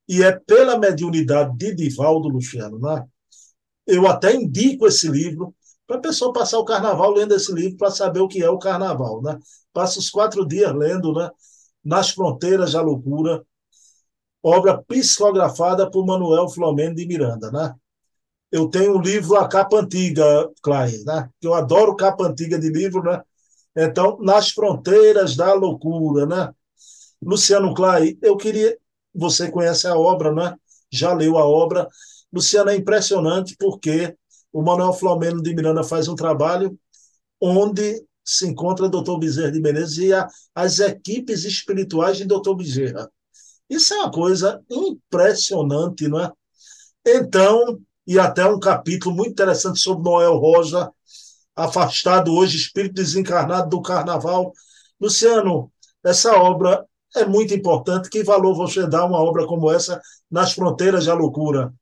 E 0.07 0.21
é 0.21 0.31
pela 0.31 0.77
mediunidade 0.77 1.57
de 1.57 1.73
Divaldo, 1.73 2.29
Luciano, 2.29 2.77
né? 2.77 3.03
Eu 3.87 4.07
até 4.07 4.33
indico 4.35 4.85
esse 4.87 5.09
livro 5.09 5.55
para 5.87 5.97
a 5.97 6.01
pessoa 6.01 6.31
passar 6.31 6.59
o 6.59 6.65
carnaval 6.65 7.11
lendo 7.11 7.33
esse 7.35 7.51
livro 7.51 7.77
para 7.77 7.91
saber 7.91 8.19
o 8.19 8.27
que 8.27 8.43
é 8.43 8.49
o 8.49 8.59
carnaval, 8.59 9.21
né? 9.21 9.37
Passa 9.73 9.99
os 9.99 10.09
quatro 10.09 10.45
dias 10.47 10.73
lendo, 10.73 11.13
né? 11.13 11.29
Nas 11.83 12.11
Fronteiras 12.11 12.73
da 12.73 12.81
Loucura, 12.81 13.43
obra 14.41 14.81
psicografada 14.83 15.89
por 15.89 16.05
Manuel 16.05 16.49
Flamengo 16.49 16.95
de 16.95 17.05
Miranda, 17.05 17.51
né? 17.51 17.73
Eu 18.51 18.69
tenho 18.69 18.97
um 18.97 19.01
livro 19.01 19.35
A 19.35 19.47
Capa 19.47 19.79
Antiga, 19.79 20.49
Clay, 20.61 21.03
né? 21.05 21.29
Eu 21.41 21.53
adoro 21.53 21.95
capa 21.95 22.25
antiga 22.25 22.59
de 22.59 22.69
livro, 22.69 23.01
né? 23.01 23.21
Então, 23.75 24.19
Nas 24.21 24.51
Fronteiras 24.51 25.35
da 25.35 25.53
Loucura, 25.53 26.25
né? 26.25 26.53
Luciano 27.21 27.73
Clay, 27.73 28.17
eu 28.21 28.37
queria... 28.37 28.77
Você 29.15 29.49
conhece 29.49 29.87
a 29.87 29.95
obra, 29.95 30.31
né? 30.31 30.55
Já 30.91 31.13
leu 31.13 31.37
a 31.37 31.45
obra. 31.45 31.87
Luciano, 32.31 32.69
é 32.69 32.75
impressionante 32.75 33.55
porque 33.59 34.15
o 34.51 34.61
Manuel 34.61 34.93
Flamengo 34.93 35.41
de 35.41 35.53
Miranda 35.55 35.83
faz 35.83 36.07
um 36.07 36.15
trabalho 36.15 36.77
onde 37.41 38.03
se 38.23 38.47
encontra 38.47 38.89
Dr. 38.89 39.17
Bezerra 39.19 39.51
de 39.51 39.59
Menezes 39.59 39.97
e 39.97 40.13
a, 40.13 40.27
as 40.55 40.79
equipes 40.79 41.43
espirituais 41.43 42.17
de 42.17 42.25
Dr. 42.25 42.55
Bezerra. 42.55 43.09
Isso 43.69 43.93
é 43.93 43.97
uma 43.97 44.11
coisa 44.11 44.61
impressionante, 44.69 46.07
não 46.07 46.19
é? 46.19 46.31
Então, 47.05 47.79
e 48.05 48.19
até 48.19 48.45
um 48.45 48.59
capítulo 48.59 49.15
muito 49.15 49.31
interessante 49.31 49.79
sobre 49.79 50.03
Noel 50.03 50.37
Rosa, 50.37 50.91
afastado 51.55 52.33
hoje, 52.33 52.57
espírito 52.57 52.95
desencarnado 52.95 53.69
do 53.69 53.81
carnaval. 53.81 54.53
Luciano, 54.99 55.71
essa 56.03 56.35
obra 56.37 56.85
é 57.15 57.25
muito 57.25 57.53
importante. 57.53 58.09
Que 58.09 58.23
valor 58.23 58.55
você 58.55 58.87
dá 58.87 59.05
uma 59.05 59.21
obra 59.21 59.45
como 59.45 59.71
essa 59.71 60.01
nas 60.29 60.53
fronteiras 60.53 61.05
da 61.05 61.13
loucura? 61.13 61.73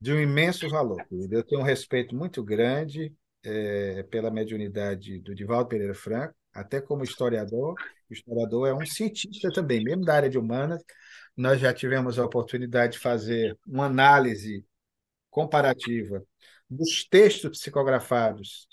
De 0.00 0.12
um 0.12 0.20
imenso 0.20 0.68
valor. 0.68 1.04
Eu 1.10 1.44
tenho 1.44 1.60
um 1.60 1.64
respeito 1.64 2.14
muito 2.14 2.42
grande 2.42 3.12
é, 3.48 4.02
pela 4.04 4.30
mediunidade 4.30 5.18
do 5.20 5.34
Divaldo 5.34 5.68
Pereira 5.68 5.94
Franco, 5.94 6.34
até 6.52 6.80
como 6.80 7.02
historiador. 7.02 7.74
O 8.10 8.12
historiador 8.12 8.68
é 8.68 8.74
um 8.74 8.84
cientista 8.84 9.50
também, 9.50 9.82
mesmo 9.82 10.04
da 10.04 10.14
área 10.14 10.28
de 10.28 10.38
humanas. 10.38 10.82
Nós 11.36 11.60
já 11.60 11.72
tivemos 11.72 12.18
a 12.18 12.26
oportunidade 12.26 12.94
de 12.94 12.98
fazer 12.98 13.58
uma 13.66 13.86
análise 13.86 14.64
comparativa 15.30 16.22
dos 16.68 17.04
textos 17.04 17.58
psicografados 17.58 18.68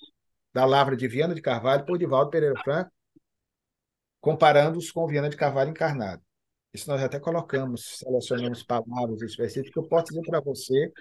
da 0.53 0.65
Lavra 0.65 0.95
de 0.97 1.07
Viana 1.07 1.35
de 1.35 1.41
Carvalho 1.41 1.85
por 1.85 1.97
Divaldo 1.97 2.29
Pereira 2.29 2.59
Franco, 2.63 2.91
comparando-os 4.19 4.91
com 4.91 5.07
Viana 5.07 5.29
de 5.29 5.37
Carvalho 5.37 5.69
encarnado. 5.69 6.21
Isso 6.73 6.89
nós 6.89 7.01
até 7.01 7.19
colocamos, 7.19 7.99
selecionamos 7.99 8.63
palavras 8.63 9.21
específicas 9.21 9.71
que 9.71 9.79
eu 9.79 9.87
posso 9.87 10.07
dizer 10.07 10.23
para 10.23 10.41
você 10.41 10.91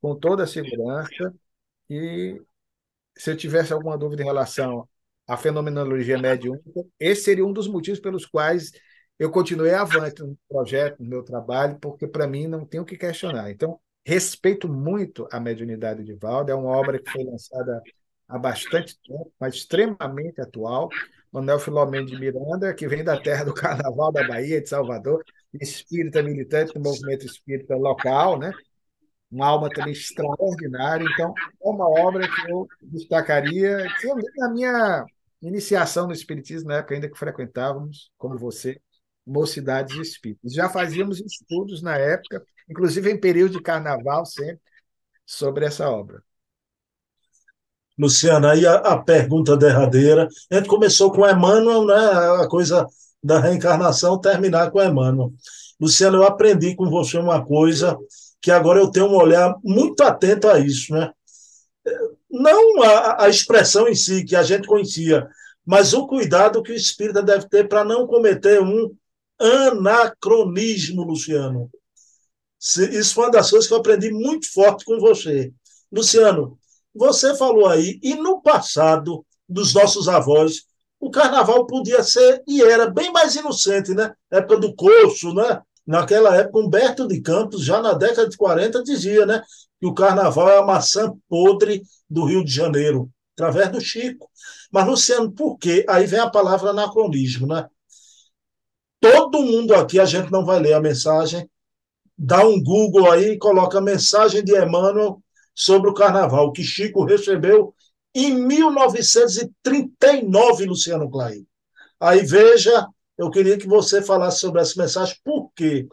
com 0.00 0.14
toda 0.14 0.44
a 0.44 0.46
segurança 0.46 1.34
e 1.90 2.40
se 3.18 3.30
eu 3.30 3.36
tivesse 3.36 3.72
alguma 3.72 3.98
dúvida 3.98 4.22
em 4.22 4.26
relação 4.26 4.88
à 5.26 5.36
fenomenologia 5.36 6.18
mediúnica, 6.18 6.84
esse 6.98 7.22
seria 7.22 7.44
um 7.44 7.52
dos 7.52 7.68
motivos 7.68 8.00
pelos 8.00 8.24
quais 8.24 8.72
eu 9.18 9.30
continuei 9.30 9.74
avante 9.74 10.22
no 10.22 10.38
projeto, 10.48 11.02
no 11.02 11.08
meu 11.08 11.22
trabalho, 11.22 11.78
porque 11.80 12.06
para 12.06 12.26
mim 12.26 12.46
não 12.46 12.64
tem 12.64 12.80
o 12.80 12.84
que 12.84 12.96
questionar. 12.96 13.50
Então, 13.50 13.80
Respeito 14.08 14.70
muito 14.70 15.28
a 15.30 15.38
mediunidade 15.38 16.02
de 16.02 16.14
Valdo, 16.14 16.50
é 16.50 16.54
uma 16.54 16.74
obra 16.74 16.98
que 16.98 17.10
foi 17.10 17.22
lançada 17.24 17.82
há 18.26 18.38
bastante 18.38 18.98
tempo, 19.06 19.30
mas 19.38 19.54
extremamente 19.56 20.40
atual. 20.40 20.88
Manuel 21.30 21.58
Filomeno 21.58 22.06
de 22.06 22.18
Miranda, 22.18 22.72
que 22.72 22.88
vem 22.88 23.04
da 23.04 23.20
terra 23.20 23.44
do 23.44 23.52
Carnaval 23.52 24.10
da 24.10 24.26
Bahia, 24.26 24.62
de 24.62 24.68
Salvador, 24.70 25.22
espírita 25.60 26.22
militante 26.22 26.72
do 26.72 26.80
movimento 26.80 27.26
espírita 27.26 27.76
local, 27.76 28.38
né? 28.38 28.50
Uma 29.30 29.46
alma 29.46 29.68
também 29.70 29.92
extraordinária. 29.92 31.06
Então, 31.12 31.34
é 31.62 31.68
uma 31.68 31.88
obra 31.88 32.26
que 32.28 32.50
eu 32.50 32.66
destacaria, 32.82 33.86
que 34.00 34.06
eu 34.06 34.16
li 34.16 34.26
na 34.36 34.50
minha 34.50 35.06
iniciação 35.42 36.06
no 36.06 36.12
Espiritismo, 36.12 36.68
na 36.68 36.76
época 36.76 36.94
ainda 36.94 37.08
que 37.08 37.18
frequentávamos, 37.18 38.10
como 38.16 38.38
você, 38.38 38.80
mocidades 39.26 39.96
espíritas. 39.96 40.52
Já 40.52 40.68
fazíamos 40.68 41.20
estudos 41.20 41.82
na 41.82 41.96
época, 41.96 42.42
inclusive 42.68 43.10
em 43.10 43.20
período 43.20 43.52
de 43.52 43.62
carnaval, 43.62 44.24
sempre, 44.24 44.60
sobre 45.26 45.66
essa 45.66 45.88
obra. 45.88 46.22
Luciana, 47.98 48.52
aí 48.52 48.64
a, 48.64 48.74
a 48.76 49.02
pergunta 49.02 49.56
derradeira. 49.56 50.28
A 50.50 50.54
gente 50.54 50.68
começou 50.68 51.12
com 51.12 51.28
Emmanuel, 51.28 51.84
né? 51.84 52.42
A 52.42 52.48
coisa 52.48 52.86
da 53.22 53.40
reencarnação 53.40 54.20
terminar 54.20 54.70
com 54.70 54.80
Emmanuel. 54.80 55.32
Luciana, 55.80 56.16
eu 56.16 56.24
aprendi 56.24 56.74
com 56.76 56.88
você 56.88 57.18
uma 57.18 57.44
coisa 57.44 57.98
que 58.40 58.50
agora 58.50 58.78
eu 58.78 58.90
tenho 58.90 59.06
um 59.06 59.16
olhar 59.16 59.54
muito 59.62 60.02
atento 60.02 60.48
a 60.48 60.58
isso, 60.58 60.92
né? 60.92 61.12
Não 62.30 62.82
a, 62.82 63.24
a 63.24 63.28
expressão 63.28 63.88
em 63.88 63.94
si, 63.94 64.24
que 64.24 64.36
a 64.36 64.42
gente 64.42 64.66
conhecia, 64.66 65.28
mas 65.64 65.92
o 65.92 66.06
cuidado 66.06 66.62
que 66.62 66.72
o 66.72 66.76
espírita 66.76 67.22
deve 67.22 67.48
ter 67.48 67.68
para 67.68 67.84
não 67.84 68.06
cometer 68.06 68.60
um 68.60 68.94
anacronismo, 69.38 71.02
Luciano. 71.02 71.70
Isso 72.60 73.14
foi 73.14 73.24
uma 73.24 73.30
das 73.30 73.50
coisas 73.50 73.68
que 73.68 73.74
eu 73.74 73.78
aprendi 73.78 74.10
muito 74.10 74.52
forte 74.52 74.84
com 74.84 74.98
você. 74.98 75.52
Luciano, 75.90 76.58
você 76.94 77.36
falou 77.36 77.68
aí, 77.68 77.98
e 78.02 78.14
no 78.14 78.42
passado 78.42 79.24
dos 79.48 79.72
nossos 79.72 80.08
avós, 80.08 80.64
o 81.00 81.10
carnaval 81.10 81.66
podia 81.66 82.02
ser 82.02 82.42
e 82.46 82.60
era 82.60 82.90
bem 82.90 83.12
mais 83.12 83.36
inocente, 83.36 83.94
né? 83.94 84.12
Época 84.30 84.58
do 84.58 84.74
curso, 84.74 85.32
né? 85.32 85.62
Naquela 85.88 86.36
época, 86.36 86.58
Humberto 86.58 87.08
de 87.08 87.18
Campos, 87.22 87.64
já 87.64 87.80
na 87.80 87.94
década 87.94 88.28
de 88.28 88.36
40, 88.36 88.82
dizia, 88.82 89.24
né? 89.24 89.42
Que 89.80 89.86
o 89.86 89.94
carnaval 89.94 90.50
é 90.50 90.58
a 90.58 90.62
maçã 90.62 91.14
podre 91.26 91.82
do 92.10 92.26
Rio 92.26 92.44
de 92.44 92.52
Janeiro, 92.52 93.10
através 93.34 93.72
do 93.72 93.80
Chico. 93.80 94.30
Mas, 94.70 94.86
Luciano, 94.86 95.32
por 95.32 95.56
quê? 95.56 95.86
Aí 95.88 96.04
vem 96.04 96.20
a 96.20 96.28
palavra 96.28 96.68
anacronismo, 96.70 97.46
né? 97.46 97.66
Todo 99.00 99.40
mundo 99.40 99.74
aqui, 99.74 99.98
a 99.98 100.04
gente 100.04 100.30
não 100.30 100.44
vai 100.44 100.60
ler 100.60 100.74
a 100.74 100.80
mensagem, 100.80 101.48
dá 102.18 102.46
um 102.46 102.62
Google 102.62 103.10
aí 103.10 103.30
e 103.30 103.38
coloca 103.38 103.78
a 103.78 103.80
mensagem 103.80 104.44
de 104.44 104.54
Emmanuel 104.54 105.22
sobre 105.54 105.88
o 105.88 105.94
carnaval, 105.94 106.52
que 106.52 106.62
Chico 106.62 107.02
recebeu 107.02 107.74
em 108.14 108.34
1939, 108.34 110.66
Luciano 110.66 111.10
Clay. 111.10 111.46
Aí 111.98 112.26
veja, 112.26 112.86
eu 113.16 113.30
queria 113.30 113.56
que 113.56 113.66
você 113.66 114.02
falasse 114.02 114.40
sobre 114.40 114.60
essa 114.60 114.78
mensagem, 114.80 115.16
por 115.24 115.47
quê? 115.58 115.88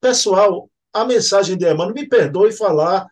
Pessoal, 0.00 0.70
a 0.92 1.04
mensagem 1.04 1.56
de 1.56 1.64
Emmanuel, 1.64 1.94
me 1.94 2.08
perdoe 2.08 2.52
falar 2.52 3.06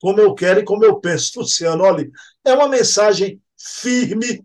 como 0.00 0.20
eu 0.20 0.34
quero 0.34 0.60
e 0.60 0.64
como 0.64 0.84
eu 0.84 1.00
penso, 1.00 1.40
Luciano, 1.40 1.84
olha, 1.84 2.10
é 2.44 2.52
uma 2.52 2.68
mensagem 2.68 3.40
firme, 3.56 4.44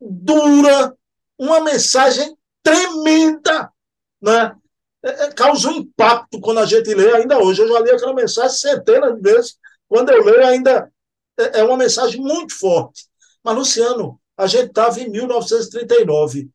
dura, 0.00 0.94
uma 1.38 1.60
mensagem 1.60 2.36
tremenda, 2.62 3.72
né? 4.20 4.54
É, 5.02 5.24
é, 5.24 5.32
causa 5.32 5.70
um 5.70 5.78
impacto 5.78 6.38
quando 6.40 6.58
a 6.58 6.66
gente 6.66 6.92
lê 6.94 7.10
ainda 7.14 7.38
hoje. 7.38 7.62
Eu 7.62 7.68
já 7.68 7.80
li 7.80 7.90
aquela 7.90 8.14
mensagem 8.14 8.56
centenas 8.56 9.14
de 9.14 9.20
vezes. 9.22 9.58
Quando 9.88 10.10
eu 10.10 10.22
leio, 10.22 10.46
ainda 10.46 10.92
é, 11.38 11.60
é 11.60 11.64
uma 11.64 11.78
mensagem 11.78 12.20
muito 12.20 12.54
forte. 12.58 13.06
Mas, 13.42 13.56
Luciano, 13.56 14.20
a 14.36 14.46
gente 14.46 14.66
estava 14.66 15.00
em 15.00 15.08
1939. 15.08 16.50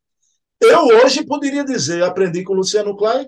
Eu 0.62 0.86
hoje 0.86 1.26
poderia 1.26 1.66
dizer, 1.66 2.04
aprendi 2.04 2.44
com 2.44 2.54
o 2.54 2.58
Luciano 2.58 2.96
Klein, 2.96 3.28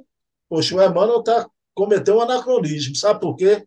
poxa, 0.49 0.75
o 0.75 0.81
Emmanuel 0.81 1.23
tá, 1.23 1.47
cometeu 1.73 2.17
um 2.17 2.21
anacronismo. 2.21 2.95
Sabe 2.95 3.19
por 3.19 3.35
quê? 3.35 3.65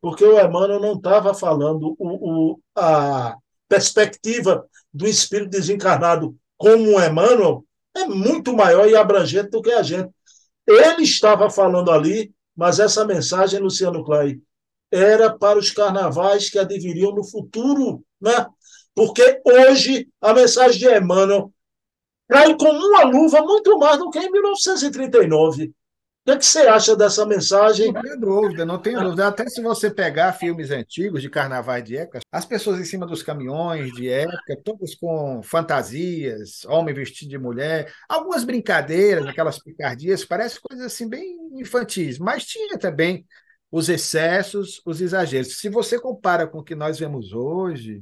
Porque 0.00 0.24
o 0.24 0.38
Emmanuel 0.40 0.80
não 0.80 0.94
estava 0.94 1.34
falando 1.34 1.94
o, 1.98 2.52
o, 2.52 2.60
a 2.76 3.36
perspectiva 3.68 4.66
do 4.92 5.06
espírito 5.06 5.50
desencarnado 5.50 6.36
como 6.56 6.96
o 6.96 7.02
Emmanuel, 7.02 7.64
é 7.96 8.04
muito 8.06 8.54
maior 8.54 8.88
e 8.88 8.96
abrangente 8.96 9.50
do 9.50 9.62
que 9.62 9.72
a 9.72 9.82
gente. 9.82 10.10
Ele 10.66 11.02
estava 11.02 11.50
falando 11.50 11.90
ali, 11.90 12.32
mas 12.56 12.78
essa 12.78 13.04
mensagem, 13.04 13.60
Luciano 13.60 14.04
Clay, 14.04 14.40
era 14.90 15.36
para 15.36 15.58
os 15.58 15.70
carnavais 15.70 16.50
que 16.50 16.58
adviriam 16.58 17.12
no 17.12 17.24
futuro, 17.24 18.04
né? 18.20 18.46
Porque 18.94 19.40
hoje 19.44 20.08
a 20.20 20.34
mensagem 20.34 20.78
de 20.78 20.88
Emmanuel 20.88 21.52
cai 22.28 22.56
como 22.56 22.78
uma 22.78 23.04
luva 23.04 23.40
muito 23.40 23.78
mais 23.78 23.98
do 23.98 24.10
que 24.10 24.18
em 24.18 24.30
1939. 24.30 25.72
O 26.22 26.24
que, 26.24 26.30
é 26.30 26.36
que 26.38 26.46
você 26.46 26.60
acha 26.60 26.94
dessa 26.94 27.26
mensagem? 27.26 27.92
Não 27.92 28.00
tenho 28.00 28.20
dúvida, 28.20 28.64
não 28.64 28.78
tenho 28.78 29.00
dúvida. 29.02 29.26
Até 29.26 29.44
se 29.48 29.60
você 29.60 29.90
pegar 29.90 30.32
filmes 30.32 30.70
antigos 30.70 31.20
de 31.20 31.28
carnavais 31.28 31.82
de 31.82 31.96
época, 31.96 32.20
as 32.30 32.46
pessoas 32.46 32.78
em 32.78 32.84
cima 32.84 33.04
dos 33.04 33.24
caminhões 33.24 33.92
de 33.92 34.08
época, 34.08 34.56
todas 34.64 34.94
com 34.94 35.42
fantasias, 35.42 36.64
homem 36.66 36.94
vestido 36.94 37.28
de 37.28 37.38
mulher, 37.38 37.92
algumas 38.08 38.44
brincadeiras, 38.44 39.26
aquelas 39.26 39.58
picardias, 39.58 40.24
parece 40.24 40.60
coisas 40.60 40.86
assim 40.86 41.08
bem 41.08 41.36
infantis, 41.54 42.20
mas 42.20 42.44
tinha 42.44 42.78
também 42.78 43.26
os 43.68 43.88
excessos, 43.88 44.80
os 44.86 45.00
exageros. 45.00 45.58
Se 45.58 45.68
você 45.68 45.98
compara 45.98 46.46
com 46.46 46.58
o 46.58 46.64
que 46.64 46.76
nós 46.76 47.00
vemos 47.00 47.32
hoje, 47.32 48.00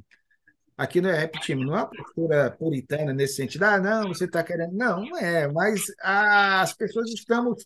aqui 0.77 1.01
não 1.01 1.09
é 1.09 1.19
repetindo, 1.19 1.65
não 1.65 1.75
é 1.75 1.79
uma 1.79 1.89
postura 1.89 2.51
puritana 2.51 3.15
nesse 3.15 3.37
sentido, 3.37 3.63
ah, 3.63 3.79
não, 3.79 4.09
você 4.09 4.27
está 4.27 4.43
querendo. 4.43 4.75
Não, 4.75 5.03
não 5.07 5.17
é, 5.17 5.51
mas 5.51 5.87
as 6.03 6.75
pessoas 6.75 7.09
estamos 7.09 7.65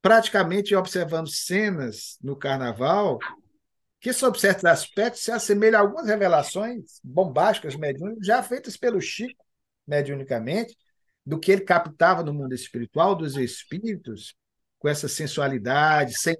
praticamente 0.00 0.74
observando 0.74 1.28
cenas 1.28 2.18
no 2.22 2.36
carnaval 2.36 3.18
que, 4.00 4.12
sob 4.12 4.38
certos 4.38 4.64
aspectos, 4.64 5.22
se 5.22 5.32
assemelham 5.32 5.78
a 5.78 5.82
algumas 5.82 6.06
revelações 6.06 7.00
bombásticas 7.02 7.74
mediúnicas 7.74 8.26
já 8.26 8.42
feitas 8.42 8.76
pelo 8.76 9.00
Chico, 9.00 9.44
mediunicamente, 9.86 10.76
do 11.26 11.38
que 11.38 11.52
ele 11.52 11.62
captava 11.62 12.22
no 12.22 12.32
mundo 12.32 12.54
espiritual, 12.54 13.14
dos 13.14 13.36
espíritos, 13.36 14.34
com 14.78 14.88
essa 14.88 15.08
sensualidade, 15.08 16.16
sem 16.18 16.36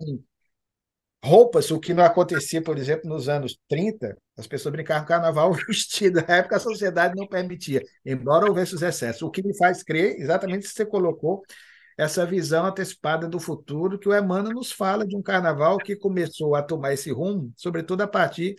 roupas, 1.25 1.71
o 1.71 1.81
que 1.81 1.93
não 1.93 2.05
acontecia, 2.05 2.63
por 2.63 2.79
exemplo, 2.79 3.09
nos 3.09 3.29
anos 3.29 3.59
30, 3.69 4.17
as 4.37 4.47
pessoas 4.47 4.73
brincavam 4.73 5.07
carnaval 5.07 5.53
vestido. 5.67 6.25
Na 6.27 6.37
época, 6.37 6.57
a 6.57 6.61
sociedade 6.61 7.15
não 7.17 7.27
permitia, 7.27 7.83
embora 8.05 8.47
houvesse 8.47 8.75
os 8.75 8.83
excessos. 8.83 9.23
O 9.23 9.31
que 9.31 9.43
me 9.43 9.57
faz 9.57 9.83
crer, 9.83 10.17
exatamente 10.21 10.67
o 10.67 10.69
que 10.69 10.75
você 10.75 10.87
colocou, 10.87 11.43
essa 11.99 12.25
visão 12.25 12.65
antecipada 12.65 13.29
do 13.29 13.41
futuro 13.41 13.99
que 13.99 14.09
o 14.09 14.17
Emmanuel 14.17 14.55
nos 14.55 14.71
fala 14.71 15.05
de 15.05 15.17
um 15.17 15.23
carnaval 15.23 15.79
que 15.79 15.97
começou 15.97 16.55
a 16.55 16.63
tomar 16.63 16.93
esse 16.93 17.11
rumo, 17.11 17.53
sobretudo 17.57 18.03
a 18.03 18.07
partir 18.07 18.55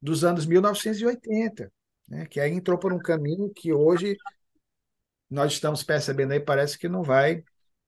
dos 0.00 0.24
anos 0.24 0.46
1980, 0.46 1.70
né? 2.08 2.24
que 2.24 2.40
aí 2.40 2.50
entrou 2.50 2.78
por 2.78 2.90
um 2.92 2.98
caminho 2.98 3.52
que 3.54 3.70
hoje 3.70 4.16
nós 5.28 5.52
estamos 5.52 5.84
percebendo 5.84 6.32
aí, 6.32 6.40
parece 6.40 6.78
que 6.78 6.88
não 6.88 7.02
vai 7.02 7.44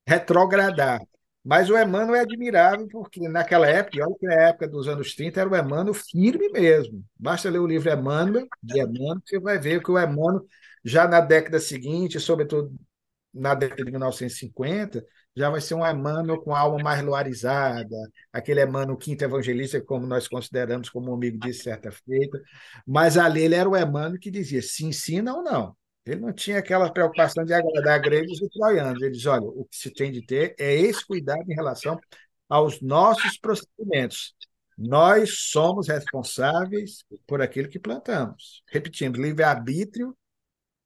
retrogradar. 0.06 1.00
Mas 1.42 1.70
o 1.70 1.76
Emmanuel 1.76 2.16
é 2.16 2.20
admirável, 2.20 2.86
porque 2.88 3.26
naquela 3.28 3.66
época, 3.66 4.06
olha 4.06 4.14
que 4.16 4.26
na 4.26 4.34
época 4.34 4.68
dos 4.68 4.86
anos 4.86 5.14
30 5.14 5.40
era 5.40 5.50
o 5.50 5.56
Emmanuel 5.56 5.94
firme 5.94 6.50
mesmo. 6.50 7.02
Basta 7.18 7.50
ler 7.50 7.58
o 7.58 7.66
livro 7.66 7.90
Emmanuel, 7.90 8.46
de 8.62 8.80
Emmanuel, 8.80 9.20
você 9.24 9.40
vai 9.40 9.58
ver 9.58 9.82
que 9.82 9.90
o 9.90 9.98
Emmanuel, 9.98 10.46
já 10.84 11.08
na 11.08 11.20
década 11.20 11.58
seguinte, 11.58 12.20
sobretudo 12.20 12.72
na 13.32 13.54
década 13.54 13.84
de 13.84 13.90
1950, 13.90 15.04
já 15.34 15.48
vai 15.48 15.60
ser 15.60 15.74
um 15.74 15.86
Emmanuel 15.86 16.40
com 16.42 16.54
alma 16.54 16.78
mais 16.82 17.02
luarizada, 17.02 17.96
aquele 18.32 18.62
Emmanuel 18.62 18.96
quinto 18.96 19.24
evangelista, 19.24 19.80
como 19.80 20.06
nós 20.06 20.28
consideramos, 20.28 20.90
como 20.90 21.10
um 21.10 21.14
amigo 21.14 21.38
disse 21.38 21.62
certa 21.62 21.90
feita. 21.90 22.40
Mas 22.86 23.16
ali 23.16 23.42
ele 23.42 23.54
era 23.54 23.68
o 23.68 23.76
Emmanuel 23.76 24.18
que 24.20 24.30
dizia 24.30 24.60
se 24.62 24.84
ensina 24.84 25.34
ou 25.34 25.42
não. 25.42 25.76
Ele 26.04 26.20
não 26.20 26.32
tinha 26.32 26.58
aquela 26.58 26.92
preocupação 26.92 27.44
de 27.44 27.54
agradar 27.54 28.00
gregos 28.00 28.40
e 28.42 28.48
troianos. 28.50 29.00
Ele 29.00 29.12
diz: 29.12 29.26
olha, 29.26 29.42
o 29.44 29.64
que 29.64 29.76
se 29.76 29.90
tem 29.92 30.10
de 30.10 30.24
ter 30.24 30.54
é 30.58 30.74
esse 30.74 31.06
cuidado 31.06 31.44
em 31.48 31.54
relação 31.54 31.98
aos 32.48 32.80
nossos 32.80 33.38
procedimentos. 33.38 34.34
Nós 34.76 35.50
somos 35.50 35.88
responsáveis 35.88 37.04
por 37.26 37.40
aquilo 37.40 37.68
que 37.68 37.78
plantamos. 37.78 38.62
Repetindo, 38.68 39.20
livre-arbítrio 39.20 40.16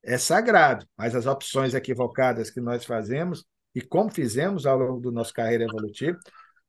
é 0.07 0.17
sagrado, 0.17 0.87
mas 0.97 1.15
as 1.15 1.27
opções 1.27 1.75
equivocadas 1.75 2.49
que 2.51 2.61
nós 2.61 2.85
fazemos 2.85 3.45
e 3.75 3.83
como 3.83 4.11
fizemos 4.11 4.65
ao 4.65 4.79
longo 4.79 5.01
do 5.01 5.11
nosso 5.11 5.33
carreira 5.35 5.65
evolutiva, 5.65 6.17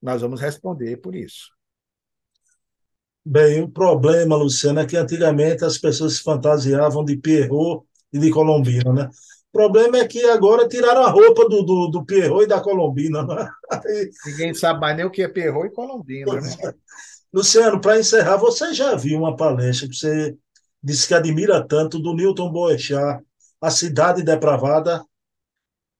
nós 0.02 0.22
vamos 0.22 0.42
responder 0.42 0.98
por 0.98 1.16
isso. 1.16 1.52
Bem, 3.24 3.62
o 3.62 3.70
problema, 3.70 4.36
Luciano, 4.36 4.80
é 4.80 4.86
que 4.86 4.98
antigamente 4.98 5.64
as 5.64 5.78
pessoas 5.78 6.14
se 6.14 6.24
fantasiavam 6.24 7.06
de 7.06 7.16
Pierrot 7.16 7.86
e 8.12 8.18
de 8.18 8.32
Colombina, 8.32 8.92
né? 8.92 9.10
O 9.50 9.58
problema 9.58 9.98
é 9.98 10.08
que 10.08 10.24
agora 10.26 10.68
tiraram 10.68 11.04
a 11.04 11.10
roupa 11.10 11.48
do, 11.48 11.62
do, 11.62 11.88
do 11.90 12.06
Pierrot 12.06 12.44
e 12.44 12.48
da 12.48 12.60
Colombina, 12.60 13.24
né? 13.24 13.50
Ninguém 14.26 14.54
sabe 14.54 14.80
mais 14.80 14.96
nem 14.96 15.06
o 15.06 15.12
que 15.12 15.22
é 15.22 15.28
Pierrot 15.28 15.68
e 15.68 15.72
Colombina, 15.72 16.34
né? 16.42 16.50
É. 16.64 16.74
Luciano, 17.34 17.80
para 17.80 18.00
encerrar, 18.00 18.38
você 18.38 18.74
já 18.74 18.96
viu 18.96 19.20
uma 19.20 19.36
palestra 19.36 19.88
que 19.88 19.96
você 19.96 20.36
disse 20.82 21.08
que 21.08 21.14
admira 21.14 21.66
tanto 21.66 22.00
do 22.00 22.14
Newton 22.14 22.52
Boechat, 22.52 23.22
A 23.62 23.70
Cidade 23.72 24.24
Depravada? 24.24 25.03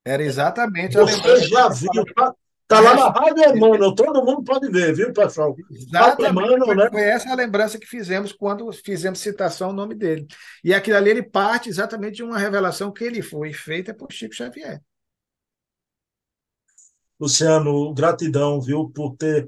Era 0.06 0.24
exatamente 0.24 0.96
Você 0.96 1.42
já 1.48 1.68
viu, 1.68 2.06
tá, 2.16 2.34
tá 2.68 2.80
lá 2.80 2.96
na 2.96 3.10
Rádio 3.10 3.56
Emmanuel, 3.56 3.94
todo 3.94 4.24
mundo 4.24 4.44
pode 4.44 4.70
ver, 4.70 4.96
viu, 4.96 5.12
pessoal? 5.12 5.54
Exatamente. 5.70 6.32
Emmanuel, 6.32 6.76
né? 6.76 6.90
Foi 6.90 7.02
essa 7.02 7.30
a 7.32 7.36
lembrança 7.36 7.78
que 7.78 7.86
fizemos 7.86 8.32
quando 8.32 8.72
fizemos 8.72 9.20
citação 9.20 9.68
ao 9.68 9.74
nome 9.74 9.96
dele. 9.96 10.26
E 10.64 10.74
aquilo 10.74 10.98
ali 10.98 11.10
ele 11.10 11.24
parte 11.24 11.68
exatamente 11.68 12.18
de 12.18 12.24
uma 12.24 12.38
revelação 12.38 12.92
que 12.92 13.04
ele 13.04 13.22
foi 13.22 13.52
feita 13.52 13.94
por 13.94 14.12
Chico 14.12 14.34
Xavier. 14.34 14.82
Luciano, 17.20 17.94
gratidão, 17.94 18.62
viu, 18.62 18.90
por 18.90 19.16
ter 19.18 19.48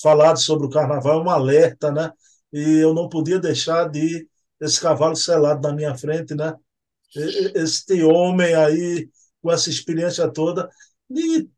falado 0.00 0.38
sobre 0.38 0.66
o 0.66 0.70
carnaval, 0.70 1.22
um 1.22 1.28
alerta, 1.28 1.90
né? 1.90 2.12
E 2.52 2.78
eu 2.78 2.94
não 2.94 3.08
podia 3.08 3.38
deixar 3.38 3.88
de 3.88 4.26
esse 4.60 4.80
cavalo 4.80 5.16
selado 5.16 5.66
na 5.66 5.74
minha 5.74 5.96
frente, 5.96 6.34
né? 6.34 6.54
Este 7.54 8.02
homem 8.04 8.54
aí 8.54 9.08
com 9.42 9.50
essa 9.50 9.70
experiência 9.70 10.30
toda, 10.30 10.68
e 11.10 11.48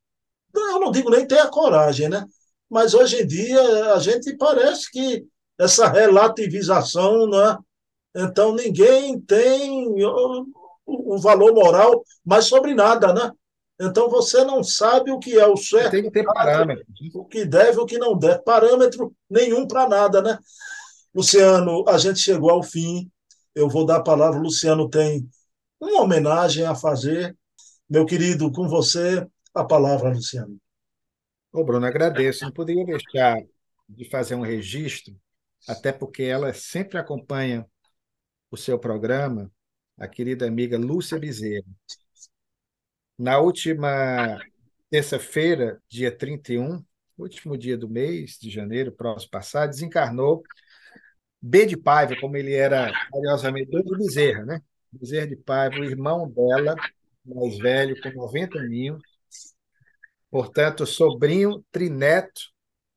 eu 0.55 0.81
não 0.81 0.91
digo 0.93 1.11
nem 1.11 1.27
ter 1.27 1.41
a 1.41 1.49
coragem, 1.49 2.09
né? 2.09 2.25
Mas 2.71 2.95
hoje 2.95 3.23
em 3.23 3.27
dia 3.27 3.93
a 3.95 3.99
gente 3.99 4.37
parece 4.37 4.91
que 4.91 5.25
essa 5.59 5.89
relativização, 5.89 7.29
né? 7.29 7.59
Então 8.15 8.55
ninguém 8.55 9.21
tem 9.21 9.89
um 10.87 11.19
valor 11.19 11.53
moral 11.53 12.03
mais 12.25 12.45
sobre 12.47 12.75
nada, 12.75 13.13
né? 13.13 13.31
Então 13.81 14.09
você 14.09 14.45
não 14.45 14.63
sabe 14.63 15.11
o 15.11 15.19
que 15.19 15.39
é 15.39 15.47
o 15.47 15.57
certo, 15.57 15.91
tem 15.91 16.05
que 16.05 16.11
ter 16.11 16.25
parâmetro, 16.25 16.85
o 17.15 17.25
que 17.25 17.45
deve, 17.45 17.81
o 17.81 17.87
que 17.87 17.99
não 17.99 18.17
deve, 18.17 18.43
parâmetro 18.43 19.13
nenhum 19.29 19.67
para 19.67 19.89
nada, 19.89 20.23
né? 20.23 20.39
Luciano, 21.15 21.85
a 21.89 21.99
gente 21.99 22.21
chegou 22.21 22.51
ao 22.51 22.63
fim. 22.63 23.11
Eu 23.55 23.69
vou 23.69 23.85
dar 23.85 23.97
a 23.97 24.03
palavra. 24.03 24.39
O 24.39 24.43
Luciano 24.43 24.89
tem 24.89 25.29
uma 25.83 26.03
homenagem 26.03 26.65
a 26.65 26.75
fazer 26.75 27.37
meu 27.89 28.07
querido, 28.07 28.51
com 28.51 28.69
você, 28.69 29.27
a 29.53 29.65
palavra, 29.65 30.09
Luciano. 30.09 30.59
Ô, 31.53 31.63
Bruno, 31.63 31.85
agradeço. 31.85 32.45
Não 32.45 32.53
poderia 32.53 32.87
deixar 32.87 33.43
de 33.87 34.09
fazer 34.09 34.35
um 34.35 34.41
registro, 34.41 35.15
até 35.69 35.93
porque 35.93 36.23
ela 36.23 36.55
sempre 36.55 36.97
acompanha 36.97 37.67
o 38.51 38.57
seu 38.57 38.79
programa, 38.79 39.53
a 39.99 40.09
querida 40.09 40.47
amiga 40.47 40.79
Lúcia 40.79 41.19
Bezerra. 41.19 41.67
Na 43.19 43.39
última 43.39 44.39
terça-feira, 44.89 45.83
dia 45.89 46.11
31, 46.11 46.83
último 47.19 47.59
dia 47.59 47.77
do 47.77 47.89
mês 47.89 48.39
de 48.41 48.49
janeiro, 48.49 48.91
próximo 48.91 49.31
passado, 49.31 49.71
desencarnou 49.71 50.43
B 51.43 51.67
de 51.67 51.77
Paiva, 51.77 52.17
como 52.19 52.37
ele 52.37 52.55
era 52.55 52.91
carinhosamente, 53.11 53.71
de 53.71 53.97
Bezerra, 53.99 54.45
né? 54.47 54.63
Bezerra 54.93 55.27
de 55.27 55.37
Paiva, 55.37 55.77
o 55.77 55.85
irmão 55.85 56.29
dela, 56.29 56.77
mais 57.25 57.59
velho, 57.59 58.01
com 58.01 58.11
90 58.11 58.59
aninhos. 58.59 59.03
Portanto, 60.31 60.87
sobrinho, 60.87 61.65
trineto 61.71 62.41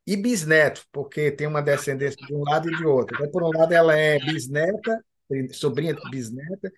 e 0.07 0.15
bisneto, 0.15 0.85
porque 0.91 1.31
tem 1.31 1.47
uma 1.47 1.61
descendência 1.61 2.25
de 2.25 2.33
um 2.33 2.43
lado 2.43 2.71
e 2.71 2.75
de 2.75 2.85
outro. 2.85 3.15
Então, 3.15 3.31
por 3.31 3.43
um 3.43 3.57
lado, 3.57 3.73
ela 3.73 3.95
é 3.97 4.19
bisneta, 4.19 5.03
sobrinha 5.51 5.95
bisneta, 6.11 6.71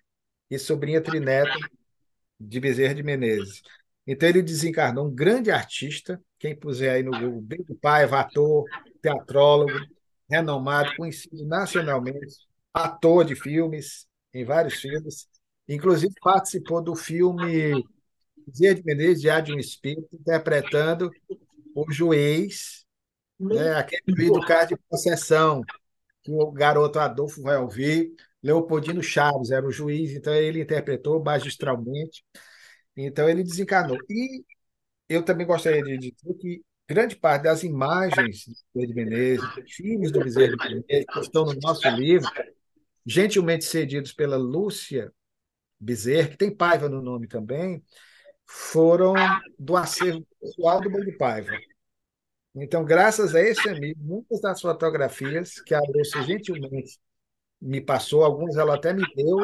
e 0.50 0.58
sobrinha 0.58 1.00
trineta 1.00 1.52
de 2.40 2.58
Bezerra 2.58 2.94
de 2.94 3.02
Menezes. 3.02 3.62
Então, 4.06 4.28
ele 4.28 4.42
desencarnou 4.42 5.06
um 5.06 5.14
grande 5.14 5.50
artista, 5.50 6.20
quem 6.38 6.56
puser 6.56 6.92
aí 6.92 7.02
no 7.02 7.10
Google, 7.10 7.42
Bento 7.42 7.74
Paiva, 7.74 8.20
ator, 8.20 8.64
teatrólogo, 9.02 9.78
renomado, 10.30 10.96
conhecido 10.96 11.44
nacionalmente, 11.46 12.36
ator 12.72 13.24
de 13.24 13.34
filmes, 13.34 14.07
em 14.32 14.44
vários 14.44 14.74
filmes, 14.74 15.28
Inclusive 15.68 16.14
participou 16.22 16.82
do 16.82 16.96
filme 16.96 17.84
Zé 18.56 18.72
de 18.72 18.82
Menezes, 18.82 19.20
de 19.20 19.42
de 19.42 19.52
um 19.52 19.58
Espírito, 19.58 20.08
interpretando 20.16 21.10
o 21.74 21.92
juiz, 21.92 22.86
né, 23.38 23.74
aquele 23.74 24.02
juiz 24.16 24.32
do 24.32 24.46
caso 24.46 24.68
de 24.68 24.76
possessão, 24.88 25.62
que 26.22 26.32
o 26.32 26.50
garoto 26.50 26.98
Adolfo 26.98 27.42
vai 27.42 27.58
ouvir. 27.58 28.10
Leopoldino 28.42 29.02
Chaves 29.02 29.50
era 29.50 29.66
o 29.66 29.70
juiz, 29.70 30.12
então 30.12 30.32
ele 30.32 30.62
interpretou 30.62 31.22
magistralmente. 31.22 32.24
Então 32.96 33.28
ele 33.28 33.42
desencarnou. 33.44 33.98
E 34.08 34.42
eu 35.08 35.22
também 35.22 35.46
gostaria 35.46 35.82
de 35.82 35.98
dizer 35.98 36.34
que 36.40 36.62
grande 36.88 37.14
parte 37.14 37.42
das 37.42 37.62
imagens 37.62 38.44
de 38.46 38.54
Bezerra 38.74 38.86
de 38.86 38.94
Menezes, 38.94 39.44
filmes 39.76 40.10
do 40.10 40.20
Bezerra 40.20 40.56
de 40.56 40.68
Menezes, 40.68 41.06
que 41.12 41.20
estão 41.20 41.44
no 41.44 41.54
nosso 41.60 41.88
livro, 41.90 42.30
gentilmente 43.04 43.64
cedidos 43.64 44.12
pela 44.12 44.36
Lúcia 44.36 45.12
Bezerra, 45.80 46.28
que 46.28 46.36
tem 46.36 46.54
Paiva 46.54 46.88
no 46.88 47.00
nome 47.00 47.26
também, 47.28 47.82
foram 48.46 49.14
do 49.58 49.76
acervo 49.76 50.26
pessoal 50.40 50.80
do 50.80 50.90
Boi 50.90 51.12
Paiva. 51.12 51.52
Então, 52.54 52.84
graças 52.84 53.34
a 53.34 53.40
esse 53.40 53.68
amigo, 53.68 54.00
muitas 54.02 54.40
das 54.40 54.60
fotografias 54.60 55.60
que 55.60 55.74
a 55.74 55.80
Lúcia 55.80 56.22
gentilmente 56.22 56.98
me 57.60 57.80
passou, 57.80 58.24
algumas 58.24 58.56
ela 58.56 58.74
até 58.74 58.92
me 58.92 59.04
deu, 59.14 59.38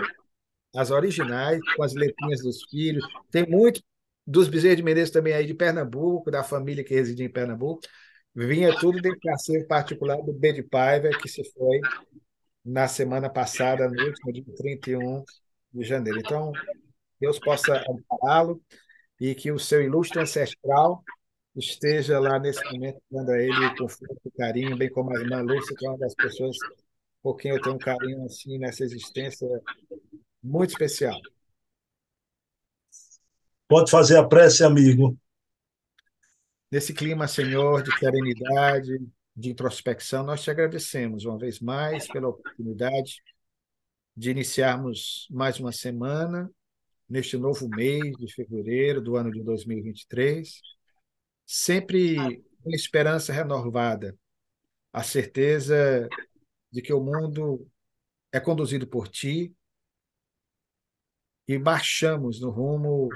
as 0.75 0.91
originais, 0.91 1.61
com 1.77 1.83
as 1.83 1.95
letrinhas 1.95 2.43
dos 2.43 2.65
filhos. 2.65 3.07
Tem 3.31 3.47
muito 3.49 3.81
dos 4.27 4.49
Bezerra 4.49 4.77
de 4.77 4.83
Menezes 4.83 5.11
também 5.11 5.35
aí 5.35 5.47
de 5.47 5.55
Pernambuco, 5.55 6.31
da 6.31 6.43
família 6.43 6.83
que 6.83 6.95
residia 6.95 7.27
em 7.27 7.33
Pernambuco. 7.33 7.83
Vinha 8.35 8.77
tudo 8.79 9.01
desse 9.01 9.29
acervo 9.29 9.67
particular 9.69 10.17
do 10.23 10.33
B 10.33 10.53
de 10.53 10.63
Paiva, 10.63 11.11
que 11.11 11.29
se 11.29 11.45
foi 11.53 11.81
na 12.65 12.89
semana 12.89 13.29
passada, 13.29 13.89
no 13.89 14.05
último 14.05 14.33
dia 14.33 14.45
31 14.57 15.25
de 15.73 15.85
janeiro. 15.85 16.19
Então, 16.19 16.53
Deus 17.21 17.39
possa 17.39 17.83
ampará-lo 17.89 18.63
e 19.21 19.35
que 19.35 19.53
o 19.53 19.59
seu 19.59 19.83
ilustre 19.83 20.21
ancestral 20.21 21.03
esteja 21.55 22.19
lá 22.19 22.39
nesse 22.39 22.65
momento 22.73 23.01
dando 23.11 23.31
a 23.31 23.39
ele 23.39 23.77
conforto 23.77 24.33
carinho, 24.37 24.77
bem 24.77 24.91
como 24.91 25.11
a 25.11 25.21
irmã 25.21 25.41
Lúcia, 25.41 25.77
que 25.77 25.87
é 25.87 25.89
uma 25.89 25.99
das 25.99 26.15
pessoas 26.15 26.57
por 27.23 27.37
quem 27.37 27.53
eu 27.53 27.61
tenho 27.61 27.77
um 27.77 27.79
carinho 27.79 28.25
assim 28.25 28.59
nessa 28.59 28.83
existência 28.85 29.49
muito 30.43 30.71
especial. 30.71 31.19
Pode 33.67 33.91
fazer 33.91 34.19
a 34.19 34.27
prece, 34.27 34.63
amigo. 34.63 35.17
Nesse 36.71 36.93
clima, 36.93 37.27
Senhor, 37.27 37.83
de 37.83 37.99
serenidade, 37.99 38.99
de 39.37 39.51
introspecção, 39.51 40.25
nós 40.25 40.43
te 40.43 40.51
agradecemos 40.51 41.25
uma 41.25 41.39
vez 41.39 41.59
mais 41.61 42.07
pela 42.07 42.29
oportunidade 42.29 43.23
de 44.17 44.31
iniciarmos 44.31 45.27
mais 45.31 45.59
uma 45.59 45.73
semana 45.73 46.51
neste 47.09 47.37
novo 47.37 47.69
mês 47.69 48.17
de 48.17 48.33
fevereiro 48.33 49.01
do 49.01 49.17
ano 49.17 49.31
de 49.31 49.43
2023, 49.43 50.61
sempre 51.45 52.43
com 52.63 52.71
esperança 52.71 53.33
renovada, 53.33 54.17
a 54.93 55.03
certeza 55.03 56.09
de 56.71 56.81
que 56.81 56.93
o 56.93 57.01
mundo 57.01 57.67
é 58.33 58.39
conduzido 58.39 58.87
por 58.87 59.09
ti 59.09 59.55
e 61.47 61.59
marchamos 61.59 62.41
no 62.41 62.51
rumo 62.51 63.09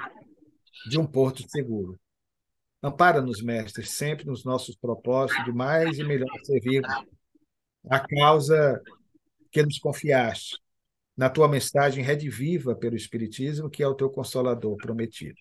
de 0.90 0.98
um 0.98 1.06
porto 1.06 1.48
seguro. 1.48 1.98
Ampara-nos, 2.82 3.42
mestre, 3.42 3.84
sempre 3.84 4.24
nos 4.24 4.44
nossos 4.44 4.76
propósitos 4.76 5.44
de 5.44 5.52
mais 5.52 5.98
e 5.98 6.04
melhor 6.04 6.28
servir 6.44 6.82
a 7.90 8.00
causa 8.00 8.80
que 9.50 9.62
nos 9.62 9.78
confiaste 9.78 10.56
na 11.16 11.28
tua 11.28 11.48
mensagem 11.48 12.04
rediviva 12.04 12.76
pelo 12.76 12.94
Espiritismo, 12.94 13.68
que 13.68 13.82
é 13.82 13.88
o 13.88 13.94
teu 13.94 14.08
consolador 14.08 14.76
prometido. 14.76 15.36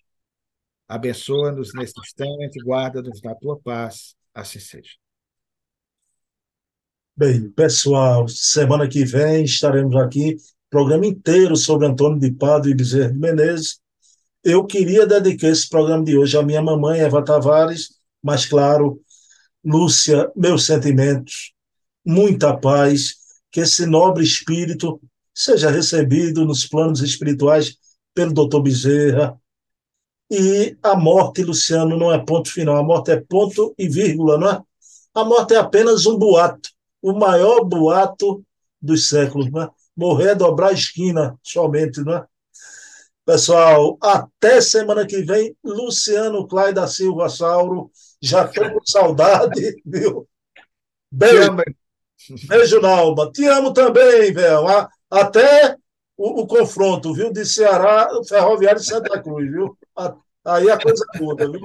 Abençoa-nos 0.88 1.72
neste 1.72 2.00
instante, 2.00 2.60
guarda-nos 2.64 3.22
na 3.22 3.34
tua 3.36 3.60
paz, 3.60 4.16
assim 4.34 4.58
seja. 4.58 4.94
Bem, 7.16 7.50
pessoal, 7.50 8.26
semana 8.26 8.88
que 8.88 9.04
vem 9.04 9.44
estaremos 9.44 9.94
aqui, 9.96 10.36
programa 10.70 11.06
inteiro 11.06 11.54
sobre 11.56 11.86
Antônio 11.86 12.18
de 12.18 12.32
Pado 12.32 12.68
e 12.68 12.74
Bezerra 12.74 13.12
de 13.12 13.18
Menezes. 13.18 13.80
Eu 14.48 14.64
queria 14.64 15.06
dedicar 15.06 15.48
esse 15.48 15.68
programa 15.68 16.02
de 16.02 16.16
hoje 16.16 16.34
à 16.38 16.42
minha 16.42 16.62
mamãe, 16.62 17.00
Eva 17.00 17.22
Tavares, 17.22 17.90
mas 18.22 18.46
claro, 18.46 18.98
Lúcia, 19.62 20.32
meus 20.34 20.64
sentimentos, 20.64 21.52
muita 22.02 22.56
paz, 22.56 23.16
que 23.52 23.60
esse 23.60 23.84
nobre 23.84 24.24
espírito 24.24 24.98
seja 25.34 25.70
recebido 25.70 26.46
nos 26.46 26.66
planos 26.66 27.02
espirituais 27.02 27.76
pelo 28.14 28.32
doutor 28.32 28.62
Bezerra. 28.62 29.38
E 30.30 30.78
a 30.82 30.96
morte, 30.96 31.42
Luciano, 31.42 31.98
não 31.98 32.10
é 32.10 32.18
ponto 32.18 32.50
final, 32.50 32.78
a 32.78 32.82
morte 32.82 33.10
é 33.10 33.20
ponto 33.20 33.74
e 33.76 33.86
vírgula, 33.86 34.38
não 34.38 34.48
é? 34.48 34.62
A 35.12 35.24
morte 35.26 35.52
é 35.52 35.58
apenas 35.58 36.06
um 36.06 36.16
boato, 36.16 36.70
o 37.02 37.12
maior 37.12 37.64
boato 37.64 38.42
dos 38.80 39.10
séculos, 39.10 39.50
não 39.50 39.64
é? 39.64 39.70
Morrer 39.94 40.28
é 40.28 40.34
dobrar 40.34 40.68
a 40.68 40.72
esquina 40.72 41.38
somente, 41.42 42.00
não 42.00 42.14
é? 42.14 42.24
Pessoal, 43.28 43.98
até 44.00 44.58
semana 44.58 45.06
que 45.06 45.20
vem, 45.20 45.54
Luciano 45.62 46.48
Clay 46.48 46.72
da 46.72 46.86
Silva 46.86 47.28
Sauro. 47.28 47.90
Já 48.22 48.46
estou 48.46 48.70
com 48.70 48.80
saudade, 48.86 49.76
viu? 49.84 50.26
Beijo, 51.12 51.54
beijo 52.48 52.80
na 52.80 52.88
alma. 52.88 53.30
Te 53.30 53.44
amo 53.44 53.74
também, 53.74 54.32
velho. 54.32 54.64
Até 55.10 55.76
o, 56.16 56.40
o, 56.40 56.46
confronto, 56.46 57.12
viu? 57.12 57.30
De 57.30 57.44
Ceará, 57.44 58.08
Ferroviário 58.26 58.80
de 58.80 58.86
Santa 58.86 59.22
Cruz, 59.22 59.46
viu? 59.52 59.76
Aí 60.46 60.70
a 60.70 60.80
coisa 60.80 61.04
muda, 61.20 61.52
viu? 61.52 61.60